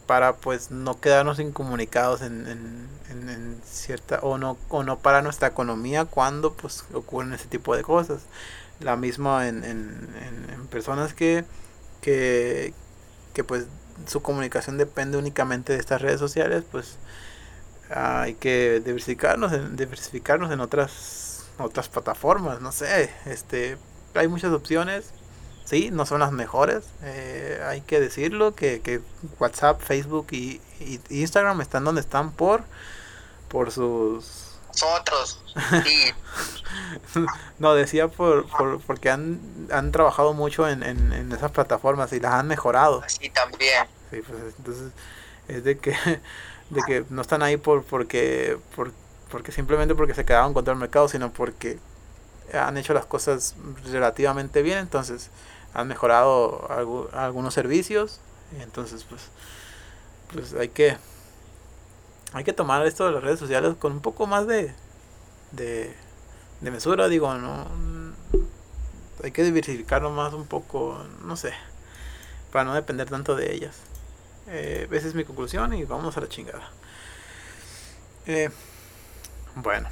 [0.07, 5.47] para pues no quedarnos incomunicados en, en, en, cierta o no o no para nuestra
[5.47, 8.23] economía cuando pues ocurren ese tipo de cosas.
[8.81, 11.45] La misma en, en personas que
[12.01, 12.73] que
[13.33, 13.67] que pues
[14.05, 16.97] su comunicación depende únicamente de estas redes sociales, pues
[17.89, 23.77] hay que diversificarnos en, diversificarnos en otras otras plataformas, no sé, este
[24.13, 25.11] hay muchas opciones
[25.65, 29.01] sí, no son las mejores, eh, hay que decirlo, que, que
[29.39, 32.63] WhatsApp, Facebook y, y Instagram están donde están por,
[33.49, 35.41] por sus nosotros,
[35.83, 36.13] sí.
[37.59, 39.39] no, decía por, por, porque han,
[39.71, 43.01] han trabajado mucho en, en, en esas plataformas y las han mejorado.
[43.05, 43.87] Así también.
[44.11, 44.91] Sí, pues entonces
[45.47, 45.95] es de que,
[46.69, 48.91] de que no están ahí por porque, por,
[49.31, 51.79] porque simplemente porque se quedaron contra el mercado, sino porque
[52.53, 53.55] han hecho las cosas
[53.91, 55.29] relativamente bien, entonces
[55.73, 58.19] han mejorado algu- algunos servicios,
[58.59, 59.23] entonces pues,
[60.33, 60.97] pues hay que
[62.33, 64.73] hay que tomar esto de las redes sociales con un poco más de,
[65.51, 65.95] de,
[66.61, 67.65] de mesura, digo, no
[69.23, 71.53] hay que diversificarlo más un poco, no sé,
[72.51, 73.75] para no depender tanto de ellas.
[74.47, 76.69] Eh, esa es mi conclusión y vamos a la chingada.
[78.27, 78.49] Eh,
[79.55, 79.87] bueno,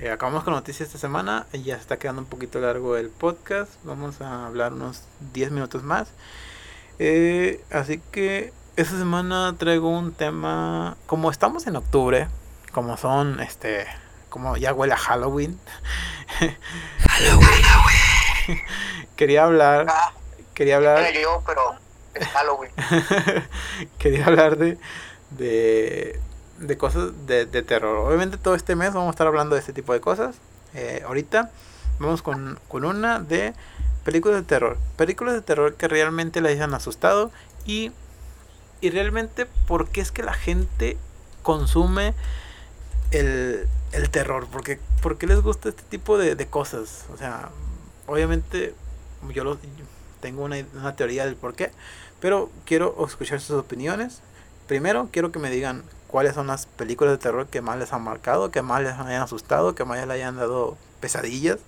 [0.00, 1.46] eh, acabamos con noticias esta semana.
[1.52, 3.70] Ya se está quedando un poquito largo el podcast.
[3.84, 5.02] Vamos a hablar unos
[5.32, 6.08] 10 minutos más.
[6.98, 10.96] Eh, así que esta semana traigo un tema.
[11.06, 12.28] Como estamos en octubre,
[12.72, 13.86] como son este.
[14.28, 15.60] Como ya huele a Halloween.
[19.16, 19.86] quería hablar.
[19.88, 20.12] Ah,
[20.54, 21.12] Quería hablar.
[21.12, 21.76] yo, pero
[22.20, 22.70] Halloween.
[23.98, 24.78] quería hablar de,
[25.30, 26.20] de,
[26.58, 27.98] de cosas de, de terror.
[27.98, 30.36] Obviamente todo este mes vamos a estar hablando de este tipo de cosas.
[30.74, 31.50] Eh, ahorita
[31.98, 33.54] vamos con, con una de
[34.04, 34.78] películas de terror.
[34.96, 37.30] Películas de terror que realmente les hayan asustado
[37.64, 37.92] y,
[38.80, 40.96] y realmente por qué es que la gente
[41.42, 42.14] consume
[43.10, 44.46] el, el terror.
[44.50, 47.06] Porque, ¿Por qué les gusta este tipo de, de cosas?
[47.12, 47.50] O sea,
[48.06, 48.74] obviamente
[49.32, 49.58] yo lo,
[50.24, 51.70] tengo una, una teoría del por qué.
[52.18, 54.20] Pero quiero escuchar sus opiniones.
[54.66, 58.02] Primero, quiero que me digan cuáles son las películas de terror que más les han
[58.02, 61.58] marcado, que más les hayan asustado, que más les hayan dado pesadillas.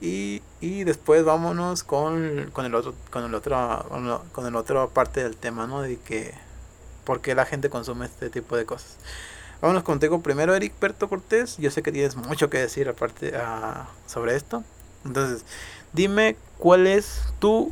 [0.00, 3.88] Y, y después vámonos con, con el otro, con el otro,
[4.30, 5.82] con el otro parte del tema, ¿no?
[5.82, 6.32] De que
[7.04, 8.98] por qué la gente consume este tipo de cosas.
[9.60, 11.56] Vámonos contigo primero, Eric Berto Cortés.
[11.58, 14.62] Yo sé que tienes mucho que decir aparte ah, sobre esto.
[15.04, 15.44] Entonces,
[15.92, 17.70] dime cuál es tu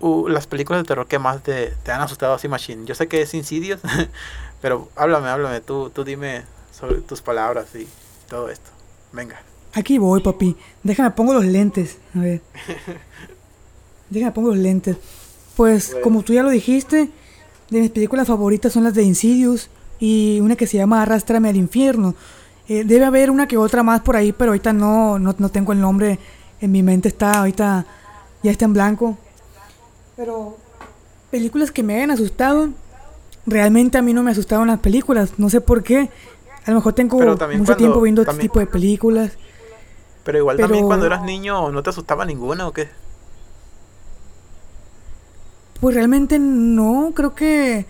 [0.00, 2.84] uh, las películas de terror que más te, te han asustado así machine.
[2.86, 3.80] Yo sé que es Insidious,
[4.60, 7.86] pero háblame, háblame, tú, tú dime sobre tus palabras y
[8.28, 8.70] todo esto.
[9.12, 9.40] Venga.
[9.74, 10.56] Aquí voy, papi.
[10.82, 11.98] Déjame pongo los lentes.
[12.14, 12.40] A ver.
[14.10, 14.96] Déjame pongo los lentes.
[15.56, 16.02] Pues, Bueno.
[16.04, 17.10] como tú ya lo dijiste,
[17.70, 21.56] de mis películas favoritas son las de Insidious y una que se llama Arrástrame al
[21.56, 22.14] infierno.
[22.68, 25.72] Eh, debe haber una que otra más por ahí, pero ahorita no, no, no tengo
[25.72, 26.18] el nombre.
[26.62, 27.84] En mi mente está, ahorita
[28.42, 29.18] ya está en blanco.
[30.16, 30.56] Pero
[31.30, 32.70] películas que me hayan asustado,
[33.46, 35.34] realmente a mí no me asustaron las películas.
[35.38, 36.08] No sé por qué.
[36.64, 39.32] A lo mejor tengo mucho cuando- tiempo viendo este también- tipo de películas.
[40.24, 42.88] Pero igual Pero- también cuando eras niño no te asustaba ninguna o qué?
[45.80, 47.86] Pues realmente no, creo que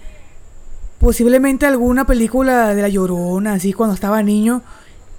[0.99, 4.63] posiblemente alguna película de La Llorona, así cuando estaba niño,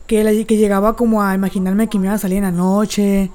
[0.08, 3.30] que, la- que llegaba como a imaginarme que me iba a salir en la noche.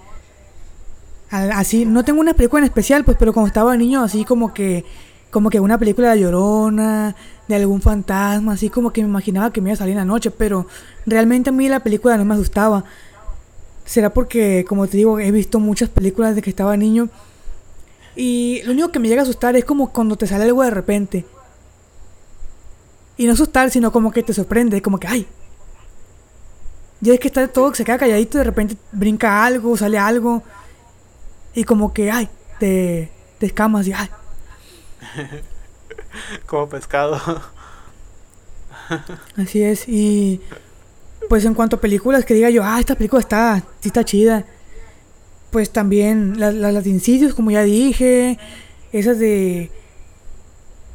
[1.30, 4.84] Así, no tengo una película en especial, pues, pero cuando estaba niño, así como que,
[5.30, 7.14] como que una película de Llorona,
[7.46, 10.04] de algún fantasma, así como que me imaginaba que me iba a salir en la
[10.06, 10.66] noche, pero
[11.04, 12.84] realmente a mí la película no me asustaba.
[13.84, 17.10] Será porque, como te digo, he visto muchas películas de que estaba niño.
[18.16, 20.70] Y lo único que me llega a asustar es como cuando te sale algo de
[20.70, 21.26] repente.
[23.18, 25.26] Y no asustar, sino como que te sorprende, como que, ay.
[27.00, 30.42] Ya es que está todo, se queda calladito y de repente brinca algo, sale algo.
[31.58, 32.28] Y como que, ay,
[32.60, 34.08] te, te escamas y, ay.
[36.46, 37.20] Como pescado.
[39.36, 39.88] Así es.
[39.88, 40.40] Y
[41.28, 44.44] pues en cuanto a películas que diga yo, ah, esta película está, sí está chida.
[45.50, 48.38] Pues también las, las, las de Insidious, como ya dije.
[48.92, 49.72] Esas de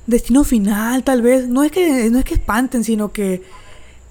[0.07, 1.49] Destino Final, tal vez.
[1.49, 3.41] No es que, no es que espanten, sino que,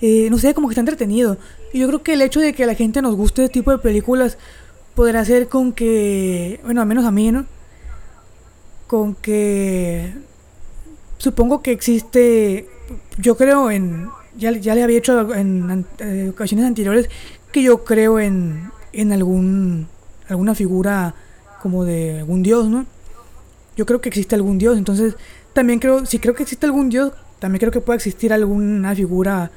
[0.03, 1.39] eh, no sé, como que está entretenido.
[1.73, 3.71] Y yo creo que el hecho de que a la gente nos guste este tipo
[3.71, 4.37] de películas
[4.95, 7.47] podrá hacer con que, bueno, al menos a mí, ¿no?
[8.87, 10.13] Con que
[11.19, 12.69] supongo que existe,
[13.19, 17.09] yo creo en, ya, ya le había hecho en, an- eh, ocasiones anteriores,
[17.53, 19.89] que yo creo en, en algún,
[20.29, 21.15] alguna figura
[21.63, 22.85] como de algún dios, ¿no?
[23.77, 25.15] Yo creo que existe algún dios, entonces
[25.55, 29.51] también creo, si creo que existe algún dios, también creo que puede existir alguna figura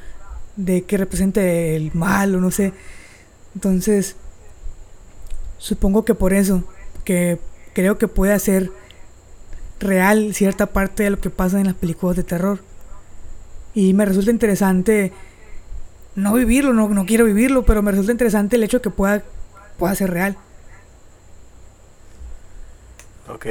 [0.56, 2.74] de que represente el mal o no sé.
[3.56, 4.16] Entonces,
[5.66, 6.64] supongo que por eso,
[7.06, 7.40] que
[7.74, 8.70] creo que puede hacer
[9.80, 12.60] real cierta parte de lo que pasa en las películas de terror.
[13.74, 15.12] Y me resulta interesante
[16.14, 19.24] no vivirlo, no, no quiero vivirlo, pero me resulta interesante el hecho de que pueda,
[19.80, 20.38] pueda ser real.
[23.28, 23.48] Ok,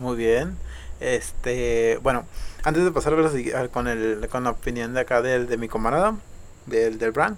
[0.00, 0.56] muy bien.
[0.98, 2.24] Este, bueno,
[2.64, 3.14] antes de pasar
[3.70, 6.16] con, el, con la opinión de acá del, de mi camarada,
[6.66, 7.36] del, del brand,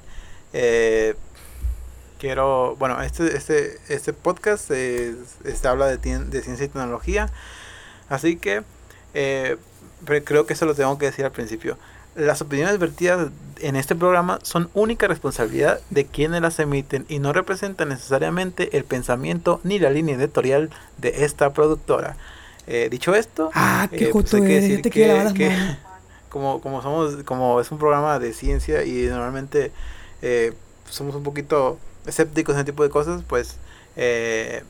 [0.55, 1.15] eh,
[2.27, 7.31] quiero, bueno, este, este, este podcast este habla de, de ciencia y tecnología,
[8.09, 8.65] así que
[9.15, 9.57] eh,
[10.05, 11.79] pero creo que eso lo tengo que decir al principio.
[12.17, 13.29] Las opiniones vertidas
[13.61, 18.83] en este programa son única responsabilidad de quienes las emiten y no representan necesariamente el
[18.83, 22.17] pensamiento ni la línea editorial de esta productora.
[22.67, 25.07] Eh, dicho esto, Ah, qué eh, pues hay que eres, decir te que-
[26.29, 29.71] como, como somos, como es un programa de ciencia y normalmente
[30.23, 30.53] eh,
[30.91, 33.57] somos un poquito escépticos en ese tipo de cosas, pues
[33.97, 34.65] eh,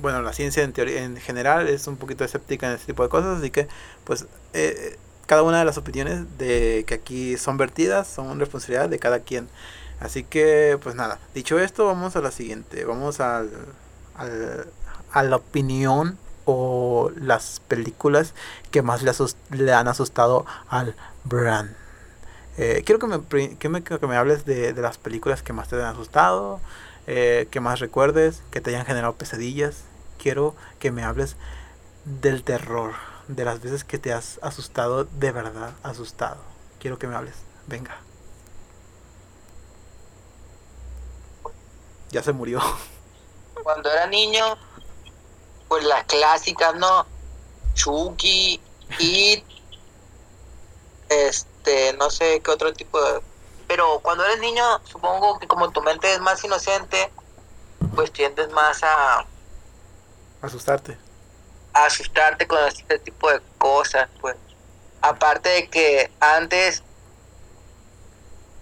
[0.00, 3.08] bueno, la ciencia en teoría en general es un poquito escéptica en ese tipo de
[3.08, 3.68] cosas, así que
[4.04, 8.98] pues eh, cada una de las opiniones de que aquí son vertidas son responsabilidad de
[8.98, 9.48] cada quien.
[10.00, 13.50] Así que pues nada, dicho esto, vamos a la siguiente, vamos al,
[14.14, 14.66] al-
[15.12, 18.32] a la opinión o las películas
[18.70, 19.12] que más le,
[19.50, 20.94] le han asustado al
[21.24, 21.76] Brand.
[22.58, 25.68] Eh, quiero que me, que me, que me hables de, de las películas que más
[25.68, 26.60] te han asustado,
[27.06, 29.84] eh, que más recuerdes, que te hayan generado pesadillas.
[30.18, 31.36] Quiero que me hables
[32.04, 32.94] del terror,
[33.28, 36.38] de las veces que te has asustado, de verdad asustado.
[36.78, 37.34] Quiero que me hables.
[37.66, 37.96] Venga.
[42.10, 42.60] Ya se murió.
[43.62, 44.56] Cuando era niño,
[45.68, 47.06] pues las clásicas, ¿no?
[47.74, 48.60] Chucky,
[48.98, 49.44] It,
[51.08, 51.49] este,
[51.98, 53.20] no sé qué otro tipo de...
[53.68, 57.10] Pero cuando eres niño, supongo que como tu mente es más inocente,
[57.94, 59.24] pues tiendes más a,
[60.42, 60.98] Asustarte.
[61.72, 64.36] a asustarte con este tipo de cosas, pues.
[65.02, 66.82] Aparte de que antes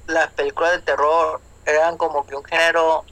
[0.07, 3.05] las películas de terror eran como que un género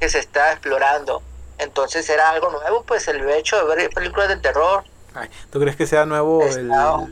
[0.00, 1.22] que se estaba explorando.
[1.58, 4.84] Entonces era algo nuevo, pues el hecho de ver películas de terror.
[5.20, 6.70] Ay, ¿Tú crees que sea nuevo el,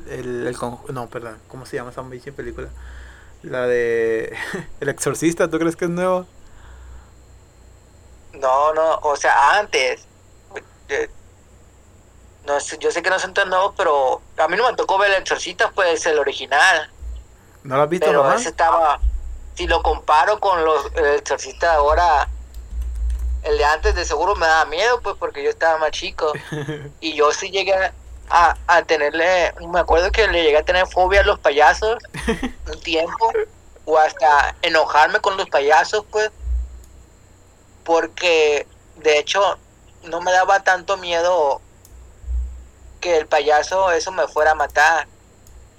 [0.09, 0.57] el,
[0.93, 1.39] No, perdón.
[1.49, 2.69] ¿Cómo se llama esa pinche película?
[3.43, 4.37] La de
[4.81, 6.27] El Exorcista, ¿tú crees que es nuevo?
[8.33, 10.09] No, no, o sea, antes.
[10.89, 11.11] eh,
[12.47, 15.11] No yo sé que no son tan nuevos, pero a mí no me tocó ver
[15.13, 16.91] el exorcista, pues el original.
[17.65, 19.01] ¿No lo has visto Pero ese estaba,
[19.55, 22.29] si lo comparo con los el exorcista de ahora,
[23.47, 26.33] el de antes de seguro me daba miedo, pues porque yo estaba más chico.
[27.01, 27.75] Y yo sí llegué
[28.29, 31.99] a, a tenerle, me acuerdo que le llegué a tener fobia a los payasos
[32.67, 33.33] un tiempo,
[33.85, 36.31] o hasta enojarme con los payasos, pues,
[37.85, 38.67] porque
[38.97, 39.59] de hecho
[40.03, 41.61] no me daba tanto miedo
[43.01, 45.07] que el payaso eso me fuera a matar,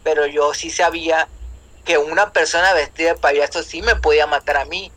[0.03, 1.27] pero yo sí sabía
[1.83, 4.91] que una persona vestida de payaso sí me podía matar a mí.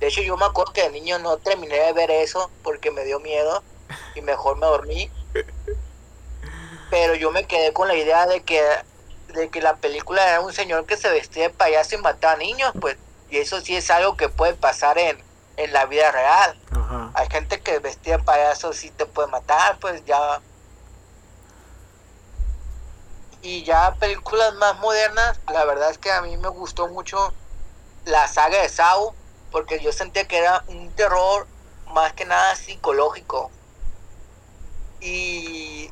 [0.00, 3.04] De hecho, yo me acuerdo que de niño no terminé de ver eso porque me
[3.04, 3.62] dio miedo
[4.14, 5.10] y mejor me dormí.
[6.90, 8.62] Pero yo me quedé con la idea de que
[9.28, 12.72] de que la película era un señor que se vestía de payaso y mataba niños,
[12.80, 12.96] pues,
[13.28, 15.22] y eso sí es algo que puede pasar en,
[15.56, 16.58] en la vida real.
[16.70, 17.10] Ajá.
[17.14, 20.40] Hay gente que vestida de payaso sí te puede matar, pues ya.
[23.42, 27.32] Y ya películas más modernas, la verdad es que a mí me gustó mucho
[28.04, 29.14] la saga de Saw,
[29.50, 31.46] porque yo sentía que era un terror
[31.92, 33.50] más que nada psicológico.
[35.00, 35.90] Y,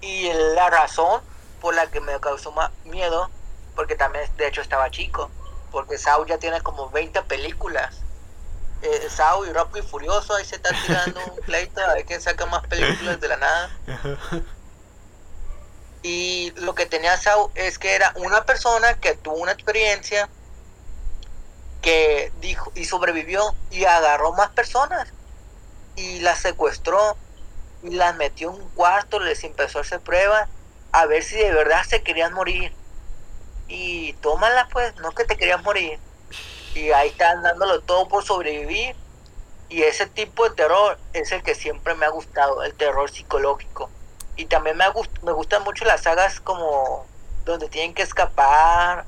[0.00, 1.22] y la razón
[1.60, 3.30] por la que me causó más miedo,
[3.74, 5.30] porque también de hecho estaba chico,
[5.70, 8.04] porque Saw ya tiene como 20 películas
[8.84, 12.20] eh, Sao y Rápido y Furioso, ahí se está tirando un pleito a ver quién
[12.20, 13.70] saca más películas de la nada.
[16.06, 20.28] Y lo que tenía Sao es que era una persona que tuvo una experiencia
[21.84, 25.12] que dijo y sobrevivió y agarró más personas
[25.94, 27.18] y las secuestró
[27.82, 30.48] y las metió en un cuarto, les empezó a hacer pruebas
[30.92, 32.74] a ver si de verdad se querían morir.
[33.68, 36.00] Y tómala pues, no que te querías morir
[36.74, 38.96] y ahí están dándolo todo por sobrevivir.
[39.68, 43.90] Y ese tipo de terror es el que siempre me ha gustado, el terror psicológico.
[44.36, 47.06] Y también me, gust- me gustan mucho las sagas como
[47.44, 49.06] donde tienen que escapar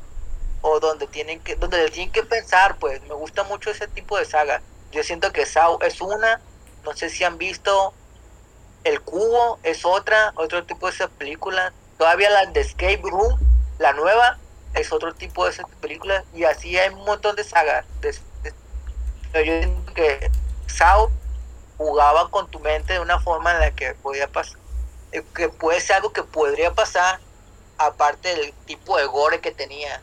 [0.62, 4.24] o donde tienen que donde tienen que pensar, pues me gusta mucho ese tipo de
[4.24, 4.62] sagas.
[4.92, 6.40] Yo siento que Saw es una,
[6.84, 7.94] no sé si han visto
[8.84, 11.72] El Cubo es otra, otro tipo de esas películas.
[11.98, 13.38] Todavía la de Escape Room,
[13.78, 14.38] la nueva,
[14.74, 17.84] es otro tipo de esas películas y así hay un montón de sagas.
[18.00, 18.12] de-
[19.34, 20.30] yo siento que
[20.66, 21.10] Saw
[21.76, 24.58] jugaba con tu mente de una forma en la que podía pasar,
[25.34, 27.20] que puede ser algo que podría pasar
[27.78, 30.00] aparte del tipo de gore que tenía.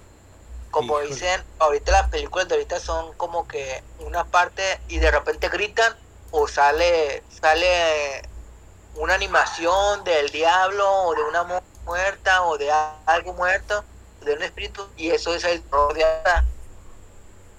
[0.74, 1.14] Como Híjole.
[1.14, 5.96] dicen, ahorita las películas de ahorita son como que una parte y de repente gritan
[6.32, 8.28] o sale sale
[8.96, 12.72] una animación del diablo o de una muerta o de
[13.06, 13.86] algo muerto,
[14.22, 16.44] de un espíritu, y eso es el terror de ahora.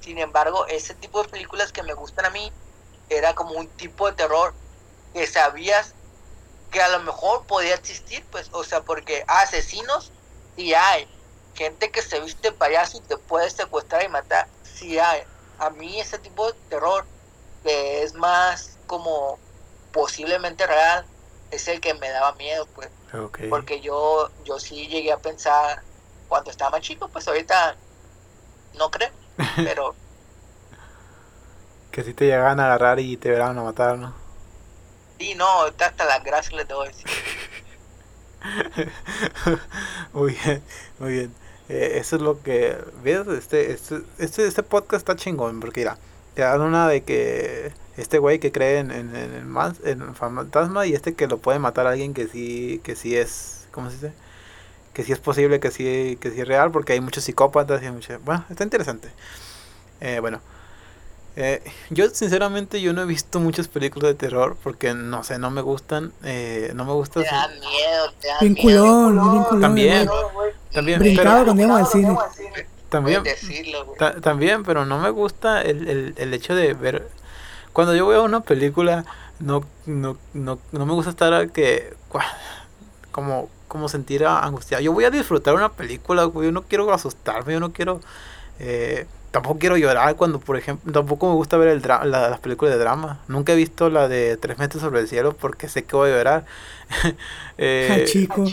[0.01, 2.53] Sin embargo, ese tipo de películas que me gustan a mí
[3.09, 4.55] era como un tipo de terror
[5.12, 5.95] que sabías
[6.73, 10.11] que a lo mejor podía existir, pues, o sea, porque asesinos
[10.57, 11.09] sí hay,
[11.55, 15.22] gente que se viste payaso y te puede secuestrar y matar, sí hay.
[15.59, 17.05] A mí ese tipo de terror
[17.62, 19.39] que es más como
[19.93, 21.06] posiblemente real
[21.51, 22.90] es el que me daba miedo, pues.
[23.48, 25.82] Porque yo, yo sí llegué a pensar
[26.28, 27.76] cuando estaba más chico, pues ahorita
[28.76, 29.10] no creo,
[29.56, 29.94] pero...
[31.93, 34.12] que si te llegan a agarrar y te verán a matar, ¿no?
[35.18, 36.90] Sí, no, hasta las gracias les doy.
[40.12, 40.64] muy bien,
[40.98, 41.43] muy bien.
[41.69, 43.27] Eh, eso es lo que, ¿ves?
[43.27, 45.99] Este, este, este, este podcast está chingón, porque mira,
[46.35, 50.95] te dan una de que este güey que cree en, en, en, el fantasma y
[50.95, 54.12] este que lo puede matar a alguien que sí, que sí es, ¿cómo se dice?
[54.93, 57.91] Que sí es posible, que sí, que sí es real, porque hay muchos psicópatas y
[57.91, 59.09] mucho, bueno, está interesante.
[60.01, 60.41] Eh, bueno,
[61.36, 65.51] eh, yo sinceramente yo no he visto muchas películas de terror porque no sé, no
[65.51, 67.20] me gustan, eh, no me gusta.
[67.20, 69.61] Te da miedo, te da miedo.
[69.61, 70.09] También,
[70.73, 70.98] también.
[71.01, 72.19] Brincado cuando íbamos al cine.
[72.89, 73.24] También,
[74.23, 77.09] también, pero no me gusta el, el, el hecho de ver
[77.74, 79.05] cuando yo veo una película,
[79.40, 81.93] no, no, no, no me gusta estar que
[83.11, 84.81] como, como sentir angustiado.
[84.81, 88.01] Yo voy a disfrutar una película, yo no quiero asustarme, yo no quiero...
[88.61, 92.73] Eh, tampoco quiero llorar cuando, por ejemplo, tampoco me gusta ver el la, las películas
[92.73, 93.19] de drama.
[93.27, 96.16] Nunca he visto la de Tres metros sobre el cielo porque sé que voy a
[96.16, 96.44] llorar.
[97.59, 98.44] eh, chico.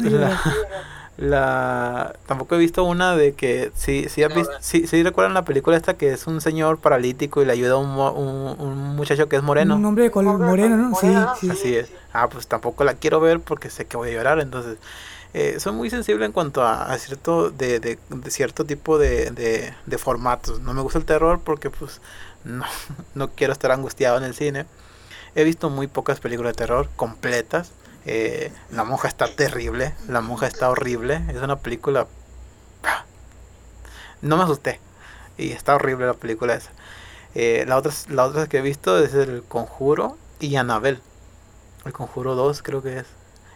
[0.00, 0.40] La,
[1.18, 6.10] la tampoco he visto una de que sí sí, sí, recuerdan la película esta que
[6.14, 9.76] es un señor paralítico y le ayuda a un, un, un muchacho que es moreno.
[9.76, 11.92] Un hombre de color moreno no sí, sí, así es.
[12.14, 14.78] ah pues tampoco la quiero ver porque sé que voy a llorar entonces
[15.34, 17.98] eh, soy muy sensible en cuanto a, cierto de, de,
[18.28, 19.30] cierto tipo de,
[19.86, 22.00] de, formatos no me gusta el terror porque pues
[22.44, 22.64] no,
[23.14, 24.66] no quiero estar angustiado en el cine
[25.34, 27.72] he visto muy pocas películas de terror completas
[28.04, 31.22] eh, la monja está terrible, la monja está horrible.
[31.28, 32.06] Es una película...
[34.20, 34.80] No me asusté.
[35.36, 36.70] Y está horrible la película esa.
[37.34, 41.00] Eh, la, otra, la otra que he visto es El Conjuro y Anabel.
[41.84, 43.06] El Conjuro 2 creo que es.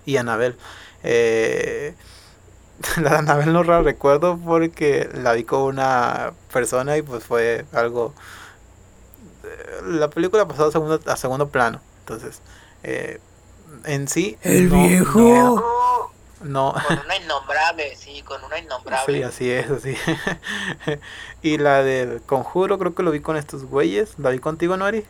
[0.06, 0.56] Y Anabel.
[1.02, 1.94] Eh,
[3.02, 7.66] la de Anabel no la recuerdo porque la vi con una persona y pues fue
[7.72, 8.14] algo...
[9.84, 11.80] La película pasó a segundo, a segundo plano.
[12.00, 12.40] Entonces,
[12.82, 13.20] eh,
[13.84, 14.36] en sí.
[14.42, 15.62] El viejo.
[16.42, 19.16] No, Con una innombrable, sí, con una innombrable.
[19.16, 19.96] Sí, así es, así.
[21.42, 24.18] y la del conjuro, creo que lo vi con estos güeyes.
[24.18, 25.04] ¿La vi contigo, Nori?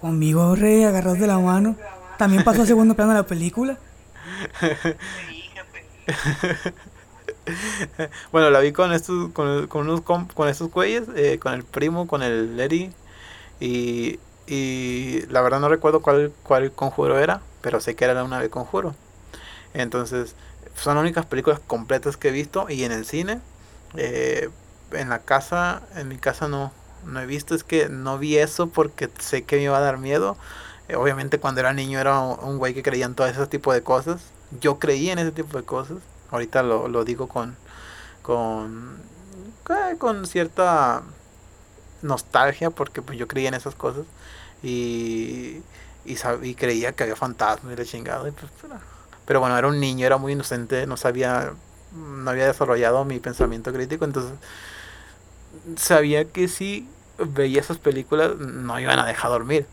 [0.00, 1.76] Conmigo, rey, agarrados de la mano.
[2.18, 3.78] También pasó a segundo plano la película.
[8.32, 11.64] bueno, la vi con estos, con, con, unos, con, con estos güeyes, eh, con el
[11.64, 12.92] primo, con el Lady.
[13.60, 18.40] Y y la verdad no recuerdo cuál, cuál conjuro era, pero sé que era una
[18.40, 18.94] de conjuro.
[19.74, 20.36] Entonces,
[20.76, 22.66] son las únicas películas completas que he visto.
[22.70, 23.40] Y en el cine,
[23.96, 24.50] eh,
[24.92, 26.72] en la casa, en mi casa no,
[27.04, 27.54] no he visto.
[27.54, 30.36] Es que no vi eso porque sé que me iba a dar miedo.
[30.88, 33.82] Eh, obviamente cuando era niño era un güey que creía en todo ese tipo de
[33.82, 34.22] cosas.
[34.60, 35.98] Yo creía en ese tipo de cosas.
[36.30, 37.56] Ahorita lo, lo digo con,
[38.22, 38.98] con,
[39.98, 41.02] con cierta
[42.02, 44.04] nostalgia porque pues yo creía en esas cosas
[44.62, 45.62] y,
[46.04, 48.22] y, creía que había fantasmas y la chingada.
[48.22, 48.50] Pues,
[49.26, 51.52] pero bueno, era un niño, era muy inocente, no sabía,
[51.94, 54.32] no había desarrollado mi pensamiento crítico, entonces
[55.76, 56.88] sabía que si
[57.18, 59.66] veía esas películas no iban a dejar dormir.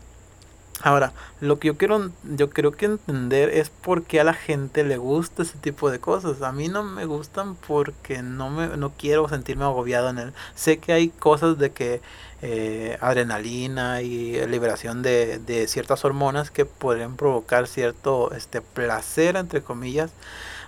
[0.82, 4.84] Ahora, lo que yo quiero, yo creo que entender es por qué a la gente
[4.84, 6.42] le gusta ese tipo de cosas.
[6.42, 10.32] A mí no me gustan porque no me, no quiero sentirme agobiado en él.
[10.54, 12.02] Sé que hay cosas de que
[12.42, 19.62] eh, adrenalina y liberación de, de, ciertas hormonas que pueden provocar cierto este placer entre
[19.62, 20.10] comillas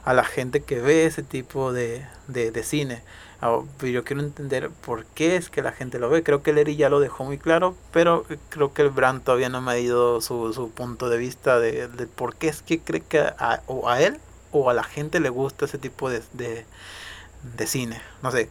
[0.05, 3.03] a la gente que ve ese tipo de, de, de cine
[3.47, 6.24] Ah, yo quiero entender por qué es que la gente lo ve.
[6.24, 9.60] Creo que Eri ya lo dejó muy claro, pero creo que el Brand todavía no
[9.60, 13.20] me ha ido su, su punto de vista de, por qué es que cree que
[13.20, 14.18] a, o a él
[14.51, 18.02] o a la gente le gusta ese tipo de, de, cine.
[18.20, 18.51] No sé.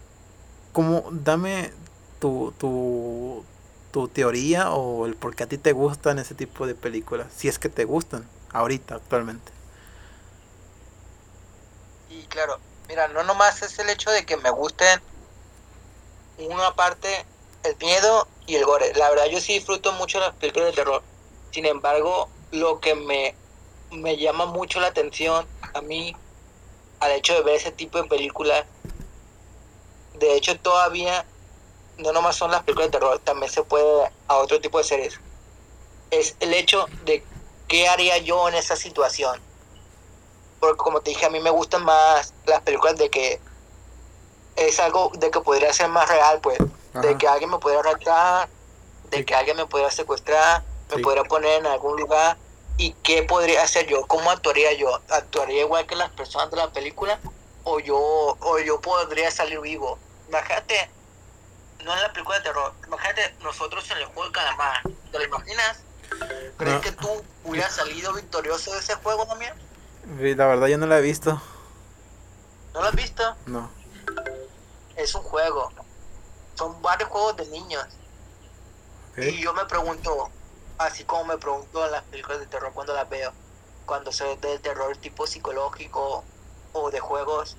[0.71, 1.71] Como, dame
[2.19, 3.43] tu, tu,
[3.91, 7.27] tu teoría o el por qué a ti te gustan ese tipo de películas.
[7.35, 9.51] Si es que te gustan ahorita, actualmente.
[12.09, 12.59] Y claro,
[12.95, 15.01] Mira, no nomás es el hecho de que me gusten
[16.37, 17.27] una parte
[17.63, 18.93] el miedo y el gore.
[18.95, 21.05] La verdad yo sí disfruto mucho las películas de terror.
[21.51, 23.37] Sin embargo, lo que me,
[23.91, 26.13] me llama mucho la atención a mí
[27.01, 28.65] al hecho de ver ese tipo de películas.
[30.13, 31.29] De hecho, todavía
[31.97, 35.21] no nomás son las películas de terror, también se puede a otro tipo de series.
[36.11, 37.29] Es el hecho de
[37.67, 39.44] qué haría yo en esa situación.
[40.65, 43.39] Porque como te dije, a mí me gustan más las películas de que
[44.55, 46.57] es algo de que podría ser más real, pues.
[46.93, 48.49] De que alguien me pudiera arrastrar,
[49.11, 52.37] de que alguien me pudiera secuestrar, me pudiera poner en algún lugar.
[52.77, 54.07] ¿Y qué podría hacer yo?
[54.07, 55.01] ¿Cómo actuaría yo?
[55.09, 57.19] ¿Actuaría igual que las personas de la película?
[57.63, 59.99] ¿O yo, o yo podría salir vivo?
[60.29, 60.89] Imagínate,
[61.83, 64.81] no en la película de terror, imagínate nosotros en el juego de calamar.
[65.11, 65.83] ¿Te lo imaginas?
[66.57, 69.53] ¿Crees que tú hubieras salido victorioso de ese juego también?
[70.07, 71.41] La verdad yo no la he visto.
[72.73, 73.35] ¿No lo has visto?
[73.47, 73.69] No.
[74.95, 75.71] Es un juego.
[76.53, 77.85] Son varios juegos de niños.
[79.17, 80.29] Y yo me pregunto,
[80.77, 83.31] así como me pregunto en las películas de terror cuando las veo,
[83.85, 86.23] cuando se ve de terror tipo psicológico
[86.73, 87.57] o de juegos.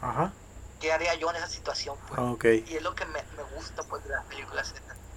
[0.00, 0.32] Ajá.
[0.80, 1.96] ¿Qué haría yo en esa situación?
[2.38, 2.68] Pues?
[2.68, 4.74] Y es lo que me, me gusta pues, de las películas.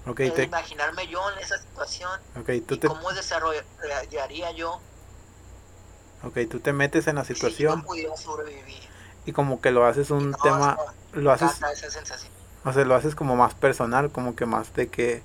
[0.08, 2.20] Okay, Imaginarme yo en esa situación.
[2.40, 4.82] Okay, ¿tú y cómo desarrollaría yo.
[6.24, 7.82] Ok, tú te metes en la situación.
[7.82, 8.80] Si pudiera sobrevivir.
[9.26, 10.78] Y como que lo haces un tema.
[11.14, 11.60] lo haces.
[12.66, 15.22] O sea, lo haces como más personal, como que más de que.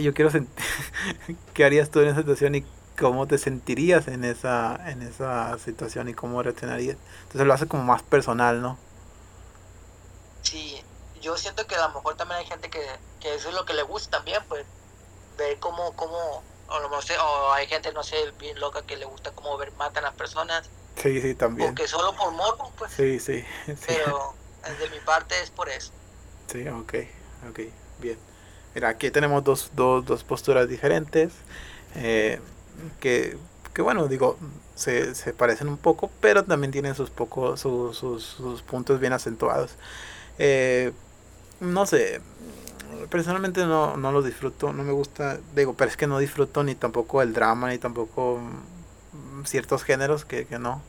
[0.00, 0.64] yo quiero sentir.
[1.54, 2.64] ¿Qué harías tú en esa situación y
[2.98, 6.96] cómo te sentirías en esa, en esa situación y cómo reaccionarías?
[7.22, 8.78] Entonces lo haces como más personal, ¿no?
[10.42, 10.80] Sí,
[11.26, 12.80] yo siento que a lo mejor también hay gente que,
[13.18, 14.64] que eso es lo que le gusta también, pues,
[15.36, 19.06] ver cómo, cómo, o no sé, o hay gente, no sé, bien loca que le
[19.06, 20.70] gusta cómo ver matan a las personas.
[21.02, 21.68] Sí, sí, también.
[21.74, 22.92] Porque solo por morbo, pues.
[22.92, 23.44] Sí, sí,
[23.86, 24.34] Pero
[24.78, 25.90] de mi parte es por eso.
[26.46, 26.94] Sí, ok,
[27.50, 27.60] ok,
[27.98, 28.18] bien.
[28.76, 31.32] Mira, aquí tenemos dos, dos, dos posturas diferentes,
[31.96, 32.40] eh,
[33.00, 33.36] que,
[33.74, 34.38] que bueno, digo,
[34.76, 39.12] se, se parecen un poco, pero también tienen sus, poco, sus, sus, sus puntos bien
[39.12, 39.72] acentuados.
[40.38, 40.92] Eh,
[41.60, 42.20] no sé,
[43.10, 46.74] personalmente no, no lo disfruto, no me gusta, digo, pero es que no disfruto ni
[46.74, 50.82] tampoco el drama, ni tampoco mm, ciertos géneros que, que no.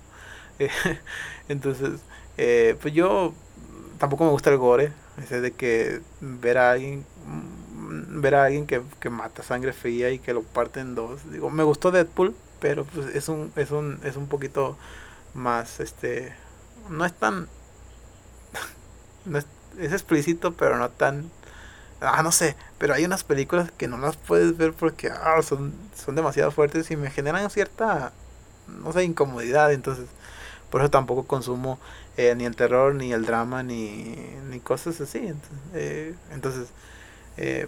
[1.49, 1.99] Entonces,
[2.38, 3.34] eh, pues yo
[3.99, 4.91] tampoco me gusta el gore,
[5.22, 10.11] ese de que ver a alguien mm, ver a alguien que, que mata sangre fría
[10.11, 11.31] y que lo parte en dos.
[11.31, 14.77] Digo, me gustó Deadpool, pero pues es un es un es un poquito
[15.34, 16.34] más este
[16.89, 17.48] no es tan
[19.26, 19.45] no es,
[19.80, 21.30] es explícito, pero no tan
[22.02, 25.74] ah, no sé, pero hay unas películas que no las puedes ver porque ah, son,
[25.95, 28.12] son demasiado fuertes y me generan cierta,
[28.68, 29.72] no sé, incomodidad.
[29.74, 30.06] Entonces,
[30.70, 31.80] por eso tampoco consumo
[32.18, 34.16] eh, ni el terror, ni el drama, ni,
[34.49, 35.34] ni cosas así.
[36.32, 36.70] Entonces,
[37.38, 37.68] eh,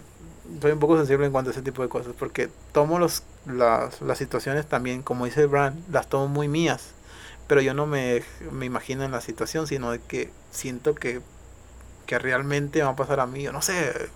[0.60, 4.00] soy un poco sensible en cuanto a ese tipo de cosas porque tomo los, las,
[4.02, 6.92] las situaciones también, como dice Brand, las tomo muy mías.
[7.46, 8.22] Pero yo no me,
[8.52, 11.20] me imagino en la situación, sino de que siento que
[12.10, 14.10] que realmente va a pasar a mí, yo no sé,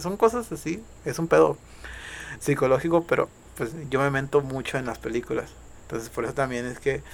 [0.00, 1.56] son cosas así, es un pedo
[2.40, 5.50] psicológico, pero pues yo me mento mucho en las películas,
[5.82, 7.04] entonces por eso también es que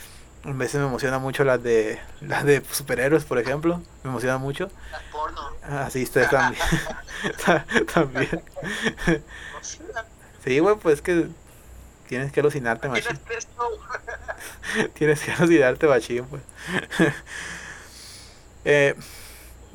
[0.44, 4.70] a veces me emociona mucho las de las de superhéroes, por ejemplo, me emociona mucho.
[4.90, 5.43] Las porno.
[5.62, 6.62] Ah, sí, ustedes también.
[7.94, 8.43] también.
[10.43, 11.28] sí, güey, pues que
[12.09, 13.20] tienes que alucinarte, machín.
[14.94, 16.43] tienes que alucinarte, machín, pues.
[18.65, 18.94] eh,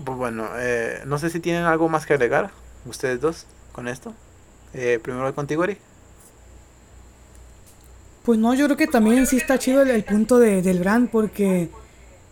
[0.06, 2.52] bueno, eh, no sé si tienen algo más que agregar,
[2.86, 4.14] ustedes dos, con esto.
[4.74, 5.78] Eh, primero contigo, Eri.
[8.24, 11.70] Pues no, yo creo que también sí está chido el, punto de, del brand, porque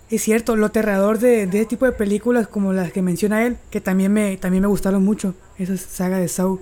[0.09, 3.57] es cierto, lo aterrador de, de este tipo de películas como las que menciona él,
[3.71, 6.59] que también me, también me gustaron mucho, esa saga de Saw.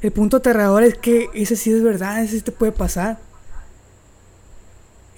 [0.00, 3.18] El punto aterrador es que ese sí es verdad, ese sí te puede pasar.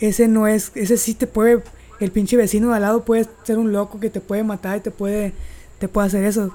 [0.00, 1.62] Ese no es, ese sí te puede
[2.00, 4.80] el pinche vecino de al lado puede ser un loco que te puede matar y
[4.80, 5.32] te puede,
[5.78, 6.54] te puede hacer eso.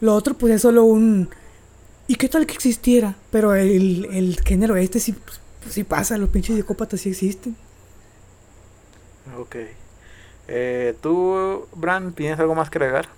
[0.00, 1.30] Lo otro pues es solo un...
[2.06, 3.16] ¿Y qué tal que existiera?
[3.30, 7.56] Pero el, el género este sí, pues, sí pasa, los pinches psicópatas sí existen.
[9.38, 9.56] Ok.
[10.48, 13.08] Eh, ¿Tú, Bran, tienes algo más que agregar?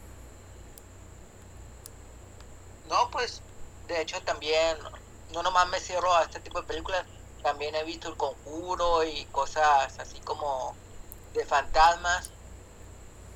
[2.89, 3.40] No, pues,
[3.86, 4.77] de hecho también,
[5.32, 7.05] no nomás me cierro a este tipo de películas,
[7.44, 10.74] también he visto El Conjuro y cosas así como
[11.35, 12.31] de fantasmas.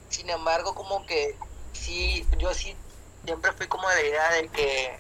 [0.09, 1.37] Sin embargo, como que
[1.73, 2.77] sí, yo sí
[3.25, 4.99] siempre fui como de la idea de que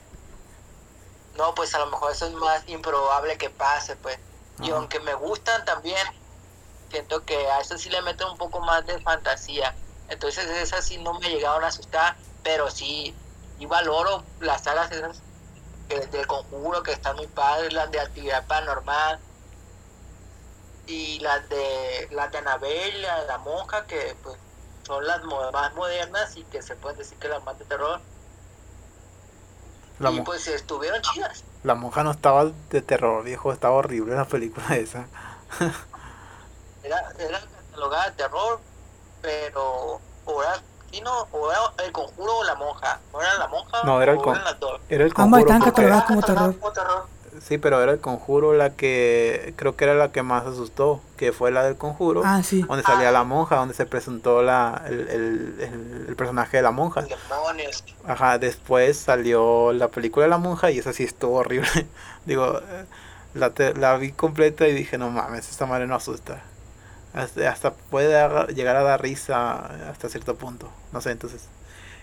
[1.37, 4.19] no, pues a lo mejor eso es más improbable que pase, pues.
[4.61, 6.07] Y aunque me gustan también,
[6.91, 9.75] siento que a eso sí le meten un poco más de fantasía.
[10.09, 13.15] Entonces esas sí no me llegaron a asustar, pero sí,
[13.59, 15.21] y valoro las salas esas
[15.89, 19.19] que del conjuro que están muy padres, las de actividad paranormal
[20.87, 24.37] y las de las de Anabel, la monja que pues
[24.87, 28.01] son las mo- más modernas y que se pueden decir que las más de terror.
[29.99, 31.45] La, y pues estuvieron chidas.
[31.63, 35.07] la monja no estaba de terror, viejo, estaba horrible la película esa.
[36.83, 37.41] Era, era
[37.71, 38.61] catalogada de terror,
[39.23, 43.01] pero o era, sí, no, o era el conjuro o la monja.
[43.13, 43.83] ¿No era la monja?
[43.85, 44.81] No, era el o con- eran las dos.
[44.89, 45.41] Era el Ambas conjuro.
[45.41, 46.61] están porque- catalogadas como Catalogada terror.
[46.61, 47.14] como terror.
[47.43, 51.33] Sí, pero era el conjuro la que creo que era la que más asustó, que
[51.33, 52.63] fue la del conjuro, Ah, sí.
[52.63, 56.71] donde salía la monja, donde se presentó la, el, el- el- el personaje de la
[56.71, 57.03] monja.
[57.03, 57.85] Demonios.
[58.07, 61.69] Ajá, después salió la película de la monja y esa sí estuvo horrible.
[62.25, 62.85] Digo, eh,
[63.35, 66.43] la, te- la vi completa y dije, no mames, esta madre no asusta.
[67.15, 70.69] Hasta, hasta puede dar- llegar a dar risa hasta cierto punto.
[70.93, 71.43] No sé, entonces,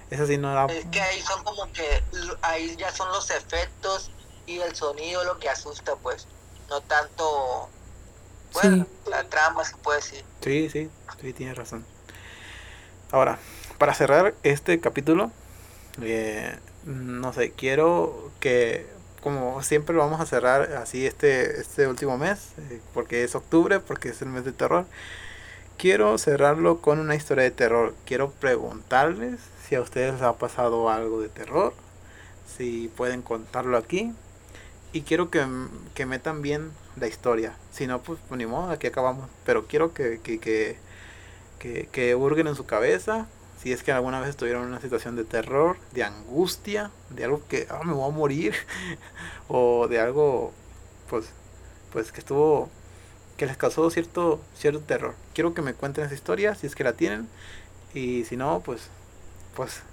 [0.09, 0.65] esa sí no era...
[0.73, 2.03] Es que ahí son como que,
[2.41, 4.11] ahí ya son los efectos
[4.59, 6.27] el sonido lo que asusta, pues.
[6.69, 7.69] No tanto,
[8.53, 10.23] bueno, la trama se puede decir.
[10.41, 11.85] Sí, sí, sí, tienes razón.
[13.11, 13.39] Ahora,
[13.77, 15.31] para cerrar este capítulo,
[16.01, 18.87] eh, no sé, quiero que,
[19.21, 23.79] como siempre lo vamos a cerrar así este, este último mes, eh, porque es octubre,
[23.79, 24.85] porque es el mes de terror,
[25.77, 27.95] quiero cerrarlo con una historia de terror.
[28.05, 31.73] Quiero preguntarles si a ustedes les ha pasado algo de terror,
[32.45, 34.13] si pueden contarlo aquí.
[34.93, 35.45] Y quiero que,
[35.93, 37.53] que metan bien la historia.
[37.71, 39.29] Si no, pues, ni modo, aquí acabamos.
[39.45, 40.77] Pero quiero que, que, que,
[41.59, 43.27] que, que hurguen en su cabeza.
[43.61, 47.41] Si es que alguna vez estuvieron en una situación de terror, de angustia, de algo
[47.47, 48.55] que ah, me voy a morir.
[49.47, 50.51] o de algo,
[51.09, 51.29] pues,
[51.91, 52.69] pues que estuvo,
[53.37, 55.15] que les causó cierto, cierto terror.
[55.33, 57.29] Quiero que me cuenten esa historia, si es que la tienen.
[57.93, 58.89] Y si no, pues,
[59.55, 59.83] pues,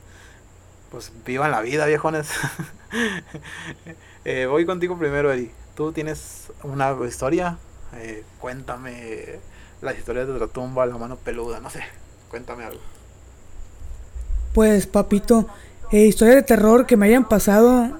[0.90, 2.28] pues vivan la vida, viejones.
[4.24, 5.50] Eh, voy contigo primero, Eddie.
[5.74, 7.56] ¿Tú tienes una historia?
[7.94, 9.38] Eh, cuéntame
[9.80, 11.80] las historias de la tumba, la mano peluda, no sé.
[12.28, 12.80] Cuéntame algo.
[14.52, 15.48] Pues, papito,
[15.92, 17.98] eh, historias de terror que me hayan pasado,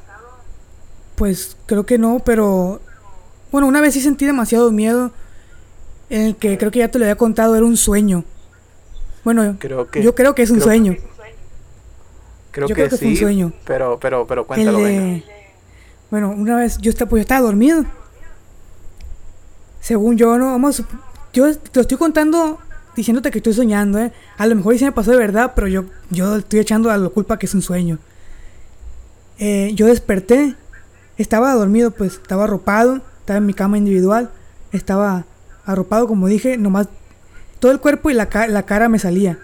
[1.15, 2.81] pues creo que no, pero
[3.53, 5.13] bueno, una vez sí sentí demasiado miedo,
[6.11, 8.25] en el que creo que ya te lo había contado, era un sueño.
[9.25, 10.97] Bueno, Creo que yo creo que es un creo- sueño.
[12.51, 13.53] Creo yo que, creo que fue un sí, sueño.
[13.65, 15.03] pero pero pero cuéntalo, venga.
[15.03, 15.25] de-
[16.11, 17.85] Bueno, una vez yo estaba, pues, yo estaba dormido.
[19.81, 20.83] Según yo, no, vamos,
[21.33, 22.59] yo te lo estoy contando
[22.97, 24.13] diciéndote que estoy soñando, ¿eh?
[24.37, 27.09] A lo mejor sí me pasó de verdad, pero yo, yo estoy echando a la
[27.11, 27.99] culpa que es un sueño.
[29.39, 30.57] Eh, yo desperté,
[31.17, 34.31] estaba dormido, pues estaba arropado, estaba en mi cama individual,
[34.73, 35.25] estaba
[35.65, 36.89] arropado, como dije, nomás
[37.61, 39.39] todo el cuerpo y la, ca- la cara me salía.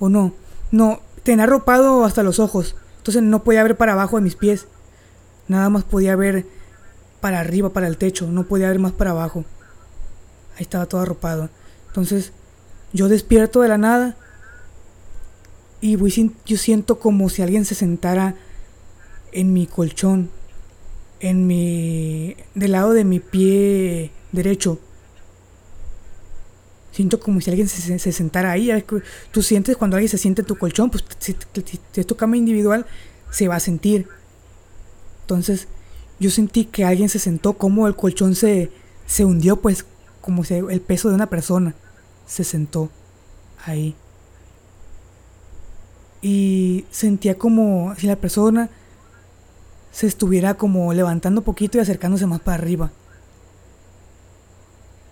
[0.00, 0.32] ¿O no?
[0.72, 4.66] No, tenía arropado hasta los ojos, entonces no podía ver para abajo de mis pies,
[5.48, 6.46] nada más podía ver
[7.20, 9.44] para arriba, para el techo, no podía ver más para abajo.
[10.56, 11.50] Ahí estaba todo arropado.
[11.88, 12.32] Entonces,
[12.92, 14.16] yo despierto de la nada
[15.80, 18.34] y voy yo siento como si alguien se sentara
[19.32, 20.30] en mi colchón,
[21.20, 24.78] en mi del lado de mi pie derecho.
[26.98, 28.72] Siento como si alguien se, se- se sentara ahí.
[29.30, 31.36] Tú sientes cuando alguien se siente en tu colchón, pues si
[31.94, 32.86] es tu cama individual,
[33.30, 34.08] se va a sentir.
[35.20, 35.68] Entonces,
[36.18, 38.72] yo sentí que alguien se sentó, como el colchón se,
[39.06, 39.84] se hundió, pues
[40.20, 41.76] como si el peso de una persona
[42.26, 42.90] se sentó
[43.64, 43.94] ahí.
[46.20, 48.70] Y sentía como si la persona
[49.92, 52.90] se estuviera como levantando poquito y acercándose más para arriba.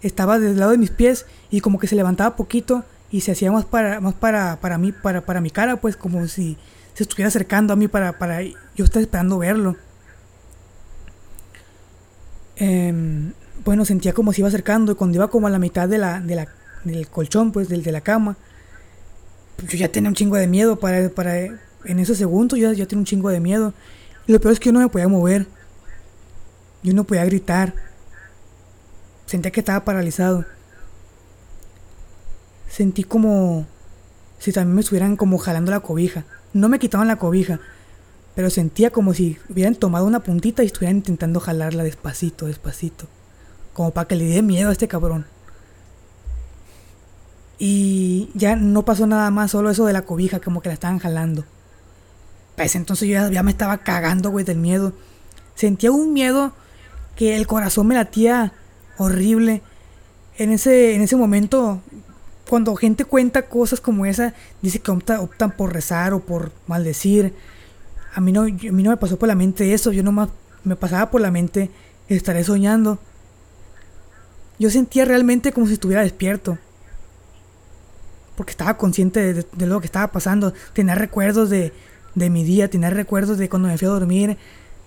[0.07, 3.53] Estaba del lado de mis pies y como que se levantaba poquito y se hacía
[3.53, 6.57] más para más para, para mí para, para mi cara pues como si
[6.95, 9.77] se estuviera acercando a mí para para yo estaba esperando verlo.
[12.57, 13.33] Em,
[13.65, 16.21] bueno sentía como se iba acercando y cuando iba como a la mitad de la,
[16.21, 16.49] de la
[16.85, 18.37] del colchón pues del de la cama
[19.57, 22.87] pues yo ya tenía un chingo de miedo para, para en esos segundos yo ya
[22.87, 23.75] tenía un chingo de miedo.
[24.27, 25.47] Lo peor es que yo no me podía mover.
[26.83, 27.75] Yo no podía gritar
[29.27, 30.45] sentía que estaba paralizado
[32.77, 33.67] sentí como
[34.39, 36.25] si también me estuvieran como jalando la cobija.
[36.53, 37.59] No me quitaban la cobija,
[38.35, 43.07] pero sentía como si hubieran tomado una puntita y estuvieran intentando jalarla despacito, despacito.
[43.73, 45.27] Como para que le dé miedo a este cabrón.
[47.59, 50.99] Y ya no pasó nada más, solo eso de la cobija, como que la estaban
[50.99, 51.47] jalando.
[52.57, 54.93] Pues entonces yo ya, ya me estaba cagando, güey, del miedo.
[55.55, 56.53] Sentía un miedo
[57.17, 58.53] que el corazón me latía
[58.99, 59.63] horrible.
[60.39, 61.81] En ese, en ese momento
[62.49, 67.35] cuando gente cuenta cosas como esa, dice que opta- optan por rezar o por maldecir.
[68.15, 70.29] a mí no, a mí no me pasó por la mente eso, yo nomás
[70.65, 71.71] me pasaba por la mente
[72.09, 72.99] estaré soñando.
[74.59, 76.59] Yo sentía realmente como si estuviera despierto.
[78.37, 80.55] Porque estaba consciente de, lo que estaba pasando.
[80.73, 81.73] Tenía recuerdos de,
[82.15, 84.39] de mi día, tenía recuerdos de cuando me fui a dormir,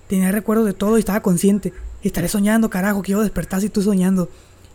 [0.10, 1.72] tenía recuerdos de todo y estaba consciente.
[2.02, 4.30] Estaré soñando, carajo, quiero despertar si estoy soñando.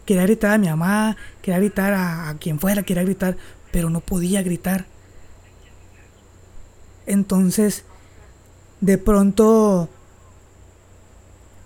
[0.07, 3.37] Quería gritar a mi mamá, quería gritar a, a quien fuera, quería gritar,
[3.73, 4.87] pero no podía gritar.
[7.07, 7.85] Entonces,
[8.81, 9.89] de pronto,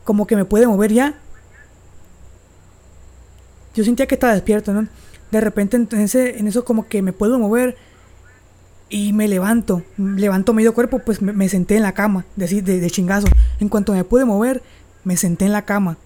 [0.04, 1.18] como que me puede mover ya.
[3.74, 4.88] Yo sentía que estaba despierto, ¿no?
[5.30, 7.76] De repente en, ese, en eso como que me puedo mover
[8.90, 12.80] y me levanto, levanto medio cuerpo, pues me, senté en la cama, de, así, de,
[12.80, 13.28] de chingazo.
[13.60, 14.62] En cuanto me pude mover,
[15.04, 15.98] me senté en la cama.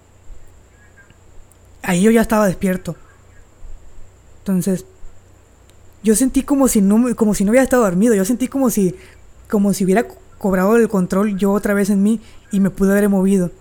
[1.83, 2.97] Ahí yo ya estaba despierto.
[4.39, 4.85] Entonces,
[6.03, 8.15] yo sentí como si no, como si no hubiera estado dormido.
[8.15, 8.97] Yo sentí como si,
[9.49, 10.07] como si hubiera
[10.39, 13.53] cobrado el control yo otra vez en mí y me pude haber movido.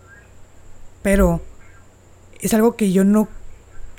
[1.03, 1.41] Pero
[2.39, 3.27] es algo que yo no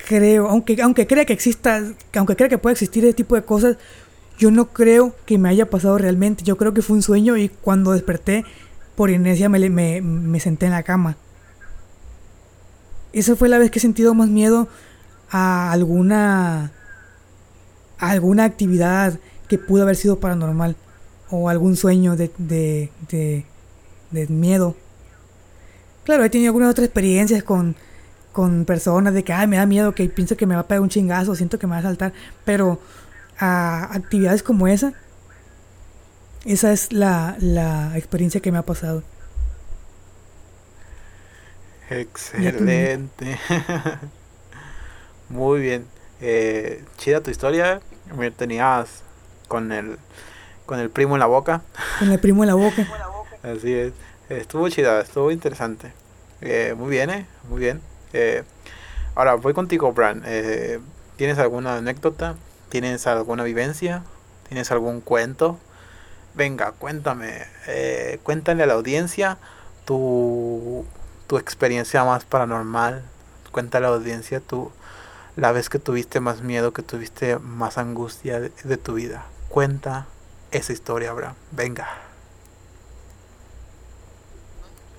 [0.05, 1.81] creo, aunque, aunque crea que exista,
[2.15, 3.77] aunque crea que pueda existir ese tipo de cosas,
[4.37, 6.43] yo no creo que me haya pasado realmente.
[6.43, 8.45] Yo creo que fue un sueño y cuando desperté,
[8.95, 11.17] por inercia me, me, me senté en la cama.
[13.13, 14.67] Esa fue la vez que he sentido más miedo
[15.29, 16.71] a alguna
[17.99, 20.75] a alguna actividad que pudo haber sido paranormal
[21.29, 22.91] o algún sueño de, de,
[24.11, 24.75] de, miedo.
[26.03, 27.75] Claro, he tenido algunas otras experiencias con,
[28.31, 30.81] con personas de que Ay, me da miedo, que pienso que me va a pegar
[30.81, 32.13] un chingazo, siento que me va a saltar,
[32.45, 32.79] pero
[33.43, 34.93] a actividades como esa,
[36.45, 39.03] esa es la, la experiencia que me ha pasado.
[41.89, 43.37] Excelente.
[45.29, 45.85] Muy bien.
[46.21, 47.81] Eh, chida tu historia.
[48.17, 49.03] Me tenías
[49.47, 49.97] con el
[50.65, 51.61] con el primo en la boca.
[51.99, 52.87] Con el primo en la boca.
[53.43, 53.93] Así es.
[54.29, 55.91] Estuvo chida, estuvo interesante.
[56.39, 57.25] Eh, muy bien, eh.
[57.49, 57.81] Muy bien.
[58.13, 58.43] Eh,
[59.15, 60.23] ahora voy contigo, Bran.
[60.25, 60.79] Eh,
[61.17, 62.35] ¿Tienes alguna anécdota?
[62.73, 64.01] ¿Tienes alguna vivencia?
[64.47, 65.59] ¿Tienes algún cuento?
[66.33, 67.45] Venga, cuéntame.
[67.67, 69.37] Eh, cuéntale a la audiencia
[69.85, 70.83] tu,
[71.27, 73.03] tu experiencia más paranormal.
[73.51, 74.71] Cuéntale a la audiencia tu,
[75.35, 79.23] la vez que tuviste más miedo, que tuviste más angustia de, tu vida.
[79.49, 80.07] Cuenta
[80.49, 81.35] esa historia, Abraham.
[81.51, 81.87] Venga.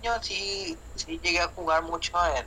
[0.01, 0.78] Yo sí
[1.09, 2.46] llegué a jugar mucho en,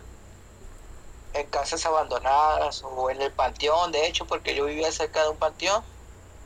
[1.34, 5.38] en casas abandonadas o en el panteón, de hecho, porque yo vivía cerca de un
[5.38, 5.84] panteón,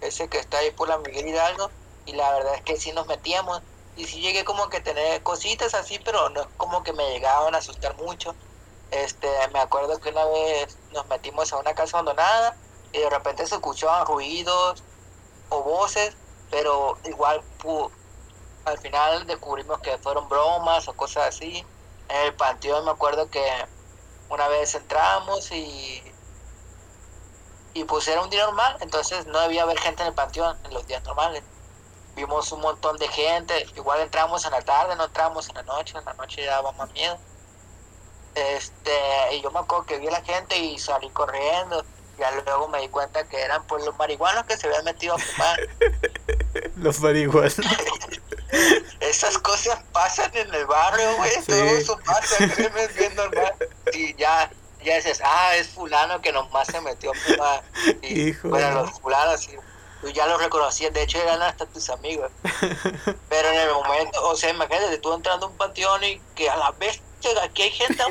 [0.01, 1.71] ese que está ahí por la Miguel Hidalgo,
[2.05, 3.61] y la verdad es que sí nos metíamos,
[3.95, 7.09] y sí llegué como que a tener cositas así, pero no es como que me
[7.11, 8.35] llegaban a asustar mucho.
[8.89, 12.57] Este, me acuerdo que una vez nos metimos a una casa abandonada
[12.91, 14.83] y de repente se escuchaban ruidos
[15.49, 16.17] o voces,
[16.49, 17.43] pero igual
[18.65, 21.65] al final descubrimos que fueron bromas o cosas así.
[22.09, 23.41] En el panteón me acuerdo que
[24.31, 26.03] una vez entramos y
[27.73, 30.73] y pues era un día normal, entonces no debía haber gente en el panteón en
[30.73, 31.43] los días normales.
[32.15, 35.97] Vimos un montón de gente, igual entramos en la tarde, no entramos en la noche,
[35.97, 37.17] en la noche ya daba más miedo.
[38.35, 38.91] Este,
[39.33, 41.85] y yo me acuerdo que vi a la gente y salí corriendo.
[42.17, 45.17] Ya luego me di cuenta que eran pues los marihuanos que se habían metido a
[45.17, 45.59] fumar.
[46.75, 47.55] Los marihuanos.
[48.99, 51.31] Esas cosas pasan en el barrio, güey.
[51.31, 51.43] Sí.
[51.47, 53.53] Todo eso pasa, créeme, es bien normal.
[53.93, 54.51] Y ya,
[54.83, 57.63] ya dices, ah, es fulano que nomás se metió a fumar.
[58.01, 59.51] Y Hijo bueno, los fulanos, sí,
[60.01, 62.31] tú ya los reconocías, de hecho eran hasta tus amigos.
[63.29, 66.57] Pero en el momento, o sea, imagínate, tú entrando a un panteón y que a
[66.57, 67.01] la vez,
[67.43, 68.03] aquí hay gente,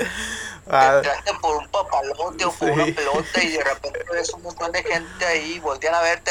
[0.66, 2.74] entraste por un papalote o por Sí.
[2.74, 6.30] una pelota y de repente ves un montón de gente ahí, voltean a verte,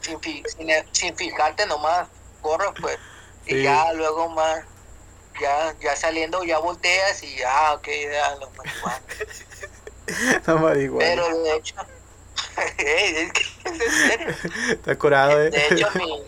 [0.00, 2.08] sin, fi- sin, sin fijarte nomás,
[2.40, 2.98] corres pues,
[3.46, 3.62] y Sí.
[3.62, 4.60] ya luego más,
[5.40, 9.02] ya, ya saliendo, ya volteas y ya, ok, ya los marihuanos.
[10.62, 10.98] marihuana.
[10.98, 11.74] Pero de hecho,
[12.78, 14.34] ey, es que es en serio.
[14.70, 15.50] Está curado, eh.
[15.50, 16.22] De hecho, mi,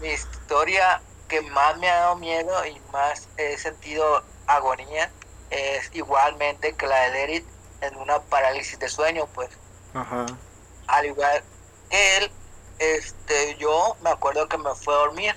[0.00, 5.10] mi historia que más me ha dado miedo y más he sentido agonía
[5.52, 7.44] es igualmente que la de Eric
[7.80, 9.50] en una parálisis de sueño, pues
[9.94, 10.26] Ajá.
[10.86, 11.42] al igual
[11.90, 12.30] que él,
[12.78, 15.34] este, yo me acuerdo que me fui a dormir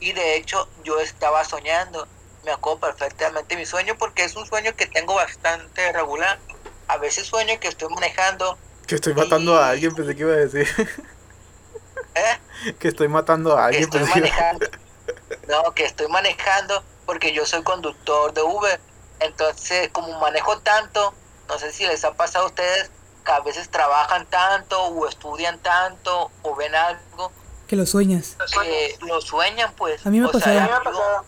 [0.00, 2.06] y de hecho yo estaba soñando,
[2.44, 6.38] me acuerdo perfectamente mi sueño porque es un sueño que tengo bastante regular.
[6.88, 10.36] A veces sueño que estoy manejando, Que estoy matando a alguien, pensé que iba a
[10.36, 10.68] decir.
[12.14, 12.72] ¿eh?
[12.78, 14.66] que estoy matando a que alguien, estoy pensé que iba- manejando.
[15.48, 18.80] No, que estoy manejando porque yo soy conductor de Uber.
[19.20, 21.14] Entonces, como manejo tanto,
[21.48, 22.90] no sé si les ha pasado a ustedes
[23.24, 27.32] que a veces trabajan tanto o estudian tanto o ven algo
[27.66, 28.36] que lo sueñas.
[28.98, 30.04] que lo sueñan, pues.
[30.06, 30.26] A mí me
[30.92, 31.24] yo,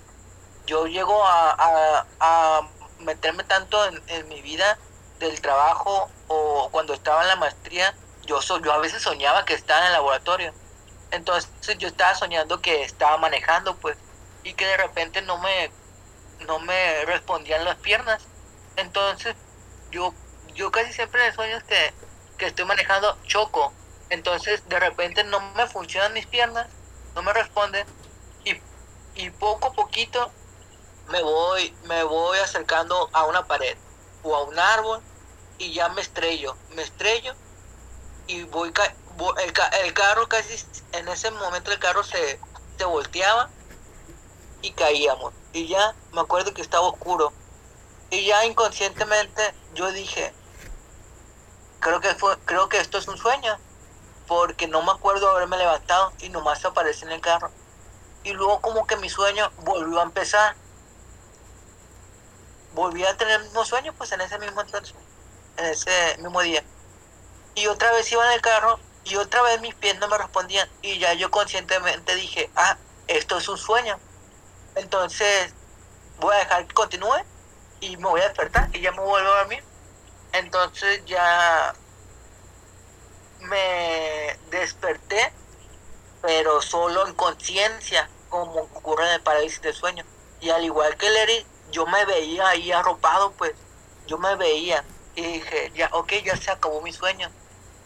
[0.66, 2.68] yo llego a, a, a
[2.98, 4.76] meterme tanto en, en mi vida
[5.18, 7.94] del trabajo o cuando estaba en la maestría,
[8.26, 10.52] yo, so- yo a veces soñaba que estaba en el laboratorio.
[11.12, 11.48] Entonces
[11.78, 13.96] yo estaba soñando que estaba manejando, pues,
[14.42, 15.70] y que de repente no me,
[16.38, 18.30] no me respondían las piernas.
[18.76, 19.36] Entonces
[19.90, 20.18] yo,
[20.54, 21.96] yo casi siempre en sueños que,
[22.36, 23.78] que estoy manejando choco.
[24.08, 26.70] Entonces de repente no me funcionan mis piernas,
[27.14, 27.88] no me responden
[28.44, 28.62] y,
[29.14, 30.36] y poco a poquito
[31.06, 33.78] me voy, me voy acercando a una pared
[34.22, 35.04] o a un árbol
[35.58, 37.36] y ya me estrello, me estrello
[38.26, 38.98] y voy, ca-
[39.44, 40.54] el, ca- el carro casi,
[40.92, 42.40] en ese momento el carro se,
[42.78, 43.54] se volteaba
[44.60, 45.34] y caíamos.
[45.56, 47.32] Y ya me acuerdo que estaba oscuro.
[48.10, 50.34] Y ya inconscientemente yo dije,
[51.80, 53.56] creo que fue, creo que esto es un sueño,
[54.26, 57.50] porque no me acuerdo haberme levantado y nomás aparecí en el carro.
[58.22, 60.54] Y luego como que mi sueño volvió a empezar.
[62.74, 64.94] Volví a tener el mismo sueño, pues en ese mismo entonces,
[65.56, 66.62] en ese mismo día.
[67.54, 70.68] Y otra vez iba en el carro y otra vez mis pies no me respondían.
[70.82, 72.76] Y ya yo conscientemente dije, ah,
[73.08, 73.98] esto es un sueño.
[74.76, 75.54] Entonces
[76.18, 77.24] voy a dejar que continúe
[77.80, 79.64] y me voy a despertar y ya me vuelvo a dormir.
[80.32, 81.74] Entonces ya
[83.40, 85.32] me desperté,
[86.22, 90.04] pero solo en conciencia, como ocurre en el parálisis de sueño.
[90.40, 93.52] Y al igual que Larry, yo me veía ahí arropado, pues
[94.06, 94.84] yo me veía
[95.14, 97.30] y dije, ya, ok, ya se acabó mi sueño,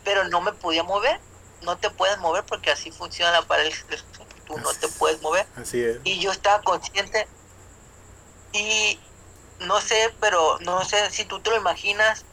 [0.04, 1.20] pero no me podía mover.
[1.62, 4.29] No te puedes mover porque así funciona la parálisis de sueño.
[4.50, 5.98] Tú no te puedes mover Así es.
[6.04, 7.26] y yo estaba consciente
[8.52, 8.98] y
[9.60, 12.24] no sé, pero no sé si tú te lo imaginas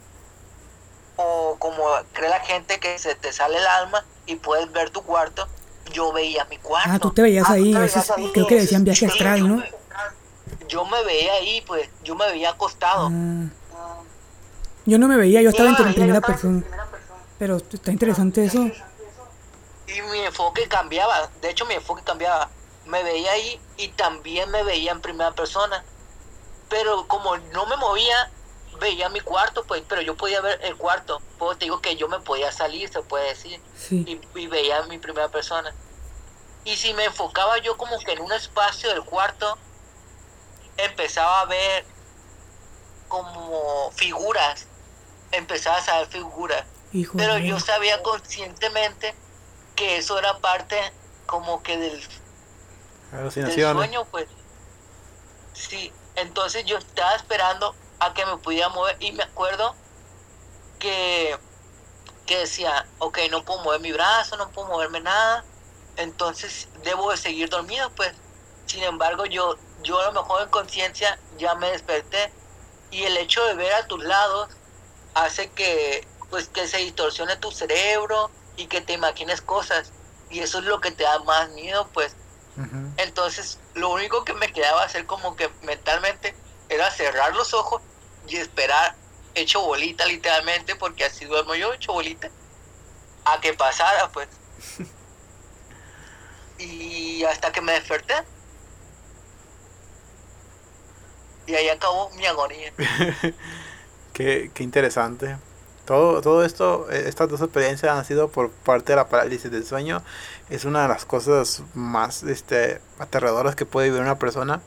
[1.16, 1.84] o como
[2.14, 5.48] cree la gente que se te sale el alma y puedes ver tu cuarto,
[5.94, 6.90] yo veía mi cuarto.
[6.92, 8.32] Ah, tú te veías ahí, tú te eso es- veías ahí.
[8.34, 9.56] creo que decían viaje Sí, astral, yo ¿no?
[9.58, 9.72] me-
[10.68, 13.10] Yo me veía ahí, pues, yo me veía acostado.
[13.12, 14.00] Ah,
[14.86, 16.64] yo no me veía, yo estaba en, en primera persona.
[17.40, 18.70] Pero está interesante eso.
[19.88, 21.30] Y mi enfoque cambiaba.
[21.42, 22.50] De hecho, mi enfoque cambiaba.
[22.86, 25.84] Me veía ahí y también me veía en primera persona.
[26.70, 28.30] Pero como no me movía,
[28.80, 31.22] veía mi cuarto, pues, pero yo podía ver el cuarto.
[31.38, 34.04] Pues te digo que yo me podía salir, se puede decir, Sí.
[34.36, 35.74] y, y veía mi primera persona.
[36.66, 39.58] Y si me enfocaba yo como que en un espacio del cuarto,
[40.78, 41.86] empezaba a ver
[43.08, 44.66] como figuras.
[45.32, 46.66] Empezaba a ver figuras.
[46.94, 49.16] Hijo Pero yo sabía conscientemente
[49.78, 50.76] que eso era parte
[51.28, 52.08] como que del,
[53.36, 54.28] del sueño, pues.
[55.54, 59.76] Sí, entonces yo estaba esperando a que me pudiera mover y me acuerdo
[60.80, 61.38] que,
[62.26, 65.46] que decía, ok, no puedo mover mi brazo, no puedo moverme nada,
[65.96, 68.14] entonces debo de seguir dormido, pues.
[68.66, 72.34] Sin embargo, yo, yo a lo mejor en conciencia ya me desperté
[72.92, 74.50] y el hecho de ver a tus lados
[75.14, 79.94] hace que pues que se distorsione tu cerebro y que te imagines cosas
[80.30, 82.16] y eso es lo que te da más miedo pues.
[82.98, 86.36] Entonces lo único que me quedaba hacer como que mentalmente
[86.70, 87.82] era cerrar los ojos
[88.28, 88.96] y esperar
[89.36, 92.30] hecho bolita literalmente porque así duermo yo hecho bolita
[93.26, 94.28] a que pasara pues.
[96.60, 98.16] Y hasta que me desperté.
[101.46, 102.74] Y ahí acabó mi agonía.
[104.14, 105.38] Qué, qué interesante.
[105.88, 109.66] Todo, todo esto, eh, estas dos experiencias han sido por parte de la parálisis del
[109.66, 110.04] sueño.
[110.50, 114.62] Es una de las cosas más este, aterradoras que puede vivir una persona.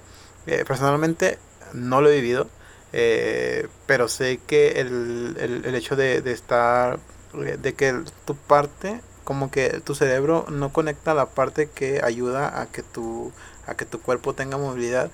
[0.46, 1.38] Eh, personalmente
[1.74, 2.48] no lo he vivido,
[2.92, 6.98] eh, pero sé que el, el, el hecho de, de estar,
[7.34, 12.60] eh, de que tu parte, como que tu cerebro no conecta la parte que ayuda
[12.60, 13.32] a que tu,
[13.66, 15.10] a que tu cuerpo tenga movilidad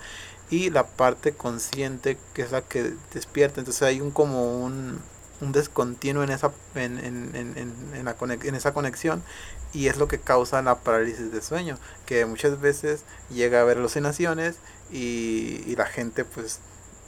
[0.49, 5.01] y la parte consciente que es la que despierta entonces hay un como un,
[5.41, 7.35] un descontinuo en esa en, en,
[7.95, 9.23] en, la conex- en esa conexión
[9.73, 13.79] y es lo que causa la parálisis de sueño que muchas veces llega a haber
[13.79, 14.57] alucinaciones
[14.91, 16.61] y, y la gente pues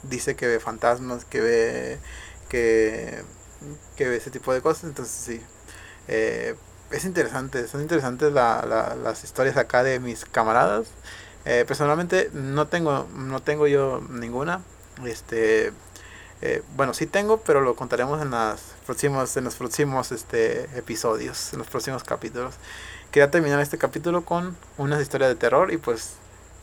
[0.03, 1.99] dice que ve fantasmas que ve
[2.49, 3.23] que,
[3.95, 4.85] que ve ese tipo de cosas.
[4.85, 5.41] Entonces sí
[6.07, 6.55] eh,
[6.91, 10.87] es interesante son interesantes la- la- las historias acá de mis camaradas.
[11.45, 14.61] Eh, personalmente no tengo no tengo yo ninguna.
[15.05, 15.71] Este
[16.41, 18.75] eh, bueno sí tengo pero lo contaremos en las
[19.37, 22.55] en los próximos este episodios en los próximos capítulos
[23.11, 26.13] quería terminar este capítulo con unas historias de terror y pues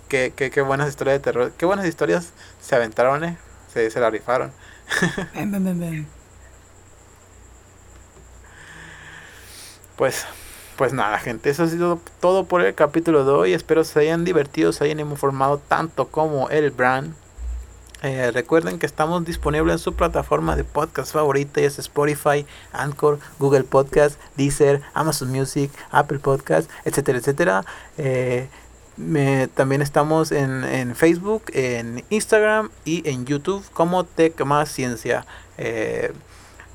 [0.08, 3.36] qué, qué, qué buenas historias de terror qué buenas historias se aventaron eh
[3.72, 4.52] se, se la rifaron
[5.34, 6.06] Ven, ven, ven, ven.
[9.96, 10.26] Pues
[10.76, 13.52] pues nada, gente, eso ha sido todo por el capítulo de hoy.
[13.54, 17.14] Espero se hayan divertido, se hayan informado tanto como el brand.
[18.06, 23.64] Eh, recuerden que estamos disponibles en su plataforma de podcast favorita, es Spotify, Anchor, Google
[23.64, 27.64] Podcast, Deezer, Amazon Music, Apple Podcast, etcétera, etcétera.
[27.98, 28.48] Eh,
[29.56, 35.26] también estamos en, Facebook, en Instagram y en YouTube como Tech Más Ciencia.
[35.58, 36.12] Eh,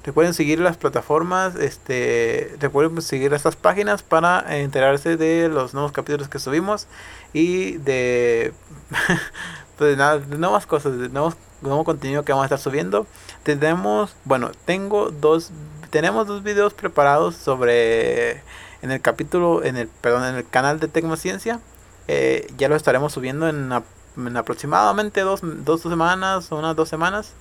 [0.03, 6.27] Recuerden seguir las plataformas, este, recuerden seguir estas páginas para enterarse de los nuevos capítulos
[6.27, 6.87] que subimos
[7.33, 8.51] y de,
[9.81, 13.07] pues nada, de nuevas cosas, de nuevos, nuevo contenido que vamos a estar subiendo.
[13.41, 15.49] Tenemos, bueno, tengo dos,
[15.89, 18.43] tenemos dos videos preparados sobre,
[18.83, 21.59] en el capítulo, en el, perdón, en el canal de Tecnociencia.
[22.07, 23.71] Eh, ya lo estaremos subiendo en,
[24.17, 27.33] en aproximadamente dos, dos semanas, unas dos semanas.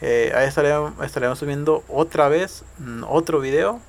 [0.00, 3.80] Eh, ahí estaremos, subiendo otra vez mm, otro video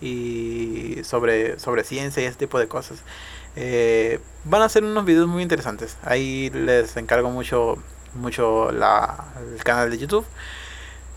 [0.00, 3.02] y sobre, sobre ciencia y ese tipo de cosas.
[3.60, 5.96] Eh, van a ser unos videos muy interesantes.
[6.04, 7.76] Ahí les encargo mucho,
[8.14, 10.24] mucho la, el canal de YouTube.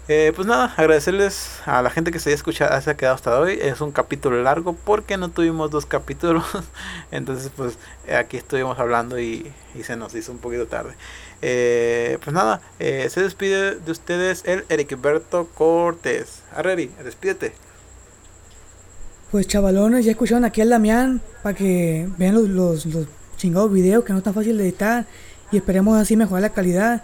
[0.07, 3.39] Eh, pues nada, agradecerles a la gente que se haya escuchado, se ha quedado hasta
[3.39, 3.59] hoy.
[3.61, 6.43] Es un capítulo largo porque no tuvimos dos capítulos.
[7.11, 7.77] Entonces, pues
[8.11, 10.95] aquí estuvimos hablando y, y se nos hizo un poquito tarde.
[11.43, 16.41] Eh, pues nada, eh, se despide de ustedes el Ericberto Cortés.
[16.55, 17.53] Arreri, despídete.
[19.31, 24.11] Pues chavalones, ya escucharon aquí al Damián para que vean los, los, chingados videos que
[24.11, 25.05] no es tan fácil de editar
[25.53, 27.03] y esperemos así mejorar la calidad.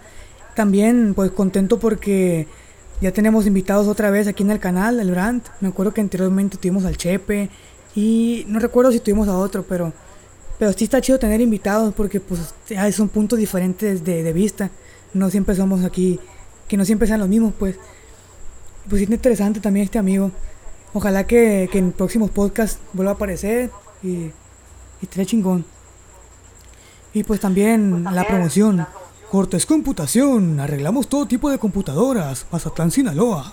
[0.54, 2.46] También pues contento porque
[3.00, 5.42] ya tenemos invitados otra vez aquí en el canal, el Brand.
[5.62, 7.48] Me acuerdo que anteriormente tuvimos al Chepe
[7.94, 9.94] y no recuerdo si tuvimos a otro, pero
[10.58, 12.52] pero sí está chido tener invitados porque pues
[12.92, 14.70] son puntos diferentes de, de vista.
[15.14, 16.20] No siempre somos aquí,
[16.66, 17.76] que no siempre sean los mismos, pues.
[18.90, 20.30] Pues es interesante también este amigo.
[20.92, 23.70] Ojalá que, que en próximos podcasts vuelva a aparecer
[24.02, 24.32] y, y
[25.02, 25.64] esté chingón.
[27.12, 28.86] Y pues también la promoción.
[29.30, 33.52] Cortes Computación, arreglamos todo tipo de computadoras, Mazatlán, Sinaloa.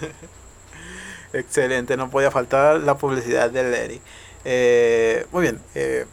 [1.34, 4.00] Excelente, no podía faltar la publicidad de Larry.
[4.46, 5.60] Eh, muy bien.
[5.74, 6.06] Eh,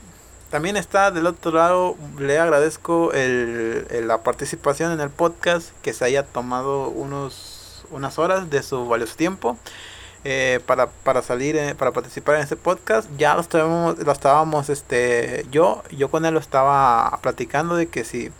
[0.49, 6.05] también está del otro lado, le agradezco el, la participación en el podcast, que se
[6.05, 9.57] haya tomado unos, unas horas de su valioso tiempo.
[10.27, 13.07] Eh, para, para salir, para participar en este podcast.
[13.15, 18.03] Ya lo estábamos, lo estábamos, este, yo, yo con él lo estaba platicando de que
[18.03, 18.31] si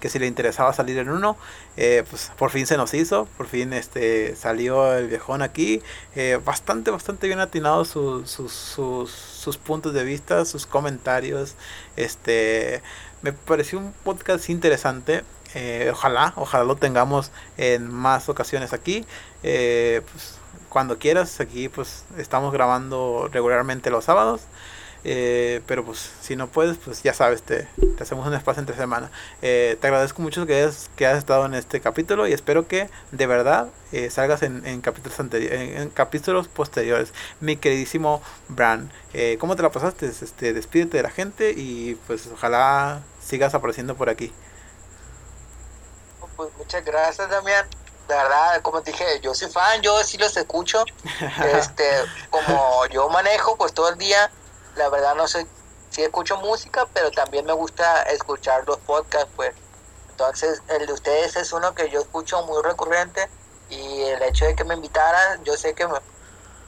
[0.00, 1.36] que si le interesaba salir en uno,
[1.76, 5.82] eh, pues por fin se nos hizo, por fin este salió el viejón aquí,
[6.16, 11.54] eh, bastante, bastante bien atinado sus, sus, sus, puntos de vista, sus comentarios,
[11.96, 12.82] este,
[13.22, 15.22] me pareció un podcast interesante,
[15.54, 19.04] eh, ojalá, ojalá lo tengamos en más ocasiones aquí,
[19.42, 24.42] pues cuando quieras, aquí pues estamos grabando regularmente los sábados.
[25.02, 27.66] Eh, pero pues si no puedes, pues ya sabes, te,
[27.96, 29.10] te hacemos un espacio entre semana.
[29.42, 32.90] Eh, te agradezco mucho que hayas, que has estado en este capítulo y espero que
[33.10, 37.12] de verdad eh, salgas en, en capítulos en, capítulos posteriores.
[37.40, 38.92] Mi queridísimo Bran,
[39.38, 40.06] ¿cómo te la pasaste?
[40.06, 44.32] Este, despídete de la gente y pues ojalá sigas apareciendo por aquí.
[46.40, 47.68] Pues muchas gracias, Damián.
[48.08, 50.82] De verdad, como te dije, yo soy fan, yo sí los escucho.
[51.54, 51.86] este,
[52.30, 54.30] como yo manejo pues todo el día,
[54.74, 55.46] la verdad no sé
[55.90, 59.52] si escucho música, pero también me gusta escuchar los podcasts, pues.
[60.08, 63.28] Entonces, el de ustedes es uno que yo escucho muy recurrente
[63.68, 65.86] y el hecho de que me invitaran, yo sé que,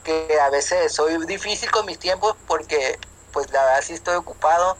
[0.03, 2.99] que a veces soy difícil con mis tiempos porque,
[3.31, 4.77] pues, la verdad sí estoy ocupado.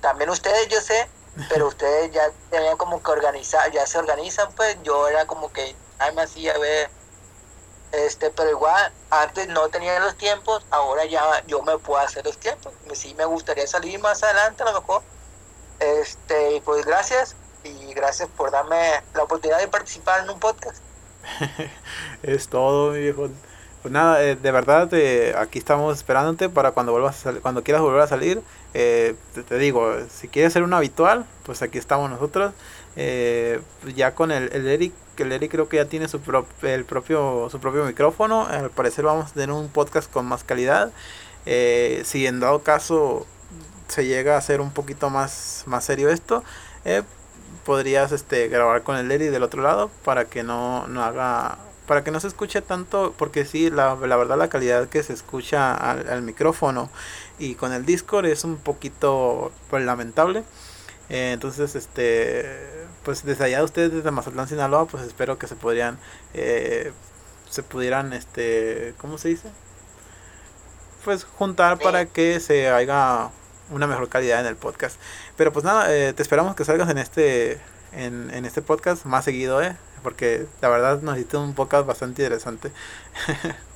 [0.00, 1.10] También ustedes, yo sé,
[1.48, 5.74] pero ustedes ya tenían como que organizar, ya se organizan, pues, yo era como que,
[5.98, 6.90] ay, me hacía ver
[7.92, 12.38] este, pero igual, antes no tenía los tiempos, ahora ya yo me puedo hacer los
[12.38, 12.72] tiempos.
[12.94, 15.02] Sí me gustaría salir más adelante a lo mejor.
[15.78, 20.82] Este, pues gracias y gracias por darme la oportunidad de participar en un podcast.
[22.22, 23.28] es todo, mi viejo.
[23.82, 28.00] Pues nada, eh, de verdad, eh, aquí estamos esperándote para cuando vuelvas cuando quieras volver
[28.00, 28.42] a salir.
[28.74, 29.14] Eh,
[29.48, 32.52] te, digo, si quieres ser un habitual, pues aquí estamos nosotros.
[32.94, 36.20] Pues ya con el, el Eric que Larry creo que ya tiene su,
[36.62, 38.46] el propio, su propio micrófono.
[38.46, 40.90] Al parecer vamos a tener un podcast con más calidad.
[41.46, 43.26] Eh, si en dado caso
[43.88, 46.44] se llega a hacer un poquito más, más serio esto,
[46.84, 47.02] eh,
[47.64, 52.04] podrías este, grabar con el Larry del otro lado para que no, no haga para
[52.04, 55.74] que no se escuche tanto, porque sí, la, la verdad la calidad que se escucha
[55.74, 56.88] al, al, micrófono
[57.38, 60.44] y con el Discord es un poquito pues, lamentable.
[61.08, 65.98] Eh, entonces, este pues desde allá ustedes desde Mazatlán Sinaloa pues espero que se podrían
[66.34, 66.92] eh,
[67.50, 69.50] se pudieran este cómo se dice
[71.04, 73.30] pues juntar para que se haga
[73.70, 74.96] una mejor calidad en el podcast.
[75.36, 77.60] Pero pues nada, eh, te esperamos que salgas en este
[77.92, 79.76] en, en este podcast más seguido, ¿eh?
[80.02, 82.72] Porque la verdad nos hiciste un podcast bastante interesante.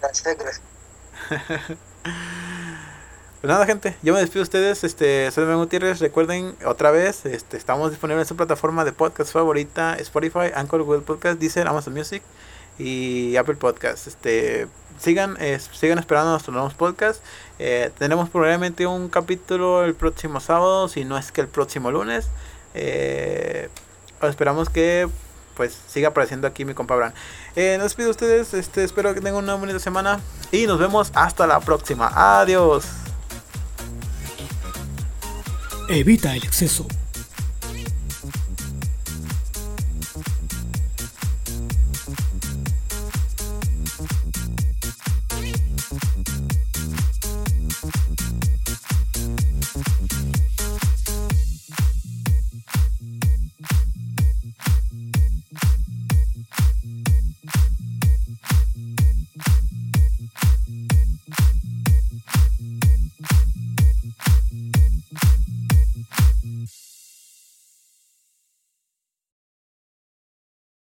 [0.00, 0.71] Gracias, gracias.
[3.42, 4.84] Pues nada, gente, yo me despido de ustedes.
[4.84, 5.98] Este, soy Ben Gutiérrez.
[5.98, 11.00] Recuerden otra vez, este, estamos disponibles en su plataforma de podcast favorita: Spotify, Anchor, Google
[11.00, 12.22] Podcast, Deezer, Amazon Music
[12.78, 14.06] y Apple Podcast.
[14.06, 17.20] Este, sigan, eh, sigan esperando nuestros nuevos podcasts.
[17.58, 22.28] Eh, tenemos probablemente un capítulo el próximo sábado, si no es que el próximo lunes.
[22.74, 23.68] Eh,
[24.22, 25.08] esperamos que
[25.62, 27.14] pues siga apareciendo aquí mi compa Bran.
[27.54, 30.18] Eh, nos despido de ustedes, este, espero que tengan una bonita semana
[30.50, 32.10] y nos vemos hasta la próxima.
[32.40, 32.84] Adiós.
[35.88, 36.88] Evita el exceso.